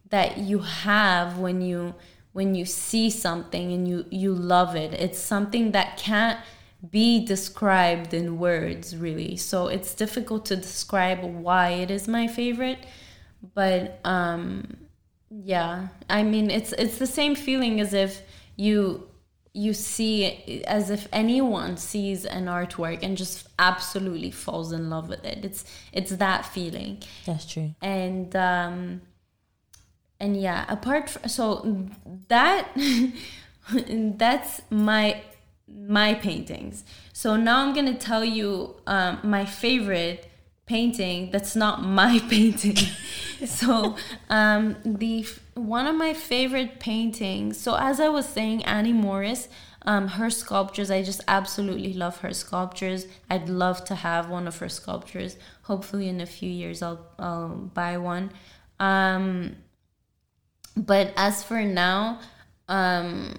that 0.10 0.38
you 0.38 0.60
have 0.60 1.38
when 1.38 1.62
you 1.62 1.96
when 2.34 2.56
you 2.56 2.66
see 2.66 3.10
something 3.10 3.72
and 3.72 3.88
you 3.88 4.06
you 4.10 4.34
love 4.34 4.76
it. 4.76 4.94
It's 4.94 5.20
something 5.20 5.72
that 5.72 5.98
can't 5.98 6.40
be 6.92 7.26
described 7.26 8.14
in 8.14 8.38
words 8.40 8.96
really. 8.96 9.38
So 9.38 9.68
it's 9.68 9.94
difficult 9.94 10.46
to 10.48 10.56
describe 10.56 11.24
why 11.24 11.70
it 11.72 11.92
is 11.92 12.08
my 12.08 12.28
favorite, 12.28 12.80
but 13.56 14.00
um 14.04 14.78
yeah. 15.30 15.90
I 16.10 16.24
mean, 16.24 16.50
it's 16.52 16.74
it's 16.74 16.98
the 16.98 17.08
same 17.08 17.36
feeling 17.36 17.80
as 17.80 17.94
if 17.94 18.22
you 18.56 19.09
you 19.54 19.74
see 19.74 20.64
as 20.66 20.90
if 20.90 21.08
anyone 21.12 21.76
sees 21.76 22.24
an 22.26 22.46
artwork 22.46 23.00
and 23.02 23.18
just 23.18 23.48
absolutely 23.58 24.32
falls 24.32 24.72
in 24.72 24.90
love 24.90 25.10
with 25.10 25.26
it. 25.26 25.44
It's 25.44 25.66
it's 25.92 26.12
that 26.18 26.46
feeling 26.46 27.02
That's 27.26 27.46
true. 27.46 27.74
and 27.82 28.36
um 28.36 29.02
and 30.20 30.40
yeah 30.40 30.66
apart 30.70 31.10
from 31.10 31.28
so 31.30 31.88
that 32.28 32.68
that's 34.18 34.62
my 34.70 35.22
my 35.68 36.14
paintings 36.16 36.84
so 37.14 37.36
now 37.36 37.60
i'm 37.66 37.74
gonna 37.76 37.94
tell 37.98 38.26
you 38.26 38.76
um, 38.88 39.20
my 39.24 39.46
favorite 39.46 40.29
painting 40.70 41.32
that's 41.32 41.56
not 41.56 41.84
my 41.84 42.20
painting. 42.30 42.78
so 43.46 43.96
um, 44.30 44.78
the 44.86 45.26
one 45.56 45.88
of 45.88 45.96
my 45.96 46.14
favorite 46.14 46.80
paintings. 46.80 47.60
So 47.60 47.76
as 47.76 48.00
I 48.00 48.08
was 48.10 48.28
saying, 48.30 48.64
Annie 48.64 48.94
Morris. 48.94 49.50
Um, 49.84 50.10
her 50.10 50.30
sculptures, 50.30 50.92
I 50.92 51.02
just 51.04 51.22
absolutely 51.26 51.94
love 51.94 52.18
her 52.18 52.34
sculptures. 52.34 53.08
I'd 53.30 53.48
love 53.48 53.86
to 53.86 53.96
have 53.96 54.30
one 54.30 54.46
of 54.46 54.58
her 54.58 54.68
sculptures. 54.68 55.38
Hopefully, 55.64 56.10
in 56.10 56.20
a 56.20 56.26
few 56.26 56.50
years, 56.50 56.82
I'll, 56.82 57.08
I'll 57.18 57.56
buy 57.74 57.98
one. 57.98 58.30
Um, 58.78 59.56
but 60.76 61.14
as 61.16 61.44
for 61.44 61.62
now, 61.64 62.20
um, 62.68 63.36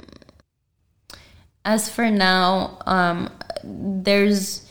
as 1.67 1.91
for 1.91 2.11
now, 2.11 2.79
um, 2.87 3.29
there's 3.63 4.70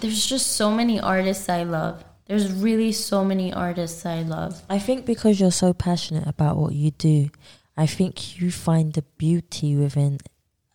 there's 0.00 0.26
just 0.26 0.52
so 0.52 0.70
many 0.70 1.00
artists 1.00 1.48
I 1.48 1.64
love. 1.64 2.04
There's 2.26 2.52
really 2.52 2.92
so 2.92 3.24
many 3.24 3.52
artists 3.52 4.04
I 4.04 4.22
love. 4.22 4.62
I 4.68 4.78
think 4.78 5.06
because 5.06 5.40
you're 5.40 5.50
so 5.50 5.72
passionate 5.72 6.26
about 6.26 6.56
what 6.56 6.74
you 6.74 6.90
do, 6.90 7.30
I 7.76 7.86
think 7.86 8.38
you 8.40 8.50
find 8.50 8.92
the 8.92 9.02
beauty 9.16 9.76
within 9.76 10.18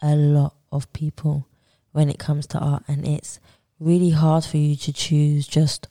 a 0.02 0.16
lot 0.16 0.56
of 0.72 0.92
people 0.94 1.48
when 1.92 2.10
it 2.10 2.18
comes 2.18 2.48
to 2.48 2.58
art, 2.58 2.84
and 2.88 3.08
it's 3.08 3.40
really 3.80 4.10
hard 4.10 4.44
for 4.44 4.58
you 4.58 4.76
to 4.76 4.92
choose 4.92 5.48
just 5.48 5.88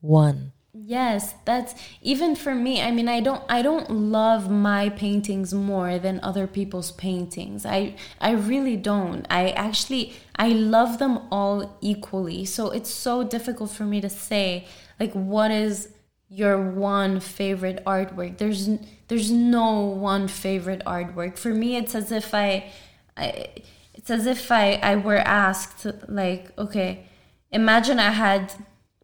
one. 0.00 0.51
Yes, 0.84 1.34
that's 1.44 1.74
even 2.00 2.34
for 2.34 2.54
me. 2.54 2.82
I 2.82 2.90
mean, 2.90 3.08
I 3.08 3.20
don't 3.20 3.42
I 3.48 3.62
don't 3.62 3.88
love 3.90 4.50
my 4.50 4.88
paintings 4.88 5.54
more 5.54 5.98
than 5.98 6.18
other 6.22 6.46
people's 6.46 6.90
paintings. 6.92 7.64
I 7.64 7.94
I 8.20 8.32
really 8.32 8.76
don't. 8.76 9.26
I 9.30 9.50
actually 9.50 10.14
I 10.36 10.48
love 10.48 10.98
them 10.98 11.20
all 11.30 11.76
equally. 11.80 12.44
So 12.46 12.70
it's 12.70 12.90
so 12.90 13.22
difficult 13.22 13.70
for 13.70 13.84
me 13.84 14.00
to 14.00 14.08
say 14.08 14.66
like 14.98 15.12
what 15.12 15.50
is 15.52 15.90
your 16.28 16.60
one 16.70 17.20
favorite 17.20 17.84
artwork. 17.84 18.38
There's 18.38 18.68
there's 19.08 19.30
no 19.30 19.80
one 19.80 20.26
favorite 20.26 20.82
artwork. 20.84 21.38
For 21.38 21.54
me 21.54 21.76
it's 21.76 21.94
as 21.94 22.10
if 22.10 22.34
I 22.34 22.72
I 23.16 23.48
it's 23.94 24.10
as 24.10 24.26
if 24.26 24.50
I 24.50 24.74
I 24.82 24.96
were 24.96 25.18
asked 25.18 25.86
like, 26.08 26.50
okay, 26.58 27.06
imagine 27.52 27.98
I 28.00 28.10
had 28.10 28.52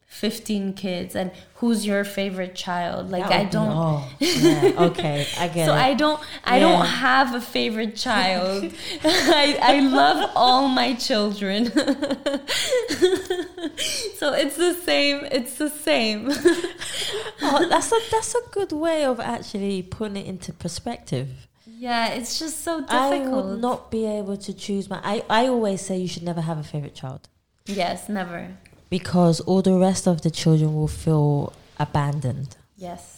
15 0.09 0.73
kids 0.73 1.15
and 1.15 1.31
who's 1.57 1.87
your 1.87 2.03
favorite 2.03 2.55
child 2.55 3.11
like 3.11 3.27
i 3.27 3.45
don't 3.45 4.05
yeah, 4.19 4.73
okay 4.79 5.27
i 5.39 5.47
get 5.49 5.67
so 5.67 5.75
it. 5.75 5.79
i 5.79 5.93
don't 5.95 6.19
i 6.45 6.57
yeah. 6.57 6.63
don't 6.63 6.87
have 6.87 7.35
a 7.35 7.41
favorite 7.41 7.95
child 7.95 8.65
I, 9.05 9.59
I 9.63 9.81
love 9.81 10.31
all 10.35 10.67
my 10.67 10.95
children 10.95 11.67
so 14.17 14.33
it's 14.33 14.57
the 14.57 14.75
same 14.83 15.27
it's 15.31 15.57
the 15.59 15.69
same 15.69 16.31
oh 17.43 17.67
that's 17.69 17.93
a 17.93 17.99
that's 18.11 18.35
a 18.35 18.41
good 18.51 18.73
way 18.73 19.05
of 19.05 19.21
actually 19.21 19.83
putting 19.83 20.17
it 20.17 20.27
into 20.27 20.53
perspective 20.53 21.29
yeah, 21.81 22.09
it's 22.09 22.41
just 22.41 22.65
so 22.65 22.81
difficult. 22.81 22.99
I 22.99 23.29
would 23.29 23.61
not 23.61 23.93
be 23.93 24.05
able 24.05 24.37
to 24.39 24.53
choose 24.53 24.91
my. 24.91 25.01
I, 25.05 25.23
I 25.31 25.47
always 25.47 25.81
say 25.81 25.97
you 25.97 26.09
should 26.09 26.25
never 26.25 26.41
have 26.41 26.59
a 26.59 26.65
favorite 26.65 26.97
child. 26.97 27.29
Yes, 27.67 28.09
never 28.09 28.57
because 28.91 29.41
all 29.41 29.62
the 29.62 29.74
rest 29.74 30.07
of 30.07 30.22
the 30.22 30.30
children 30.30 30.74
will 30.74 30.89
feel 30.89 31.53
abandoned. 31.78 32.57
Yes. 32.76 33.14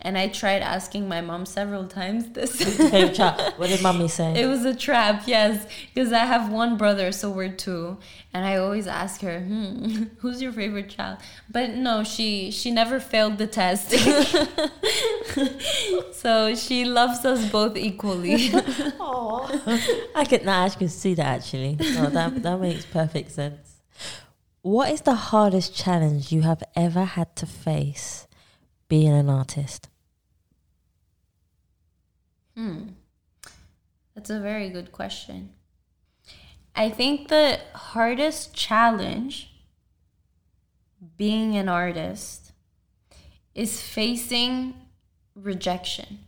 And 0.00 0.18
I 0.18 0.28
tried 0.28 0.60
asking 0.60 1.08
my 1.08 1.22
mom 1.22 1.46
several 1.46 1.86
times 1.86 2.28
this. 2.30 2.58
what 3.56 3.68
did 3.68 3.80
mommy 3.80 4.08
say? 4.08 4.38
It 4.38 4.46
was 4.46 4.64
a 4.66 4.74
trap, 4.74 5.22
yes. 5.26 5.66
Because 5.94 6.12
I 6.12 6.26
have 6.26 6.52
one 6.52 6.76
brother, 6.76 7.10
so 7.10 7.30
we're 7.30 7.52
two. 7.52 7.96
And 8.34 8.44
I 8.44 8.56
always 8.56 8.86
ask 8.86 9.22
her, 9.22 9.40
hmm, 9.40 10.04
who's 10.18 10.42
your 10.42 10.52
favorite 10.52 10.90
child? 10.90 11.18
But 11.50 11.70
no, 11.70 12.04
she 12.04 12.50
she 12.50 12.70
never 12.70 13.00
failed 13.00 13.38
the 13.38 13.46
test. 13.46 13.92
so 16.12 16.54
she 16.54 16.84
loves 16.84 17.24
us 17.24 17.50
both 17.50 17.76
equally. 17.76 18.50
Aww. 18.50 19.80
I 20.14 20.24
could 20.26 20.44
not 20.44 20.78
you 20.80 20.88
to 20.88 20.92
see 20.92 21.14
that 21.14 21.26
actually. 21.26 21.76
No, 21.94 22.10
that 22.10 22.42
that 22.42 22.60
makes 22.60 22.84
perfect 22.84 23.30
sense. 23.30 23.73
What 24.64 24.90
is 24.90 25.02
the 25.02 25.14
hardest 25.14 25.76
challenge 25.76 26.32
you 26.32 26.40
have 26.40 26.62
ever 26.74 27.04
had 27.04 27.36
to 27.36 27.44
face 27.44 28.26
being 28.88 29.12
an 29.12 29.28
artist? 29.28 29.90
Hmm. 32.56 32.92
That's 34.14 34.30
a 34.30 34.40
very 34.40 34.70
good 34.70 34.90
question. 34.90 35.50
I 36.74 36.88
think 36.88 37.28
the 37.28 37.60
hardest 37.74 38.54
challenge 38.54 39.52
being 41.18 41.56
an 41.56 41.68
artist 41.68 42.52
is 43.54 43.82
facing 43.82 44.72
rejection. 45.34 46.20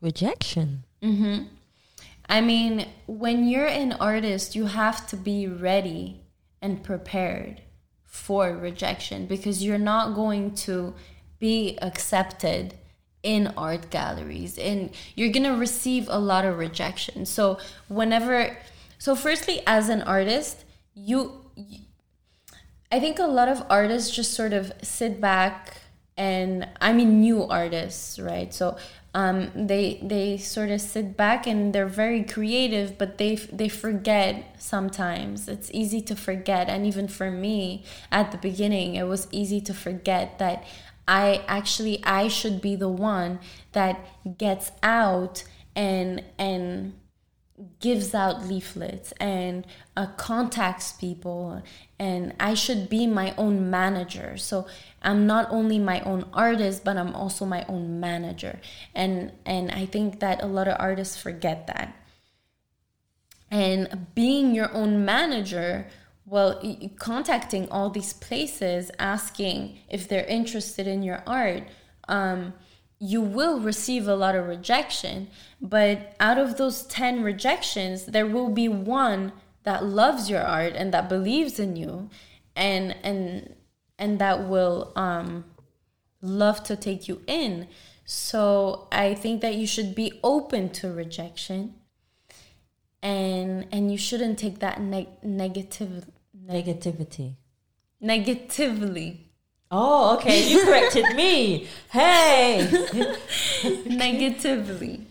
Rejection? 0.00 0.84
Mm-hmm. 1.02 1.44
I 2.26 2.40
mean, 2.40 2.88
when 3.04 3.46
you're 3.46 3.66
an 3.66 3.92
artist, 3.92 4.56
you 4.56 4.64
have 4.64 5.06
to 5.08 5.16
be 5.18 5.46
ready 5.46 6.22
and 6.62 6.82
prepared 6.82 7.60
for 8.12 8.54
rejection 8.54 9.24
because 9.24 9.64
you're 9.64 9.78
not 9.78 10.14
going 10.14 10.54
to 10.54 10.94
be 11.38 11.78
accepted 11.80 12.74
in 13.22 13.46
art 13.56 13.88
galleries 13.88 14.58
and 14.58 14.90
you're 15.16 15.32
going 15.32 15.44
to 15.44 15.56
receive 15.56 16.06
a 16.10 16.18
lot 16.18 16.44
of 16.44 16.58
rejection. 16.58 17.24
So 17.24 17.58
whenever 17.88 18.58
so 18.98 19.16
firstly 19.16 19.62
as 19.66 19.88
an 19.88 20.02
artist, 20.02 20.64
you 20.94 21.32
I 22.92 23.00
think 23.00 23.18
a 23.18 23.24
lot 23.24 23.48
of 23.48 23.64
artists 23.70 24.14
just 24.14 24.34
sort 24.34 24.52
of 24.52 24.70
sit 24.82 25.18
back 25.18 25.78
and 26.14 26.68
I 26.82 26.92
mean 26.92 27.22
new 27.22 27.44
artists, 27.44 28.18
right? 28.18 28.52
So 28.52 28.76
um, 29.14 29.50
they 29.54 30.00
they 30.02 30.38
sort 30.38 30.70
of 30.70 30.80
sit 30.80 31.16
back 31.16 31.46
and 31.46 31.74
they're 31.74 31.86
very 31.86 32.22
creative, 32.24 32.96
but 32.96 33.18
they 33.18 33.36
they 33.36 33.68
forget 33.68 34.56
sometimes. 34.58 35.48
It's 35.48 35.70
easy 35.72 36.00
to 36.02 36.16
forget, 36.16 36.68
and 36.68 36.86
even 36.86 37.08
for 37.08 37.30
me 37.30 37.84
at 38.10 38.32
the 38.32 38.38
beginning, 38.38 38.94
it 38.94 39.06
was 39.06 39.28
easy 39.30 39.60
to 39.62 39.74
forget 39.74 40.38
that 40.38 40.64
I 41.06 41.44
actually 41.46 42.02
I 42.04 42.28
should 42.28 42.60
be 42.62 42.74
the 42.74 42.88
one 42.88 43.40
that 43.72 44.00
gets 44.38 44.72
out 44.82 45.44
and 45.76 46.22
and 46.38 46.94
gives 47.80 48.14
out 48.14 48.44
leaflets 48.44 49.12
and 49.12 49.66
uh, 49.96 50.06
contacts 50.16 50.92
people 50.92 51.62
and 51.98 52.34
i 52.40 52.54
should 52.54 52.88
be 52.88 53.06
my 53.06 53.34
own 53.36 53.70
manager. 53.70 54.36
So 54.36 54.66
i'm 55.02 55.26
not 55.26 55.48
only 55.50 55.78
my 55.78 56.00
own 56.00 56.24
artist 56.32 56.84
but 56.84 56.96
i'm 56.96 57.14
also 57.14 57.44
my 57.44 57.64
own 57.68 58.00
manager. 58.00 58.60
And 58.94 59.32
and 59.44 59.70
i 59.70 59.86
think 59.86 60.20
that 60.20 60.42
a 60.42 60.46
lot 60.46 60.68
of 60.68 60.76
artists 60.78 61.16
forget 61.16 61.66
that. 61.66 61.96
And 63.50 64.06
being 64.14 64.54
your 64.54 64.72
own 64.72 65.04
manager 65.04 65.88
well 66.24 66.62
contacting 66.98 67.68
all 67.68 67.90
these 67.90 68.12
places 68.12 68.90
asking 68.98 69.78
if 69.88 70.08
they're 70.08 70.24
interested 70.24 70.86
in 70.86 71.02
your 71.02 71.22
art 71.26 71.64
um, 72.08 72.54
you 73.02 73.20
will 73.20 73.58
receive 73.58 74.06
a 74.06 74.14
lot 74.14 74.36
of 74.36 74.46
rejection, 74.46 75.26
but 75.60 76.14
out 76.20 76.38
of 76.38 76.56
those 76.56 76.84
10 76.84 77.24
rejections, 77.24 78.06
there 78.06 78.28
will 78.28 78.48
be 78.48 78.68
one 78.68 79.32
that 79.64 79.84
loves 79.84 80.30
your 80.30 80.40
art 80.40 80.74
and 80.76 80.94
that 80.94 81.08
believes 81.08 81.58
in 81.58 81.74
you 81.74 82.08
and 82.54 82.94
and 83.02 83.56
and 83.98 84.18
that 84.20 84.48
will 84.48 84.92
um 84.94 85.44
love 86.20 86.62
to 86.62 86.76
take 86.76 87.08
you 87.08 87.22
in. 87.26 87.66
So 88.04 88.86
I 88.92 89.14
think 89.14 89.40
that 89.40 89.56
you 89.56 89.66
should 89.66 89.96
be 89.96 90.20
open 90.22 90.70
to 90.70 90.92
rejection 90.92 91.74
and 93.02 93.66
and 93.72 93.90
you 93.90 93.98
shouldn't 93.98 94.38
take 94.38 94.60
that 94.60 94.80
neg- 94.80 95.24
negative 95.24 96.08
negativity 96.46 97.34
negatively 98.00 99.31
Oh, 99.74 100.14
okay. 100.16 100.48
You 100.48 100.64
corrected 100.64 101.16
me. 101.16 101.66
Hey. 101.90 102.70
Negatively. 103.86 105.06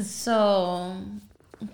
So 0.00 0.96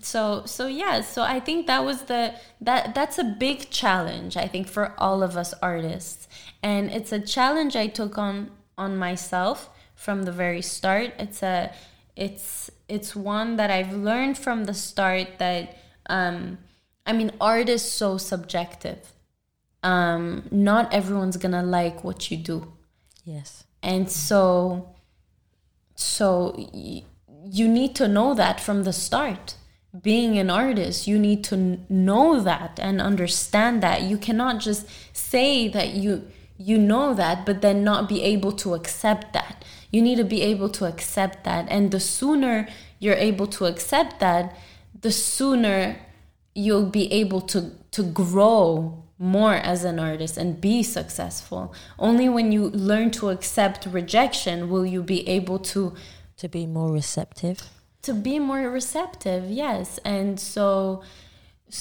so 0.01 0.43
so 0.47 0.67
yeah 0.67 1.01
so 1.01 1.23
i 1.23 1.39
think 1.39 1.67
that 1.67 1.85
was 1.85 2.03
the 2.03 2.35
that 2.61 2.95
that's 2.95 3.19
a 3.19 3.25
big 3.25 3.69
challenge 3.71 4.37
i 4.37 4.47
think 4.47 4.67
for 4.67 4.95
all 4.99 5.23
of 5.23 5.37
us 5.37 5.53
artists 5.63 6.27
and 6.63 6.91
it's 6.91 7.13
a 7.13 7.21
challenge 7.21 7.77
i 7.77 7.87
took 7.87 8.17
on 8.17 8.51
on 8.79 8.97
myself 8.97 9.69
from 9.95 10.23
the 10.23 10.33
very 10.33 10.63
start 10.63 11.13
it's 11.19 11.43
a 11.43 11.71
it's 12.17 12.71
it's 12.89 13.15
one 13.15 13.57
that 13.57 13.71
i've 13.71 13.93
learned 13.93 14.39
from 14.39 14.65
the 14.65 14.75
start 14.75 15.39
that 15.39 15.77
um 16.07 16.57
i 17.07 17.13
mean 17.13 17.31
art 17.41 17.69
is 17.69 17.83
so 17.83 18.17
subjective 18.17 19.13
um, 19.85 20.49
not 20.51 20.93
everyone's 20.93 21.37
gonna 21.37 21.63
like 21.63 22.03
what 22.03 22.31
you 22.31 22.37
do. 22.37 22.73
Yes. 23.25 23.65
And 23.83 24.11
so, 24.11 24.89
so 25.95 26.55
y- 26.73 27.05
you 27.45 27.69
need 27.69 27.95
to 27.97 28.09
know 28.09 28.35
that 28.35 28.61
from 28.61 28.85
the 28.85 28.93
start 28.93 29.57
being 30.03 30.39
an 30.39 30.51
artist 30.51 31.07
you 31.07 31.17
need 31.19 31.45
to 31.45 31.55
n- 31.55 31.87
know 31.89 32.41
that 32.41 32.81
and 32.83 33.01
understand 33.01 33.81
that 33.83 34.03
you 34.03 34.19
cannot 34.19 34.59
just 34.61 34.87
say 35.13 35.69
that 35.69 35.91
you 35.91 36.27
you 36.59 36.77
know 36.77 37.15
that 37.15 37.47
but 37.47 37.61
then 37.63 37.85
not 37.85 38.09
be 38.09 38.21
able 38.23 38.51
to 38.51 38.75
accept 38.75 39.33
that 39.33 39.65
you 39.93 40.03
need 40.03 40.17
to 40.17 40.25
be 40.25 40.43
able 40.43 40.69
to 40.69 40.85
accept 40.85 41.45
that 41.45 41.65
and 41.69 41.93
the 41.93 42.01
sooner 42.01 42.67
you're 42.99 43.15
able 43.15 43.47
to 43.47 43.67
accept 43.67 44.19
that 44.19 44.57
the 45.01 45.13
sooner 45.13 45.97
you'll 46.57 46.87
be 46.91 47.13
able 47.13 47.41
to 47.41 47.71
to 47.93 48.03
grow 48.03 49.04
more 49.25 49.55
as 49.73 49.85
an 49.85 49.99
artist 49.99 50.37
and 50.37 50.61
be 50.61 50.83
successful. 50.83 51.63
Only 51.99 52.29
when 52.29 52.53
you 52.53 52.63
learn 52.91 53.11
to 53.19 53.31
accept 53.31 53.87
rejection 54.01 54.57
will 54.73 54.87
you 54.95 55.03
be 55.03 55.21
able 55.39 55.59
to 55.75 55.81
To 56.43 56.49
be 56.49 56.67
more 56.67 56.91
receptive. 57.01 57.59
to 58.03 58.13
be 58.13 58.37
more 58.51 58.65
receptive 58.81 59.43
yes. 59.65 59.87
And 60.05 60.39
so 60.39 61.03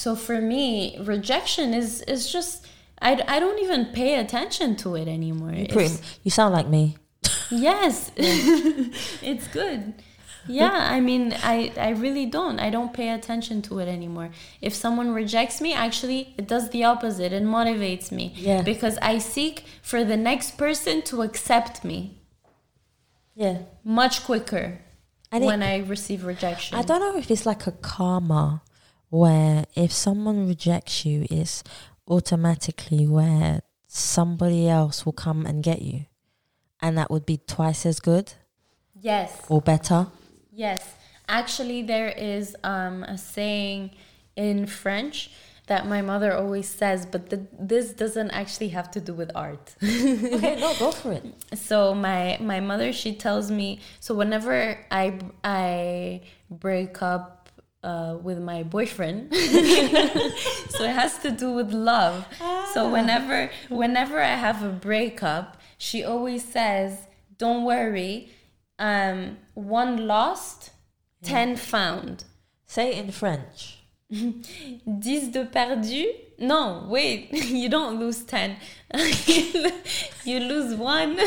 so 0.02 0.16
for 0.16 0.38
me 0.40 0.96
rejection 1.12 1.74
is 1.74 1.90
is 2.14 2.22
just 2.36 2.52
i, 3.08 3.10
I 3.34 3.36
don't 3.42 3.60
even 3.66 3.80
pay 4.00 4.12
attention 4.24 4.68
to 4.82 4.88
it 5.00 5.08
anymore. 5.18 5.54
Pretty, 5.76 5.96
you 6.24 6.30
sound 6.38 6.52
like 6.58 6.68
me. 6.78 6.84
yes. 7.50 8.10
It's 9.30 9.46
good 9.60 9.80
yeah 10.48 10.88
i 10.92 11.00
mean 11.00 11.32
i 11.42 11.72
i 11.76 11.90
really 11.90 12.26
don't 12.26 12.58
i 12.60 12.68
don't 12.70 12.92
pay 12.92 13.08
attention 13.10 13.62
to 13.62 13.78
it 13.78 13.88
anymore 13.88 14.30
if 14.60 14.74
someone 14.74 15.12
rejects 15.14 15.60
me 15.60 15.72
actually 15.72 16.34
it 16.36 16.46
does 16.46 16.70
the 16.70 16.84
opposite 16.84 17.32
it 17.32 17.42
motivates 17.42 18.10
me 18.12 18.32
Yeah. 18.36 18.62
because 18.62 18.98
i 19.02 19.18
seek 19.18 19.64
for 19.82 20.04
the 20.04 20.16
next 20.16 20.58
person 20.58 21.02
to 21.02 21.22
accept 21.22 21.84
me 21.84 22.18
Yeah. 23.34 23.58
much 23.82 24.24
quicker 24.24 24.80
And 25.32 25.44
it- 25.44 25.46
when 25.46 25.62
i 25.62 25.78
receive 25.78 26.24
rejection 26.24 26.78
I 26.78 26.82
don't 26.82 27.00
know 27.00 27.16
if 27.18 27.30
it's 27.30 27.46
like 27.46 27.66
a 27.66 27.72
karma 27.72 28.62
where 29.10 29.64
if 29.76 29.92
someone 29.92 30.48
rejects 30.48 31.04
you, 31.06 31.24
it's 31.30 31.62
automatically 32.08 33.06
where 33.06 33.62
somebody 33.86 34.68
else 34.68 35.06
will 35.06 35.12
come 35.12 35.46
and 35.46 35.62
get 35.62 35.82
you. 35.82 36.06
And 36.82 36.98
that 36.98 37.10
would 37.12 37.24
be 37.24 37.36
twice 37.36 37.86
as 37.86 38.00
good 38.00 38.32
yes 39.00 39.30
or 39.48 39.60
better. 39.60 40.08
Yes, 40.56 40.94
actually, 41.28 41.82
there 41.82 42.08
is 42.08 42.56
um, 42.62 43.02
a 43.04 43.18
saying 43.18 43.90
in 44.36 44.66
French 44.66 45.30
that 45.66 45.86
my 45.86 46.00
mother 46.02 46.36
always 46.36 46.68
says, 46.68 47.06
but 47.06 47.30
the, 47.30 47.46
this 47.58 47.92
doesn't 47.92 48.30
actually 48.30 48.68
have 48.68 48.90
to 48.92 49.00
do 49.00 49.14
with 49.14 49.30
art. 49.34 49.74
Okay, 49.82 50.56
no, 50.60 50.74
go 50.78 50.92
for 50.92 51.12
it. 51.12 51.24
so 51.54 51.94
my 51.94 52.36
my 52.40 52.60
mother 52.60 52.92
she 52.92 53.14
tells 53.14 53.50
me 53.50 53.80
so 54.00 54.14
whenever 54.14 54.78
I 54.90 55.18
I 55.42 56.20
break 56.50 57.02
up 57.02 57.48
uh, 57.82 58.16
with 58.22 58.38
my 58.38 58.62
boyfriend, 58.62 59.34
so 59.34 60.84
it 60.84 60.94
has 61.02 61.18
to 61.18 61.30
do 61.30 61.50
with 61.52 61.72
love. 61.72 62.26
So 62.72 62.90
whenever 62.90 63.50
whenever 63.68 64.20
I 64.20 64.36
have 64.36 64.62
a 64.62 64.70
breakup, 64.70 65.56
she 65.78 66.04
always 66.04 66.44
says, 66.44 67.08
"Don't 67.38 67.64
worry, 67.64 68.30
um, 68.78 69.38
one 69.54 70.06
lost, 70.06 70.70
ten 71.22 71.56
found." 71.56 72.24
Say 72.66 72.94
in 72.94 73.10
French. 73.12 73.84
Dix 74.10 75.28
de 75.28 75.44
perdu. 75.44 76.06
No, 76.38 76.86
wait, 76.88 77.32
you 77.32 77.68
don't 77.68 78.00
lose 78.00 78.22
10. 78.24 78.56
you 80.24 80.40
lose 80.40 80.74
one. 80.74 81.18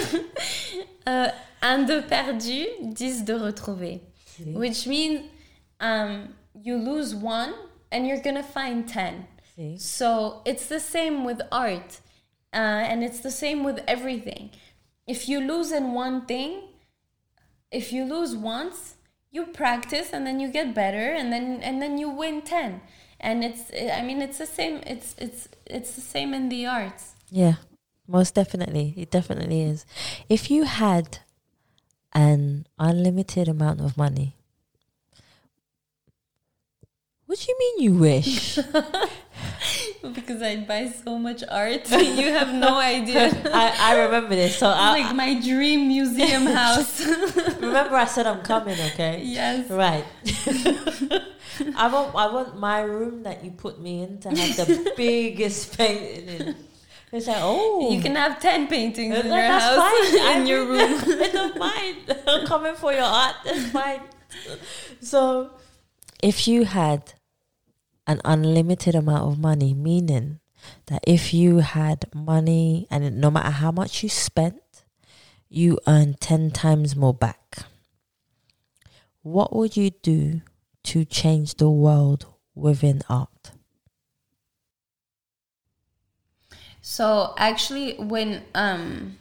uh, 1.06 1.32
un 1.62 1.86
de 1.86 2.02
perdu, 2.02 2.94
dix 2.94 3.22
de 3.22 3.34
retrouvé. 3.34 4.02
Which 4.46 4.86
means 4.86 5.22
um, 5.80 6.36
you 6.62 6.76
lose 6.76 7.16
one 7.16 7.54
and 7.92 8.06
you're 8.06 8.22
going 8.22 8.36
to 8.36 8.44
find 8.44 8.88
10. 8.88 9.28
See? 9.56 9.78
So 9.78 10.42
it's 10.46 10.68
the 10.68 10.80
same 10.80 11.24
with 11.24 11.42
art. 11.52 12.02
Uh, 12.54 12.58
and 12.58 13.04
it's 13.04 13.20
the 13.20 13.32
same 13.32 13.64
with 13.64 13.82
everything. 13.88 14.52
If 15.08 15.30
you 15.30 15.40
lose 15.40 15.72
in 15.72 15.94
one 15.94 16.26
thing, 16.26 16.64
if 17.72 17.92
you 17.92 18.06
lose 18.06 18.36
once, 18.36 18.96
you 19.32 19.46
practice 19.46 20.12
and 20.14 20.26
then 20.26 20.40
you 20.40 20.52
get 20.52 20.74
better 20.74 21.12
and 21.14 21.32
then 21.32 21.60
and 21.62 21.82
then 21.82 21.98
you 21.98 22.10
win 22.10 22.42
10. 22.42 22.82
And 23.20 23.44
it's 23.44 23.72
I 23.72 24.02
mean 24.02 24.22
it's 24.22 24.38
the 24.38 24.46
same 24.46 24.82
it's 24.86 25.16
it's 25.18 25.48
it's 25.66 25.96
the 25.96 26.02
same 26.02 26.34
in 26.34 26.50
the 26.50 26.66
arts. 26.66 27.16
Yeah, 27.30 27.56
most 28.08 28.36
definitely. 28.36 28.94
It 28.96 29.12
definitely 29.12 29.62
is. 29.62 29.86
If 30.30 30.50
you 30.50 30.64
had 30.64 31.20
an 32.14 32.68
unlimited 32.80 33.48
amount 33.48 33.82
of 33.82 33.98
money, 33.98 34.38
what 37.26 37.40
do 37.40 37.46
you 37.52 37.58
mean 37.60 37.84
you 37.84 38.00
wish? 38.00 38.58
because 40.14 40.42
I 40.42 40.58
buy 40.58 40.90
so 40.90 41.18
much 41.18 41.44
art. 41.50 41.90
you 41.92 42.32
have 42.32 42.54
no 42.54 42.78
idea. 42.78 43.30
I, 43.54 43.94
I 43.94 44.00
remember 44.06 44.36
this. 44.36 44.58
So 44.58 44.68
I, 44.68 45.02
like 45.02 45.16
my 45.16 45.40
dream 45.40 45.88
museum 45.88 46.46
house. 46.46 47.06
remember 47.06 47.96
I 47.96 48.06
said 48.06 48.28
I'm 48.28 48.42
coming, 48.42 48.80
okay? 48.94 49.22
yes. 49.24 49.70
Right. 49.70 50.06
I 51.76 51.88
want 51.88 52.14
I 52.16 52.28
want 52.32 52.58
my 52.60 52.82
room 52.82 53.24
that 53.24 53.44
you 53.44 53.52
put 53.52 53.80
me 53.82 54.04
in 54.04 54.20
to 54.20 54.30
have 54.30 54.58
the 54.58 54.94
biggest 54.96 55.78
painting 55.78 56.28
in. 56.28 56.56
It's 57.12 57.26
like, 57.26 57.38
oh, 57.40 57.90
You 57.94 58.02
can 58.02 58.16
have 58.16 58.40
10 58.42 58.68
paintings 58.68 59.16
in 59.16 59.26
your 59.28 59.36
that's 59.36 59.64
house 59.64 60.12
fine. 60.12 60.42
in 60.42 60.48
your 60.48 60.66
room. 60.66 61.00
I 61.24 61.30
don't 61.32 61.58
mind. 61.58 62.16
I'm 62.28 62.46
coming 62.46 62.76
for 62.76 62.92
your 62.92 63.04
art. 63.04 63.36
That's 63.46 63.72
fine. 63.72 64.02
So, 65.00 65.52
if 66.22 66.50
you 66.50 66.66
had 66.66 67.14
an 68.08 68.22
unlimited 68.24 68.96
amount 68.96 69.32
of 69.32 69.38
money, 69.38 69.74
meaning 69.74 70.40
that 70.88 71.04
if 71.06 71.34
you 71.34 71.60
had 71.60 72.06
money 72.14 72.88
and 72.90 73.20
no 73.20 73.30
matter 73.30 73.52
how 73.52 73.72
much 73.72 74.02
you 74.02 74.10
spent, 74.10 74.62
you 75.50 75.78
earn 75.88 76.16
10 76.16 76.52
times 76.52 76.96
more 76.96 77.14
back, 77.14 77.60
what 79.22 79.56
would 79.56 79.76
you 79.76 79.92
do 79.92 80.42
to 80.84 81.04
change 81.06 81.56
the 81.56 81.70
world 81.70 82.26
within 82.56 83.02
art? 83.10 83.52
So 86.82 87.34
actually, 87.38 87.96
when 87.98 88.44
um, 88.56 89.18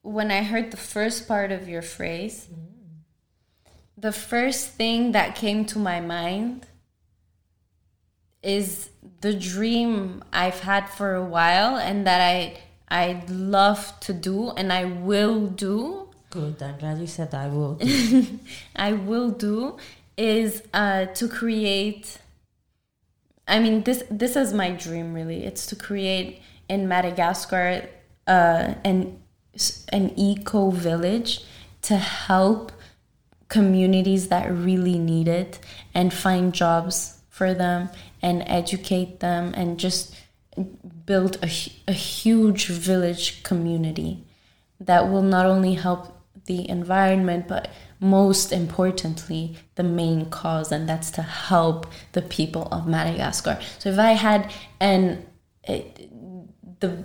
when 0.00 0.30
I 0.30 0.42
heard 0.42 0.70
the 0.70 0.78
first 0.78 1.28
part 1.28 1.52
of 1.52 1.68
your 1.68 1.82
phrase, 1.82 2.48
the 3.98 4.12
first 4.12 4.70
thing 4.70 5.12
that 5.12 5.34
came 5.34 5.66
to 5.66 5.78
my 5.78 6.00
mind 6.00 6.66
is 8.44 8.90
the 9.20 9.34
dream 9.34 10.22
I've 10.32 10.60
had 10.60 10.88
for 10.88 11.14
a 11.14 11.24
while 11.24 11.76
and 11.76 12.06
that 12.06 12.20
I 12.20 12.58
I 12.88 13.24
love 13.28 13.98
to 14.00 14.12
do 14.12 14.50
and 14.50 14.72
I 14.72 14.84
will 14.84 15.46
do. 15.46 16.08
Good. 16.30 16.62
I'm 16.62 16.78
glad 16.78 16.98
you 16.98 17.06
said 17.06 17.34
I 17.34 17.48
will. 17.48 17.80
I 18.76 18.92
will 18.92 19.30
do 19.30 19.78
is 20.16 20.62
uh, 20.72 21.06
to 21.06 21.28
create. 21.28 22.18
I 23.48 23.58
mean, 23.60 23.82
this 23.82 24.02
this 24.10 24.36
is 24.36 24.52
my 24.52 24.70
dream. 24.70 25.14
Really, 25.14 25.44
it's 25.44 25.66
to 25.66 25.76
create 25.76 26.42
in 26.68 26.86
Madagascar 26.88 27.88
uh, 28.26 28.74
an 28.84 29.20
an 29.92 30.12
eco 30.16 30.70
village 30.70 31.44
to 31.82 31.96
help 31.96 32.72
communities 33.48 34.28
that 34.28 34.50
really 34.50 34.98
need 34.98 35.28
it 35.28 35.58
and 35.94 36.12
find 36.12 36.52
jobs 36.52 37.18
for 37.28 37.54
them 37.54 37.90
and 38.24 38.42
educate 38.46 39.20
them 39.20 39.52
and 39.54 39.78
just 39.78 40.14
build 41.04 41.36
a, 41.42 41.50
a 41.86 41.92
huge 41.92 42.68
village 42.68 43.42
community 43.42 44.24
that 44.80 45.10
will 45.10 45.22
not 45.22 45.44
only 45.44 45.74
help 45.74 46.22
the 46.46 46.66
environment 46.70 47.46
but 47.46 47.68
most 48.00 48.50
importantly 48.50 49.56
the 49.74 49.82
main 49.82 50.24
cause 50.30 50.72
and 50.72 50.88
that's 50.88 51.10
to 51.10 51.20
help 51.20 51.86
the 52.12 52.22
people 52.22 52.66
of 52.72 52.86
madagascar. 52.86 53.60
So 53.78 53.90
if 53.90 53.98
i 53.98 54.12
had 54.12 54.50
an 54.80 55.26
it, 55.62 56.08
the 56.80 57.04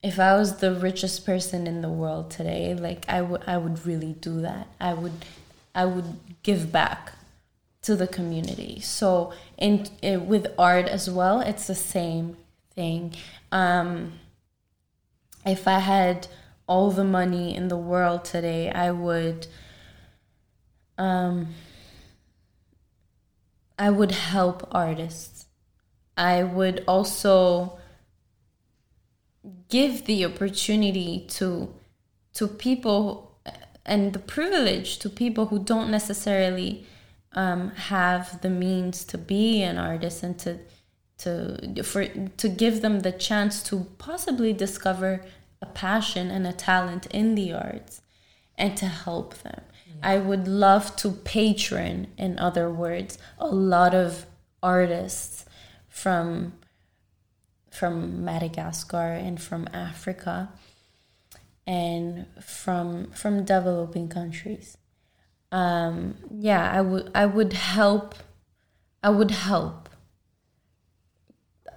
if 0.00 0.20
i 0.20 0.34
was 0.34 0.58
the 0.58 0.74
richest 0.74 1.26
person 1.26 1.66
in 1.66 1.80
the 1.80 1.88
world 1.88 2.30
today 2.30 2.74
like 2.74 3.04
i 3.08 3.20
would 3.20 3.42
i 3.48 3.56
would 3.56 3.84
really 3.84 4.12
do 4.12 4.40
that. 4.42 4.68
I 4.80 4.94
would 4.94 5.24
i 5.74 5.84
would 5.84 6.20
give 6.44 6.70
back 6.70 7.14
to 7.84 7.94
the 7.94 8.06
community 8.06 8.80
so 8.80 9.32
in, 9.58 9.86
eh, 10.02 10.16
with 10.16 10.46
art 10.58 10.86
as 10.86 11.08
well 11.08 11.40
it's 11.40 11.66
the 11.66 11.74
same 11.74 12.36
thing 12.74 13.14
um 13.52 14.12
if 15.46 15.68
I 15.68 15.78
had 15.80 16.28
all 16.66 16.90
the 16.90 17.04
money 17.04 17.54
in 17.54 17.68
the 17.68 17.76
world 17.76 18.24
today, 18.24 18.70
I 18.70 18.90
would 18.90 19.46
um 20.96 21.48
I 23.78 23.90
would 23.90 24.12
help 24.12 24.68
artists. 24.70 25.46
I 26.16 26.42
would 26.44 26.84
also 26.86 27.78
give 29.68 30.06
the 30.06 30.24
opportunity 30.24 31.26
to 31.28 31.74
to 32.34 32.48
people 32.48 33.38
and 33.84 34.12
the 34.12 34.18
privilege 34.18 34.98
to 35.00 35.10
people 35.10 35.46
who 35.46 35.58
don't 35.58 35.90
necessarily 35.90 36.86
um, 37.34 37.70
have 37.70 38.40
the 38.42 38.50
means 38.50 39.04
to 39.04 39.18
be 39.18 39.62
an 39.62 39.78
artist 39.78 40.22
and 40.22 40.38
to 40.40 40.58
to 41.18 41.82
for 41.82 42.06
to 42.06 42.48
give 42.48 42.82
them 42.82 43.00
the 43.00 43.12
chance 43.12 43.62
to 43.62 43.86
possibly 43.98 44.52
discover 44.52 45.24
a 45.62 45.66
passion 45.66 46.30
and 46.30 46.46
a 46.46 46.52
talent 46.52 47.06
in 47.06 47.34
the 47.34 47.52
arts 47.52 48.02
and 48.56 48.76
to 48.76 48.86
help 48.86 49.34
them. 49.42 49.62
Yeah. 49.86 49.94
I 50.02 50.18
would 50.18 50.46
love 50.46 50.96
to 50.96 51.10
patron, 51.10 52.08
in 52.18 52.38
other 52.38 52.70
words, 52.70 53.18
a 53.38 53.46
lot 53.46 53.94
of 53.94 54.26
artists 54.62 55.44
from 55.88 56.54
from 57.70 58.24
Madagascar 58.24 59.12
and 59.12 59.40
from 59.40 59.68
Africa 59.72 60.50
and 61.66 62.26
from 62.40 63.10
from 63.10 63.44
developing 63.44 64.08
countries. 64.08 64.76
Um, 65.54 66.16
yeah, 66.32 66.68
I 66.68 66.80
would 66.80 67.12
I 67.14 67.26
would 67.26 67.52
help 67.52 68.16
I 69.04 69.10
would 69.10 69.30
help 69.30 69.88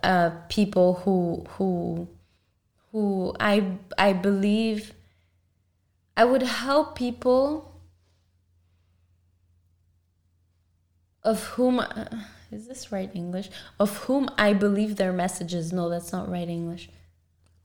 uh, 0.01 0.31
people 0.49 0.95
who 1.03 1.45
who 1.51 2.07
who 2.91 3.35
I 3.39 3.77
I 3.95 4.13
believe 4.13 4.93
I 6.15 6.25
would 6.25 6.41
help 6.41 6.95
people 6.95 7.79
of 11.21 11.43
whom 11.49 11.79
uh, 11.79 12.05
is 12.51 12.67
this 12.67 12.91
right 12.91 13.11
English? 13.13 13.51
Of 13.79 13.95
whom 14.05 14.27
I 14.39 14.53
believe 14.53 14.95
their 14.95 15.13
messages. 15.13 15.71
No, 15.71 15.87
that's 15.87 16.11
not 16.11 16.27
right 16.31 16.49
English. 16.49 16.89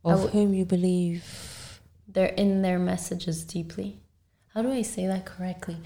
Of 0.05 0.21
w- 0.25 0.29
whom 0.29 0.53
you 0.53 0.67
believe 0.67 1.81
they're 2.07 2.27
in 2.27 2.61
their 2.61 2.79
messages 2.79 3.45
deeply. 3.45 4.02
How 4.55 4.63
do 4.63 4.71
I 4.71 4.83
say 4.83 5.07
that 5.07 5.25
correctly? 5.25 5.79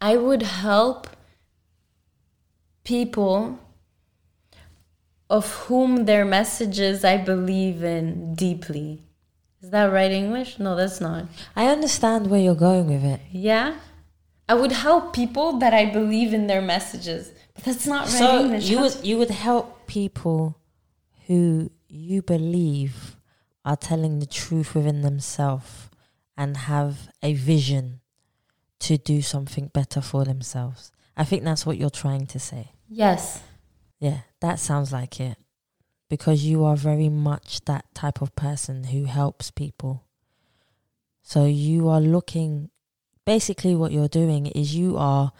I 0.00 0.16
would 0.16 0.42
help 0.42 1.08
people 2.84 3.58
of 5.28 5.52
whom 5.64 6.06
their 6.06 6.24
messages 6.24 7.04
I 7.04 7.18
believe 7.18 7.82
in 7.82 8.34
deeply. 8.34 9.02
Is 9.62 9.70
that 9.70 9.86
right 9.86 10.10
English? 10.10 10.58
No, 10.58 10.76
that's 10.76 11.00
not. 11.00 11.26
I 11.54 11.66
understand 11.66 12.30
where 12.30 12.40
you're 12.40 12.54
going 12.54 12.86
with 12.86 13.04
it. 13.04 13.20
Yeah? 13.32 13.76
I 14.48 14.54
would 14.54 14.72
help 14.72 15.12
people 15.12 15.58
that 15.58 15.74
I 15.74 15.86
believe 15.86 16.32
in 16.32 16.46
their 16.46 16.62
messages. 16.62 17.32
But 17.54 17.64
that's 17.64 17.86
not 17.86 18.06
right 18.06 18.18
so 18.18 18.40
English. 18.40 18.68
You 18.68 18.80
would 18.80 18.96
you 19.02 19.18
would 19.18 19.30
help 19.30 19.86
people 19.86 20.58
who 21.26 21.70
you 21.88 22.22
believe 22.22 23.16
are 23.64 23.76
telling 23.76 24.20
the 24.20 24.26
truth 24.26 24.74
within 24.74 25.02
themselves 25.02 25.90
and 26.36 26.56
have 26.56 27.10
a 27.22 27.34
vision 27.34 28.00
to 28.80 28.98
do 28.98 29.22
something 29.22 29.68
better 29.68 30.00
for 30.00 30.24
themselves. 30.24 30.92
I 31.16 31.24
think 31.24 31.44
that's 31.44 31.64
what 31.64 31.78
you're 31.78 31.90
trying 31.90 32.26
to 32.26 32.38
say. 32.38 32.72
Yes. 32.88 33.42
Yeah, 33.98 34.20
that 34.40 34.58
sounds 34.58 34.92
like 34.92 35.20
it. 35.20 35.38
Because 36.08 36.44
you 36.44 36.64
are 36.64 36.76
very 36.76 37.08
much 37.08 37.64
that 37.64 37.92
type 37.94 38.20
of 38.20 38.36
person 38.36 38.84
who 38.84 39.04
helps 39.06 39.50
people. 39.50 40.04
So 41.22 41.46
you 41.46 41.88
are 41.88 42.00
looking 42.00 42.70
basically 43.24 43.74
what 43.74 43.90
you're 43.90 44.08
doing 44.08 44.46
is 44.46 44.74
you 44.76 44.96
are 44.96 45.32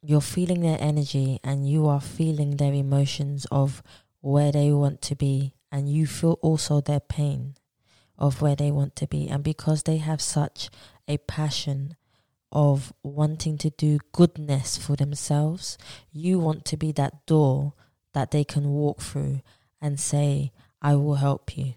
you're 0.00 0.20
feeling 0.20 0.60
their 0.60 0.78
energy 0.80 1.38
and 1.44 1.68
you 1.68 1.86
are 1.86 2.00
feeling 2.00 2.56
their 2.56 2.72
emotions 2.72 3.44
of 3.50 3.82
where 4.20 4.52
they 4.52 4.72
want 4.72 5.02
to 5.02 5.16
be 5.16 5.54
and 5.70 5.88
you 5.88 6.06
feel 6.06 6.38
also 6.42 6.80
their 6.80 7.00
pain 7.00 7.54
of 8.18 8.40
where 8.40 8.54
they 8.56 8.70
want 8.70 8.94
to 8.94 9.06
be 9.06 9.28
and 9.28 9.42
because 9.42 9.82
they 9.82 9.96
have 9.96 10.20
such 10.20 10.70
a 11.08 11.18
passion 11.18 11.96
of 12.52 12.92
wanting 13.02 13.56
to 13.58 13.70
do 13.70 13.98
goodness 14.12 14.76
for 14.76 14.94
themselves, 14.94 15.78
you 16.12 16.38
want 16.38 16.64
to 16.66 16.76
be 16.76 16.92
that 16.92 17.24
door 17.26 17.72
that 18.12 18.30
they 18.30 18.44
can 18.44 18.68
walk 18.68 19.00
through 19.00 19.40
and 19.80 19.98
say, 19.98 20.52
I 20.80 20.94
will 20.94 21.16
help 21.16 21.56
you. 21.56 21.74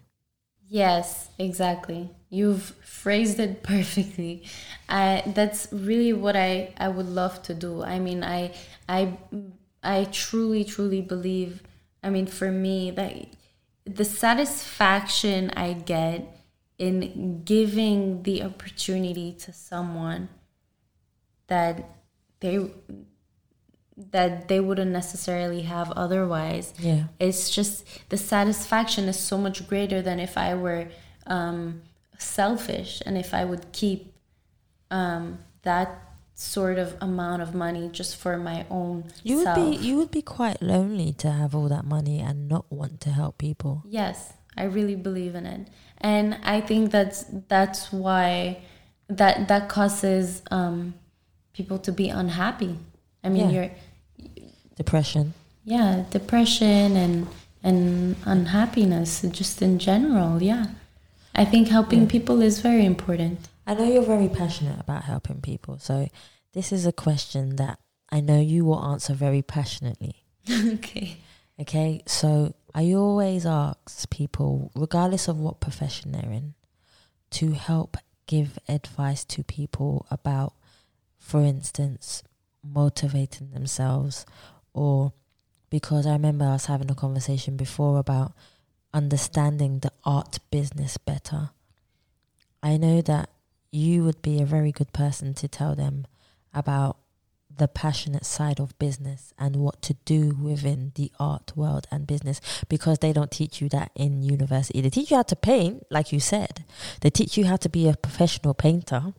Yes, 0.68 1.30
exactly. 1.38 2.10
You've 2.28 2.74
phrased 2.84 3.40
it 3.40 3.62
perfectly. 3.62 4.44
I, 4.88 5.22
that's 5.26 5.68
really 5.72 6.12
what 6.12 6.36
I, 6.36 6.74
I 6.76 6.88
would 6.88 7.08
love 7.08 7.42
to 7.44 7.54
do. 7.54 7.82
I 7.82 7.98
mean, 7.98 8.22
I, 8.22 8.52
I, 8.88 9.16
I 9.82 10.04
truly, 10.12 10.64
truly 10.64 11.00
believe, 11.00 11.62
I 12.02 12.10
mean, 12.10 12.26
for 12.26 12.50
me, 12.50 12.90
that 12.90 13.28
the 13.86 14.04
satisfaction 14.04 15.50
I 15.56 15.72
get 15.72 16.36
in 16.78 17.42
giving 17.44 18.24
the 18.24 18.42
opportunity 18.42 19.32
to 19.32 19.52
someone 19.52 20.28
that 21.48 21.88
they 22.40 22.70
that 23.96 24.48
they 24.48 24.60
wouldn't 24.60 24.90
necessarily 24.90 25.62
have 25.62 25.90
otherwise. 25.92 26.74
Yeah. 26.78 27.04
It's 27.18 27.48
just 27.50 28.08
the 28.10 28.18
satisfaction 28.18 29.08
is 29.08 29.18
so 29.18 29.38
much 29.38 29.66
greater 29.66 30.02
than 30.02 30.20
if 30.20 30.36
I 30.36 30.54
were 30.54 30.88
um, 31.26 31.82
selfish 32.18 33.02
and 33.06 33.16
if 33.16 33.32
I 33.32 33.44
would 33.44 33.72
keep 33.72 34.12
um, 34.90 35.38
that 35.62 36.02
sort 36.34 36.78
of 36.78 36.94
amount 37.00 37.40
of 37.40 37.54
money 37.54 37.88
just 37.90 38.14
for 38.14 38.36
my 38.36 38.66
own 38.68 39.04
you 39.22 39.42
self. 39.42 39.56
would 39.56 39.70
be 39.70 39.76
you 39.78 39.96
would 39.96 40.10
be 40.10 40.20
quite 40.20 40.60
lonely 40.60 41.10
to 41.10 41.30
have 41.30 41.54
all 41.54 41.66
that 41.66 41.82
money 41.82 42.20
and 42.20 42.46
not 42.46 42.70
want 42.70 43.00
to 43.00 43.08
help 43.08 43.38
people 43.38 43.82
yes 43.88 44.34
i 44.54 44.62
really 44.62 44.94
believe 44.94 45.34
in 45.34 45.46
it 45.46 45.66
and 45.96 46.38
i 46.42 46.60
think 46.60 46.90
that's 46.90 47.24
that's 47.48 47.90
why 47.90 48.58
that 49.08 49.48
that 49.48 49.66
causes 49.70 50.42
um, 50.50 50.92
people 51.56 51.78
to 51.78 51.92
be 51.92 52.08
unhappy. 52.08 52.78
I 53.24 53.28
mean, 53.28 53.50
yeah. 53.50 53.62
you're 53.62 53.70
depression. 54.76 55.34
Yeah, 55.64 56.04
depression 56.10 56.96
and 56.96 57.26
and 57.62 58.16
unhappiness 58.24 59.22
just 59.30 59.62
in 59.62 59.78
general. 59.78 60.42
Yeah, 60.42 60.66
I 61.34 61.44
think 61.44 61.68
helping 61.68 62.02
yeah. 62.02 62.08
people 62.08 62.42
is 62.42 62.60
very 62.60 62.84
important. 62.84 63.48
I 63.66 63.74
know 63.74 63.90
you're 63.90 64.02
very 64.02 64.28
passionate 64.28 64.78
about 64.78 65.04
helping 65.04 65.40
people, 65.40 65.78
so 65.78 66.08
this 66.52 66.70
is 66.72 66.86
a 66.86 66.92
question 66.92 67.56
that 67.56 67.80
I 68.10 68.20
know 68.20 68.40
you 68.40 68.64
will 68.64 68.82
answer 68.84 69.14
very 69.14 69.42
passionately. 69.42 70.22
okay. 70.50 71.18
Okay, 71.58 72.02
so 72.06 72.54
I 72.74 72.92
always 72.92 73.46
ask 73.46 74.08
people, 74.10 74.70
regardless 74.74 75.26
of 75.26 75.38
what 75.38 75.58
profession 75.58 76.12
they're 76.12 76.30
in, 76.30 76.54
to 77.30 77.52
help 77.52 77.96
give 78.26 78.58
advice 78.68 79.24
to 79.24 79.42
people 79.42 80.06
about 80.10 80.52
for 81.26 81.42
instance, 81.42 82.22
motivating 82.62 83.50
themselves, 83.50 84.24
or 84.72 85.12
because 85.70 86.06
I 86.06 86.12
remember 86.12 86.44
I 86.44 86.52
was 86.52 86.66
having 86.66 86.88
a 86.88 86.94
conversation 86.94 87.56
before 87.56 87.98
about 87.98 88.32
understanding 88.94 89.80
the 89.80 89.90
art 90.04 90.38
business 90.52 90.96
better. 90.98 91.50
I 92.62 92.76
know 92.76 93.00
that 93.02 93.28
you 93.72 94.04
would 94.04 94.22
be 94.22 94.40
a 94.40 94.46
very 94.46 94.70
good 94.70 94.92
person 94.92 95.34
to 95.34 95.48
tell 95.48 95.74
them 95.74 96.06
about 96.54 96.96
the 97.58 97.66
passionate 97.66 98.24
side 98.24 98.60
of 98.60 98.78
business 98.78 99.34
and 99.36 99.56
what 99.56 99.82
to 99.82 99.94
do 100.04 100.30
within 100.40 100.92
the 100.94 101.10
art 101.18 101.56
world 101.56 101.88
and 101.90 102.06
business 102.06 102.40
because 102.68 103.00
they 103.00 103.12
don't 103.12 103.32
teach 103.32 103.60
you 103.60 103.68
that 103.70 103.90
in 103.96 104.22
university. 104.22 104.80
They 104.80 104.90
teach 104.90 105.10
you 105.10 105.16
how 105.16 105.24
to 105.24 105.36
paint, 105.36 105.86
like 105.90 106.12
you 106.12 106.20
said. 106.20 106.64
They 107.00 107.10
teach 107.10 107.36
you 107.36 107.46
how 107.46 107.56
to 107.56 107.68
be 107.68 107.88
a 107.88 107.96
professional 107.96 108.54
painter. 108.54 109.12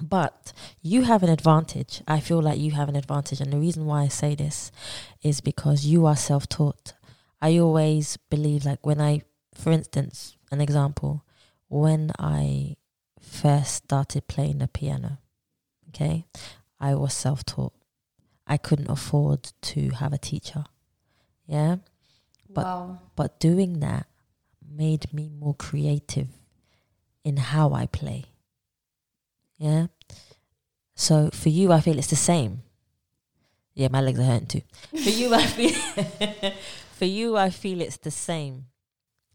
But 0.00 0.52
you 0.82 1.02
have 1.02 1.22
an 1.22 1.28
advantage. 1.28 2.02
I 2.06 2.20
feel 2.20 2.40
like 2.40 2.58
you 2.58 2.72
have 2.72 2.88
an 2.88 2.96
advantage. 2.96 3.40
And 3.40 3.52
the 3.52 3.58
reason 3.58 3.86
why 3.86 4.02
I 4.02 4.08
say 4.08 4.34
this 4.34 4.70
is 5.22 5.40
because 5.40 5.84
you 5.84 6.06
are 6.06 6.16
self 6.16 6.48
taught. 6.48 6.94
I 7.40 7.58
always 7.58 8.16
believe, 8.30 8.64
like, 8.64 8.84
when 8.84 9.00
I, 9.00 9.22
for 9.54 9.70
instance, 9.70 10.36
an 10.50 10.60
example, 10.60 11.24
when 11.68 12.10
I 12.18 12.76
first 13.20 13.74
started 13.74 14.26
playing 14.26 14.58
the 14.58 14.68
piano, 14.68 15.18
okay, 15.88 16.26
I 16.80 16.94
was 16.94 17.14
self 17.14 17.44
taught. 17.44 17.74
I 18.46 18.56
couldn't 18.56 18.90
afford 18.90 19.52
to 19.60 19.90
have 19.90 20.12
a 20.12 20.18
teacher. 20.18 20.64
Yeah. 21.46 21.76
But, 22.48 22.64
wow. 22.64 22.98
but 23.14 23.38
doing 23.38 23.80
that 23.80 24.06
made 24.66 25.12
me 25.12 25.28
more 25.28 25.54
creative 25.54 26.28
in 27.24 27.36
how 27.36 27.72
I 27.72 27.86
play. 27.86 28.24
Yeah. 29.58 29.86
So 30.94 31.30
for 31.32 31.48
you, 31.48 31.72
I 31.72 31.80
feel 31.80 31.98
it's 31.98 32.08
the 32.08 32.16
same. 32.16 32.62
Yeah, 33.74 33.88
my 33.92 34.00
legs 34.00 34.18
are 34.18 34.24
hurting 34.24 34.46
too. 34.46 34.62
For 34.90 35.10
you, 35.10 35.34
I 35.34 35.46
feel. 35.46 36.52
for 36.92 37.04
you, 37.04 37.36
I 37.36 37.50
feel 37.50 37.80
it's 37.80 37.96
the 37.96 38.10
same. 38.10 38.66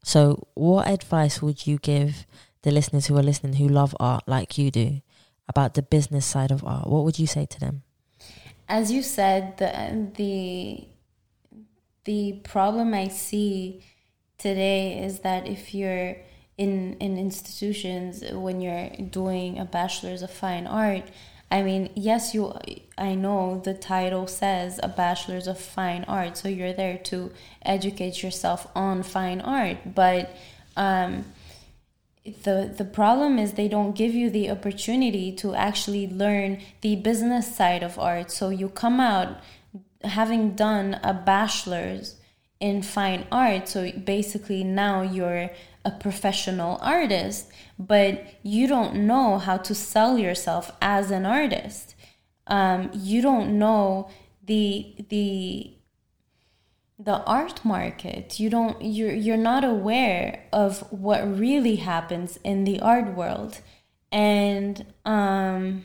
So, 0.04 0.48
what 0.54 0.90
advice 0.90 1.42
would 1.42 1.66
you 1.66 1.78
give 1.78 2.28
the 2.62 2.72
listeners 2.72 3.08
who 3.08 3.18
are 3.18 3.24
listening 3.24 3.54
who 3.54 3.70
love 3.70 3.96
art 4.02 4.24
like 4.28 4.58
you 4.58 4.70
do 4.70 5.02
about 5.48 5.76
the 5.76 5.82
business 5.82 6.26
side 6.26 6.52
of 6.52 6.64
art? 6.66 6.88
What 6.88 7.06
would 7.06 7.18
you 7.18 7.28
say 7.28 7.46
to 7.46 7.60
them? 7.60 7.84
As 8.68 8.92
you 8.92 9.02
said, 9.02 9.58
the 9.58 10.12
the 10.16 10.88
the 12.04 12.42
problem 12.44 12.94
I 12.94 13.08
see 13.08 13.82
today 14.38 15.06
is 15.06 15.20
that 15.20 15.48
if 15.48 15.74
you're 15.74 16.18
in 16.58 16.96
in 17.00 17.18
institutions 17.18 18.24
when 18.32 18.62
you're 18.62 18.90
doing 19.10 19.60
a 19.60 19.66
bachelor's 19.66 20.22
of 20.22 20.32
fine 20.32 20.68
art 20.68 21.06
I 21.54 21.62
mean, 21.62 21.92
yes, 21.94 22.34
you. 22.34 22.58
I 22.98 23.14
know 23.14 23.62
the 23.64 23.76
title 23.76 24.26
says 24.26 24.80
a 24.82 24.88
bachelor's 24.88 25.46
of 25.46 25.60
fine 25.60 26.04
art, 26.08 26.36
so 26.36 26.50
you're 26.50 26.74
there 26.74 26.98
to 27.10 27.32
educate 27.62 28.24
yourself 28.24 28.66
on 28.76 29.04
fine 29.04 29.40
art. 29.40 29.94
But 29.94 30.36
um, 30.76 31.26
the 32.26 32.74
the 32.76 32.86
problem 32.86 33.38
is 33.38 33.54
they 33.54 33.68
don't 33.68 33.96
give 33.96 34.16
you 34.16 34.32
the 34.32 34.50
opportunity 34.50 35.32
to 35.34 35.54
actually 35.54 36.08
learn 36.08 36.60
the 36.82 36.96
business 36.96 37.56
side 37.56 37.84
of 37.84 38.00
art. 38.00 38.32
So 38.32 38.50
you 38.50 38.70
come 38.70 39.00
out 39.00 39.38
having 40.04 40.56
done 40.56 41.00
a 41.04 41.14
bachelor's 41.14 42.16
in 42.60 42.82
fine 42.82 43.28
art. 43.32 43.68
So 43.68 43.92
basically, 43.92 44.64
now 44.64 45.04
you're 45.04 45.52
a 45.86 45.92
professional 45.92 46.78
artist, 46.82 47.52
but 47.78 48.26
you 48.42 48.68
don't 48.68 48.96
know 48.96 49.38
how 49.38 49.58
to 49.58 49.76
sell 49.76 50.18
yourself 50.18 50.72
as 50.82 51.12
an 51.12 51.26
artist. 51.26 51.96
Um, 52.48 52.90
you 52.94 53.22
don't 53.22 53.58
know 53.58 54.10
the 54.46 54.96
the 55.10 55.74
the 57.00 57.24
art 57.24 57.64
market. 57.66 58.40
You 58.40 58.50
don't 58.50 58.82
you're 58.82 59.14
you're 59.14 59.38
not 59.38 59.64
aware 59.64 60.46
of 60.54 60.80
what 60.92 61.22
really 61.40 61.78
happens 61.78 62.38
in 62.44 62.64
the 62.64 62.80
art 62.80 63.16
world, 63.16 63.60
and 64.12 64.86
um, 65.06 65.84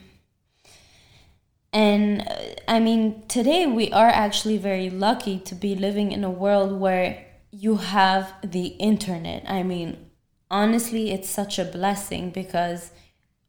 and 1.72 2.22
uh, 2.22 2.34
I 2.68 2.80
mean 2.80 3.22
today 3.28 3.66
we 3.66 3.90
are 3.92 4.08
actually 4.08 4.58
very 4.58 4.90
lucky 4.90 5.38
to 5.40 5.54
be 5.54 5.74
living 5.74 6.12
in 6.12 6.24
a 6.24 6.30
world 6.30 6.78
where 6.78 7.27
you 7.58 7.76
have 7.76 8.32
the 8.44 8.66
internet. 8.66 9.42
I 9.48 9.64
mean, 9.64 10.10
honestly, 10.48 11.10
it's 11.10 11.28
such 11.28 11.58
a 11.58 11.64
blessing 11.64 12.30
because 12.30 12.92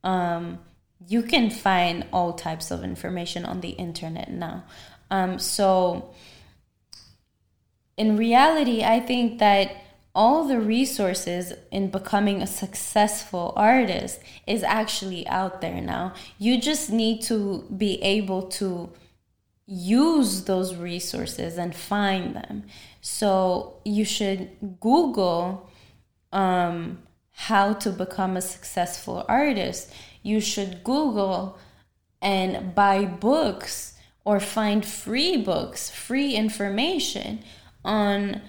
um, 0.04 0.58
you 1.08 1.22
can 1.22 1.52
find 1.52 2.08
all 2.12 2.34
types 2.34 2.72
of 2.72 2.84
information 2.84 3.46
on 3.46 3.62
the 3.62 3.70
internet 3.70 4.32
now. 4.32 4.64
Um, 5.12 5.38
so, 5.38 6.12
in 7.98 8.18
reality, 8.18 8.84
I 8.84 9.00
think 9.00 9.38
that 9.40 9.76
all 10.16 10.48
the 10.48 10.60
resources 10.60 11.54
in 11.70 11.92
becoming 11.92 12.42
a 12.42 12.48
successful 12.48 13.54
artist 13.56 14.22
is 14.48 14.64
actually 14.64 15.28
out 15.28 15.62
there 15.62 15.82
now. 15.82 16.16
You 16.40 16.60
just 16.60 16.90
need 16.90 17.22
to 17.24 17.64
be 17.78 18.02
able 18.02 18.48
to 18.60 18.92
use 19.68 20.46
those 20.46 20.76
resources 20.76 21.60
and 21.60 21.76
find 21.76 22.36
them. 22.36 22.64
So 23.02 23.78
you 23.86 24.06
should 24.06 24.50
Google 24.80 25.70
um, 26.32 27.04
how 27.32 27.74
to 27.74 27.92
become 27.92 28.36
a 28.36 28.42
successful 28.42 29.26
artist. 29.28 29.94
You 30.24 30.42
should 30.42 30.84
Google 30.84 31.58
and 32.22 32.76
buy 32.76 33.06
books 33.06 33.94
or 34.26 34.40
find 34.40 34.86
free 34.86 35.38
books, 35.38 35.90
free 35.90 36.36
information 36.36 37.44
on 37.84 38.42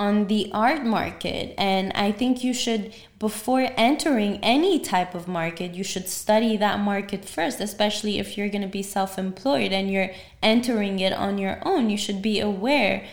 on 0.00 0.28
the 0.28 0.50
art 0.54 0.82
market 0.82 1.54
and 1.58 1.92
i 1.94 2.10
think 2.10 2.42
you 2.42 2.54
should 2.54 2.94
before 3.18 3.68
entering 3.76 4.38
any 4.42 4.78
type 4.78 5.14
of 5.14 5.28
market 5.28 5.74
you 5.74 5.84
should 5.84 6.08
study 6.08 6.56
that 6.56 6.80
market 6.80 7.22
first 7.22 7.60
especially 7.60 8.18
if 8.18 8.38
you're 8.38 8.48
going 8.48 8.62
to 8.62 8.68
be 8.68 8.82
self-employed 8.82 9.72
and 9.72 9.90
you're 9.92 10.10
entering 10.42 10.98
it 11.00 11.12
on 11.12 11.36
your 11.36 11.60
own 11.66 11.90
you 11.90 11.98
should 11.98 12.22
be 12.22 12.40
aware 12.40 13.06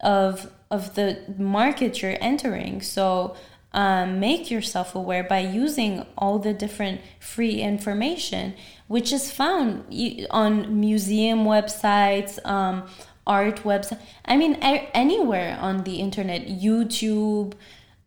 of 0.00 0.50
of 0.70 0.94
the 0.94 1.18
market 1.38 2.02
you're 2.02 2.18
entering. 2.20 2.82
So 2.82 3.36
um, 3.72 4.18
make 4.20 4.50
yourself 4.50 4.94
aware 4.94 5.22
by 5.22 5.40
using 5.40 6.04
all 6.16 6.38
the 6.38 6.54
different 6.54 7.00
free 7.20 7.60
information 7.60 8.54
which 8.88 9.12
is 9.12 9.30
found 9.30 9.84
on 10.30 10.80
museum 10.80 11.44
websites 11.44 12.44
um, 12.46 12.88
art 13.26 13.64
website 13.64 14.00
i 14.24 14.36
mean 14.36 14.54
anywhere 14.54 15.58
on 15.60 15.82
the 15.82 15.96
internet 15.96 16.46
youtube 16.46 17.52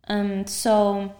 um 0.08 0.48
so 0.48 1.14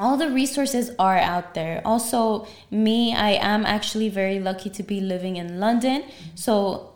all 0.00 0.16
the 0.16 0.30
resources 0.30 0.90
are 0.98 1.18
out 1.18 1.52
there. 1.52 1.82
Also 1.84 2.46
me 2.70 3.14
i 3.14 3.32
am 3.32 3.66
actually 3.66 4.08
very 4.08 4.40
lucky 4.40 4.70
to 4.70 4.82
be 4.82 5.00
living 5.00 5.36
in 5.36 5.60
london. 5.60 6.04
So 6.34 6.89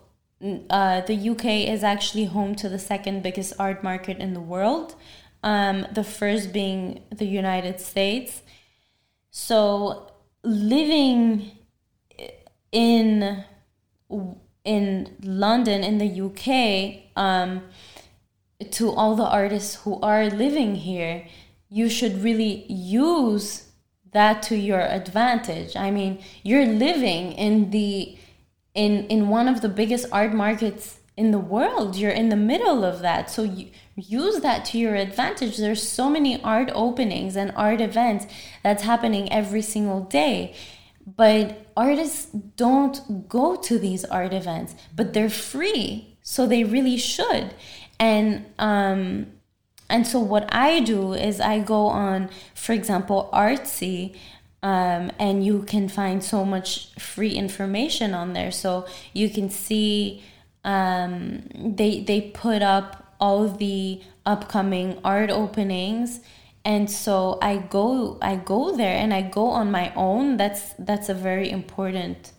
uh, 0.70 1.00
the 1.02 1.30
uk 1.30 1.44
is 1.44 1.82
actually 1.82 2.26
home 2.26 2.54
to 2.54 2.68
the 2.68 2.78
second 2.78 3.22
biggest 3.22 3.52
art 3.58 3.82
market 3.82 4.18
in 4.18 4.34
the 4.34 4.40
world 4.40 4.94
um, 5.42 5.86
the 5.92 6.04
first 6.04 6.52
being 6.52 7.02
the 7.10 7.26
united 7.26 7.80
states 7.80 8.42
so 9.30 10.12
living 10.42 11.50
in 12.72 13.44
in 14.64 15.14
London, 15.22 15.84
in 15.84 15.98
the 15.98 16.20
UK, 16.20 17.12
um, 17.16 17.62
to 18.70 18.90
all 18.90 19.14
the 19.14 19.26
artists 19.26 19.76
who 19.82 20.00
are 20.00 20.30
living 20.30 20.74
here, 20.74 21.26
you 21.68 21.88
should 21.88 22.22
really 22.22 22.64
use 22.72 23.68
that 24.12 24.42
to 24.44 24.56
your 24.56 24.80
advantage. 24.80 25.76
I 25.76 25.90
mean, 25.90 26.22
you're 26.42 26.66
living 26.66 27.32
in 27.32 27.70
the 27.70 28.16
in 28.74 29.06
in 29.06 29.28
one 29.28 29.48
of 29.48 29.60
the 29.60 29.68
biggest 29.68 30.06
art 30.12 30.34
markets 30.34 30.98
in 31.16 31.30
the 31.30 31.38
world. 31.38 31.96
You're 31.96 32.10
in 32.10 32.28
the 32.28 32.36
middle 32.36 32.84
of 32.84 33.00
that. 33.00 33.30
So 33.30 33.42
you 33.42 33.70
use 33.96 34.40
that 34.40 34.64
to 34.66 34.78
your 34.78 34.94
advantage. 34.94 35.56
There's 35.56 35.82
so 35.82 36.10
many 36.10 36.42
art 36.42 36.70
openings 36.74 37.36
and 37.36 37.52
art 37.56 37.80
events 37.80 38.26
that's 38.62 38.82
happening 38.82 39.32
every 39.32 39.62
single 39.62 40.00
day. 40.00 40.54
But 41.06 41.66
artists 41.76 42.26
don't 42.56 43.28
go 43.28 43.56
to 43.56 43.78
these 43.78 44.04
art 44.06 44.32
events, 44.32 44.74
but 44.96 45.12
they're 45.12 45.28
free, 45.28 46.16
so 46.22 46.46
they 46.46 46.64
really 46.64 46.96
should. 46.96 47.54
And 48.00 48.46
um, 48.58 49.26
and 49.90 50.06
so 50.06 50.18
what 50.18 50.52
I 50.52 50.80
do 50.80 51.12
is 51.12 51.40
I 51.40 51.58
go 51.58 51.86
on, 51.86 52.30
for 52.54 52.72
example, 52.72 53.28
Artsy, 53.32 54.16
um, 54.64 55.12
and 55.18 55.44
you 55.44 55.62
can 55.62 55.90
find 55.90 56.24
so 56.24 56.42
much 56.42 56.88
free 56.94 57.32
information 57.32 58.14
on 58.14 58.32
there. 58.32 58.50
So 58.50 58.86
you 59.12 59.28
can 59.28 59.50
see 59.50 60.24
um, 60.64 61.42
they 61.54 62.00
they 62.00 62.22
put 62.22 62.62
up 62.62 63.14
all 63.20 63.46
the 63.46 64.00
upcoming 64.24 64.98
art 65.04 65.30
openings. 65.30 66.20
And 66.64 66.90
so 66.90 67.38
i 67.42 67.58
go 67.58 68.16
i 68.22 68.36
go 68.36 68.74
there 68.74 68.96
and 68.96 69.12
i 69.12 69.20
go 69.20 69.48
on 69.48 69.70
my 69.70 69.92
own. 69.94 70.38
That's 70.38 70.72
that's 70.78 71.10
a 71.10 71.14
very 71.14 71.50
important 71.50 72.32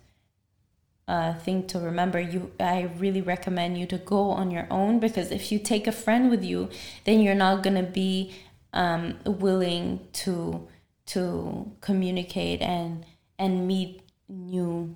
uh, 1.08 1.36
thing 1.36 1.68
to 1.68 1.80
remember. 1.80 2.20
You 2.20 2.52
i 2.60 2.90
really 2.98 3.22
recommend 3.22 3.78
you 3.78 3.86
to 3.86 4.00
go 4.00 4.32
on 4.32 4.50
your 4.50 4.66
own 4.72 5.00
because 5.00 5.30
if 5.30 5.52
you 5.52 5.60
take 5.60 5.86
a 5.86 5.92
friend 5.92 6.32
with 6.32 6.44
you 6.44 6.70
then 7.04 7.20
you're 7.22 7.36
not 7.36 7.64
to 7.64 7.84
be 7.84 8.34
um, 8.74 9.20
willing 9.26 10.00
to 10.14 10.68
to 11.08 11.72
communicate 11.82 12.62
and 12.62 13.06
and 13.38 13.68
meet 13.68 14.02
new 14.28 14.96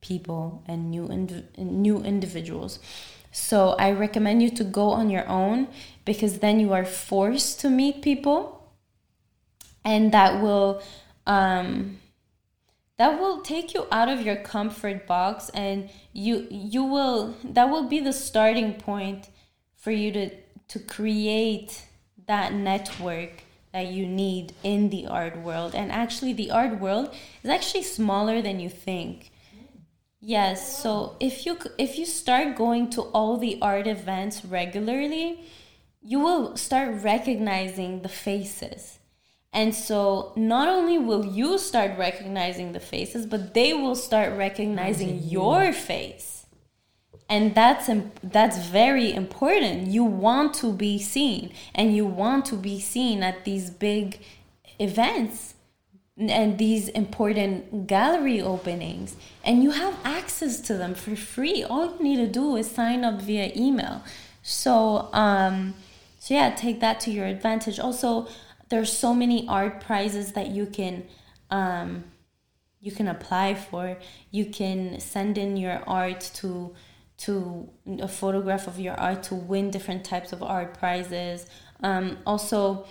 people 0.00 0.62
and 0.66 0.90
new 0.90 1.06
ind- 1.06 1.48
new 1.56 2.02
individuals. 2.02 2.78
So 3.32 3.70
i 3.78 3.90
recommend 3.90 4.42
you 4.42 4.50
to 4.50 4.64
go 4.64 4.90
on 4.90 5.10
your 5.10 5.28
own 5.28 5.68
because 6.04 6.38
then 6.38 6.60
you 6.60 6.72
are 6.72 6.84
forced 6.84 7.60
to 7.60 7.70
meet 7.70 8.02
people 8.02 8.54
and 9.84 10.12
that 10.12 10.40
will 10.40 10.82
um, 11.26 11.98
that 12.96 13.18
will 13.18 13.40
take 13.40 13.74
you 13.74 13.86
out 13.90 14.08
of 14.08 14.22
your 14.22 14.36
comfort 14.36 15.06
box 15.06 15.50
and 15.50 15.90
you 16.12 16.46
you 16.50 16.84
will 16.84 17.34
that 17.44 17.68
will 17.68 17.88
be 17.88 18.00
the 18.00 18.12
starting 18.12 18.74
point 18.74 19.28
for 19.76 19.90
you 19.90 20.12
to 20.12 20.30
to 20.68 20.78
create 20.78 21.86
that 22.26 22.52
network 22.52 23.43
that 23.74 23.88
you 23.88 24.06
need 24.06 24.54
in 24.62 24.88
the 24.88 25.06
art 25.08 25.36
world. 25.36 25.74
And 25.74 25.90
actually 25.90 26.32
the 26.32 26.52
art 26.52 26.80
world 26.80 27.12
is 27.42 27.50
actually 27.50 27.82
smaller 27.82 28.40
than 28.40 28.60
you 28.60 28.70
think. 28.70 29.32
Yes 30.20 30.80
so 30.82 31.16
if 31.20 31.44
you 31.44 31.58
if 31.76 31.98
you 31.98 32.06
start 32.06 32.56
going 32.56 32.88
to 32.90 33.02
all 33.18 33.36
the 33.36 33.58
art 33.60 33.86
events 33.86 34.42
regularly 34.44 35.40
you 36.00 36.20
will 36.20 36.56
start 36.56 37.02
recognizing 37.02 38.02
the 38.02 38.08
faces. 38.08 38.98
And 39.52 39.74
so 39.74 40.32
not 40.36 40.68
only 40.68 40.98
will 40.98 41.26
you 41.26 41.58
start 41.58 41.98
recognizing 41.98 42.72
the 42.72 42.80
faces, 42.80 43.26
but 43.26 43.54
they 43.54 43.72
will 43.72 43.94
start 43.94 44.36
recognizing 44.36 45.20
your 45.22 45.72
face. 45.72 46.43
And 47.34 47.52
that's 47.52 47.90
that's 48.22 48.58
very 48.58 49.12
important. 49.12 49.88
You 49.88 50.04
want 50.04 50.54
to 50.62 50.72
be 50.72 51.00
seen 51.00 51.52
and 51.74 51.96
you 51.96 52.06
want 52.06 52.44
to 52.46 52.56
be 52.56 52.78
seen 52.78 53.24
at 53.24 53.44
these 53.44 53.70
big 53.70 54.20
events 54.78 55.54
and 56.16 56.58
these 56.58 56.86
important 56.90 57.88
gallery 57.88 58.40
openings 58.40 59.16
and 59.42 59.64
you 59.64 59.72
have 59.72 59.98
access 60.04 60.60
to 60.60 60.74
them 60.74 60.94
for 60.94 61.16
free. 61.16 61.64
All 61.64 61.86
you 61.96 62.04
need 62.04 62.16
to 62.18 62.28
do 62.28 62.54
is 62.54 62.70
sign 62.70 63.04
up 63.04 63.20
via 63.20 63.50
email. 63.56 64.04
So 64.42 65.08
um 65.12 65.74
so 66.20 66.34
yeah, 66.34 66.54
take 66.54 66.78
that 66.80 67.00
to 67.00 67.10
your 67.10 67.26
advantage. 67.26 67.80
Also, 67.80 68.28
there's 68.68 68.92
so 68.92 69.12
many 69.12 69.46
art 69.48 69.80
prizes 69.80 70.32
that 70.34 70.50
you 70.56 70.66
can 70.66 71.04
um, 71.50 72.04
you 72.80 72.92
can 72.92 73.08
apply 73.08 73.54
for. 73.54 73.96
You 74.30 74.46
can 74.46 75.00
send 75.00 75.36
in 75.36 75.56
your 75.56 75.82
art 75.86 76.20
to 76.40 76.74
to 77.16 77.68
a 78.00 78.08
photograph 78.08 78.66
of 78.66 78.78
your 78.78 78.94
art 78.94 79.22
to 79.24 79.34
win 79.34 79.70
different 79.70 80.04
types 80.04 80.32
of 80.32 80.42
art 80.42 80.78
prizes. 80.78 81.46
Um, 81.82 82.18
also, 82.26 82.86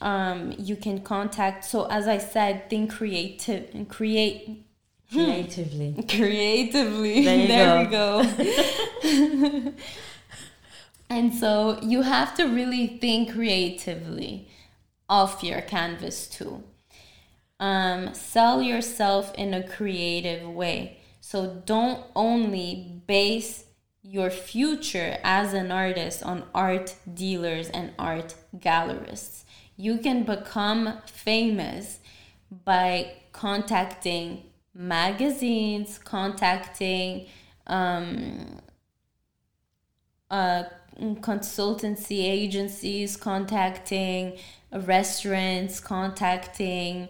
um, 0.00 0.54
you 0.58 0.76
can 0.76 1.00
contact. 1.00 1.64
So 1.64 1.86
as 1.86 2.06
I 2.06 2.18
said, 2.18 2.68
think 2.68 2.92
creative 2.92 3.74
and 3.74 3.88
create 3.88 4.64
creatively. 5.10 6.04
creatively. 6.08 7.24
There, 7.24 7.46
there 7.48 7.84
go. 7.86 8.18
we 8.38 8.44
go. 8.44 9.72
and 11.10 11.34
so 11.34 11.78
you 11.82 12.02
have 12.02 12.36
to 12.36 12.44
really 12.44 12.86
think 12.86 13.32
creatively 13.32 14.48
off 15.08 15.42
your 15.42 15.62
canvas 15.62 16.26
too. 16.26 16.62
Um, 17.60 18.14
sell 18.14 18.62
yourself 18.62 19.34
in 19.34 19.52
a 19.54 19.66
creative 19.66 20.48
way. 20.48 20.98
So 21.20 21.62
don't 21.66 22.04
only 22.14 22.97
base 23.08 23.64
your 24.02 24.30
future 24.30 25.18
as 25.24 25.52
an 25.52 25.72
artist 25.72 26.22
on 26.22 26.44
art 26.54 26.94
dealers 27.12 27.68
and 27.70 27.92
art 27.98 28.36
gallerists. 28.56 29.42
You 29.76 29.98
can 29.98 30.22
become 30.22 30.98
famous 31.06 31.98
by 32.64 33.12
contacting 33.32 34.44
magazines, 34.72 35.98
contacting 35.98 37.26
um, 37.66 38.60
uh, 40.30 40.64
consultancy 40.98 42.24
agencies, 42.24 43.16
contacting 43.16 44.38
restaurants, 44.72 45.80
contacting 45.80 47.08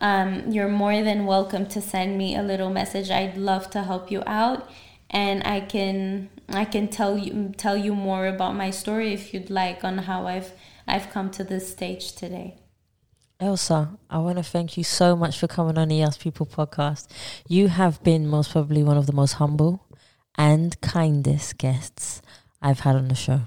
um, 0.00 0.50
you're 0.50 0.68
more 0.68 1.02
than 1.02 1.26
welcome 1.26 1.66
to 1.66 1.80
send 1.80 2.16
me 2.16 2.36
a 2.36 2.42
little 2.42 2.70
message. 2.70 3.10
I'd 3.10 3.36
love 3.36 3.68
to 3.70 3.82
help 3.82 4.10
you 4.10 4.22
out. 4.26 4.70
And 5.10 5.42
i 5.46 5.60
can 5.60 6.28
i 6.50 6.66
can 6.66 6.86
tell 6.86 7.16
you 7.16 7.54
tell 7.56 7.78
you 7.78 7.94
more 7.94 8.26
about 8.26 8.54
my 8.54 8.70
story 8.70 9.14
if 9.14 9.32
you'd 9.32 9.48
like 9.48 9.82
on 9.82 9.96
how 9.96 10.26
i've 10.26 10.52
i've 10.86 11.08
come 11.08 11.30
to 11.30 11.42
this 11.42 11.72
stage 11.72 12.12
today. 12.12 12.58
Elsa, 13.40 13.96
I 14.10 14.18
want 14.18 14.36
to 14.36 14.44
thank 14.44 14.76
you 14.76 14.84
so 14.84 15.16
much 15.16 15.38
for 15.38 15.46
coming 15.46 15.78
on 15.78 15.88
the 15.88 16.02
Ask 16.02 16.20
People 16.20 16.44
podcast. 16.44 17.06
You 17.48 17.68
have 17.68 18.02
been 18.02 18.26
most 18.26 18.52
probably 18.52 18.82
one 18.82 18.98
of 18.98 19.06
the 19.06 19.14
most 19.14 19.34
humble 19.34 19.86
and 20.36 20.78
kindest 20.82 21.56
guests 21.56 22.20
I've 22.60 22.80
had 22.80 22.96
on 22.96 23.08
the 23.08 23.14
show. 23.14 23.40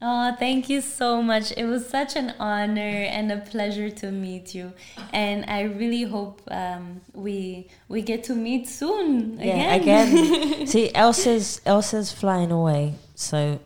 Oh, 0.00 0.32
thank 0.38 0.68
you 0.68 0.80
so 0.80 1.20
much. 1.22 1.52
It 1.56 1.64
was 1.64 1.88
such 1.88 2.14
an 2.14 2.32
honor 2.38 2.80
and 2.80 3.32
a 3.32 3.38
pleasure 3.38 3.90
to 3.90 4.12
meet 4.12 4.54
you. 4.54 4.72
And 5.12 5.44
I 5.48 5.62
really 5.62 6.04
hope 6.04 6.40
um, 6.52 7.00
we 7.14 7.68
we 7.88 8.02
get 8.02 8.22
to 8.24 8.34
meet 8.34 8.68
soon 8.68 9.38
Yeah, 9.40 9.74
again. 9.74 10.16
again. 10.16 10.66
See, 10.72 10.94
Elsa's 10.94 11.60
Elsa's 11.66 12.12
flying 12.12 12.52
away, 12.52 12.94
so 13.16 13.58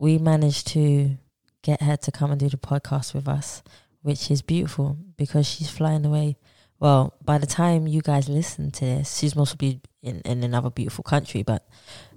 we 0.00 0.18
managed 0.18 0.66
to 0.68 1.16
get 1.62 1.80
her 1.82 1.96
to 1.96 2.10
come 2.10 2.32
and 2.32 2.40
do 2.40 2.48
the 2.48 2.56
podcast 2.56 3.14
with 3.14 3.28
us, 3.28 3.62
which 4.02 4.32
is 4.32 4.42
beautiful 4.42 4.96
because 5.16 5.46
she's 5.46 5.70
flying 5.70 6.04
away. 6.04 6.38
Well, 6.80 7.14
by 7.24 7.38
the 7.38 7.46
time 7.46 7.86
you 7.86 8.02
guys 8.02 8.28
listen 8.28 8.70
to 8.72 8.84
this, 8.84 9.16
she's 9.18 9.34
most 9.36 9.50
probably 9.58 9.80
in, 10.02 10.20
in 10.22 10.42
another 10.44 10.70
beautiful 10.70 11.02
country, 11.04 11.42
but 11.44 11.66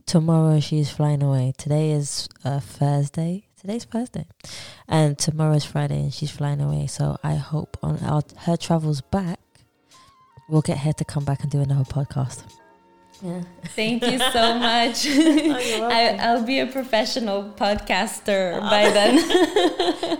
tomorrow 0.05 0.59
she's 0.59 0.89
flying 0.89 1.23
away. 1.23 1.53
Today 1.57 1.91
is 1.91 2.27
uh, 2.43 2.59
Thursday. 2.59 3.47
Today's 3.59 3.83
Thursday, 3.83 4.25
and 4.87 5.19
tomorrow's 5.19 5.63
Friday, 5.65 5.99
and 5.99 6.11
she's 6.11 6.31
flying 6.31 6.61
away. 6.61 6.87
So 6.87 7.17
I 7.23 7.35
hope 7.35 7.77
on 7.83 7.99
our, 7.99 8.23
her 8.39 8.57
travels 8.57 9.01
back, 9.01 9.39
we'll 10.49 10.63
get 10.63 10.79
her 10.79 10.93
to 10.93 11.05
come 11.05 11.25
back 11.25 11.43
and 11.43 11.51
do 11.51 11.61
another 11.61 11.83
podcast. 11.83 12.43
Yeah. 13.23 13.41
Thank 13.75 14.03
you 14.03 14.17
so 14.17 14.55
much. 14.59 15.05
you're 15.05 15.21
I, 15.55 15.79
welcome. 15.79 16.19
I'll 16.21 16.43
be 16.43 16.59
a 16.59 16.65
professional 16.65 17.43
podcaster 17.55 18.59
by 18.59 18.89
then. 18.97 19.15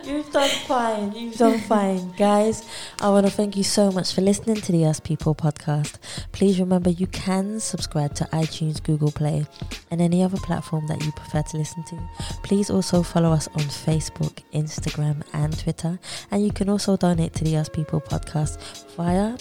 You've 0.06 0.32
done 0.32 0.49
fine. 0.68 1.11
You've 1.14 1.36
done 1.36 1.60
fine. 1.61 2.11
Guys, 2.11 2.64
I 3.02 3.10
want 3.10 3.26
to 3.26 3.32
thank 3.32 3.57
you 3.57 3.64
so 3.64 3.91
much 3.91 4.14
for 4.14 4.22
listening 4.22 4.57
to 4.57 4.72
the 4.72 4.86
Us 4.86 4.99
People 4.99 5.34
podcast. 5.34 5.95
Please 6.32 6.60
remember 6.60 6.91
you 6.91 7.07
can 7.07 7.60
subscribe 7.60 8.14
to 8.15 8.26
iTunes, 8.26 8.82
Google 8.84 9.11
Play, 9.11 9.48
and 9.90 9.99
any 9.99 10.22
other 10.23 10.38
platform 10.38 10.86
that 10.88 11.03
you 11.03 11.11
prefer 11.14 11.41
to 11.41 11.57
listen 11.57 11.84
to. 11.86 11.98
Please 12.44 12.69
also 12.69 13.02
follow 13.02 13.32
us 13.32 13.48
on 13.56 13.64
Facebook, 13.64 14.44
Instagram, 14.53 15.23
and 15.34 15.57
Twitter. 15.57 15.99
And 16.30 16.45
you 16.45 16.52
can 16.52 16.69
also 16.69 16.98
donate 16.98 17.34
to 17.34 17.44
the 17.44 17.57
Us 17.57 17.68
People 17.69 17.99
podcast 17.99 18.60
via 18.95 19.38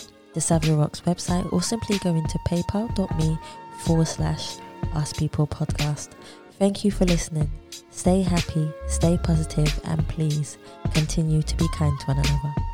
the 0.48 0.74
Rocks 0.74 1.00
website 1.02 1.52
or 1.52 1.62
simply 1.62 1.98
go 1.98 2.14
into 2.14 2.38
paypal.me 2.48 3.38
forward 3.80 4.08
slash 4.08 4.56
Us 4.94 5.12
People 5.12 5.46
podcast. 5.46 6.10
Thank 6.58 6.84
you 6.84 6.90
for 6.90 7.04
listening. 7.04 7.50
Stay 7.90 8.22
happy, 8.22 8.70
stay 8.86 9.18
positive, 9.22 9.80
and 9.84 10.06
please 10.08 10.58
continue 10.94 11.42
to 11.42 11.56
be 11.56 11.66
kind 11.74 11.98
to 12.00 12.06
one 12.06 12.18
another. 12.18 12.69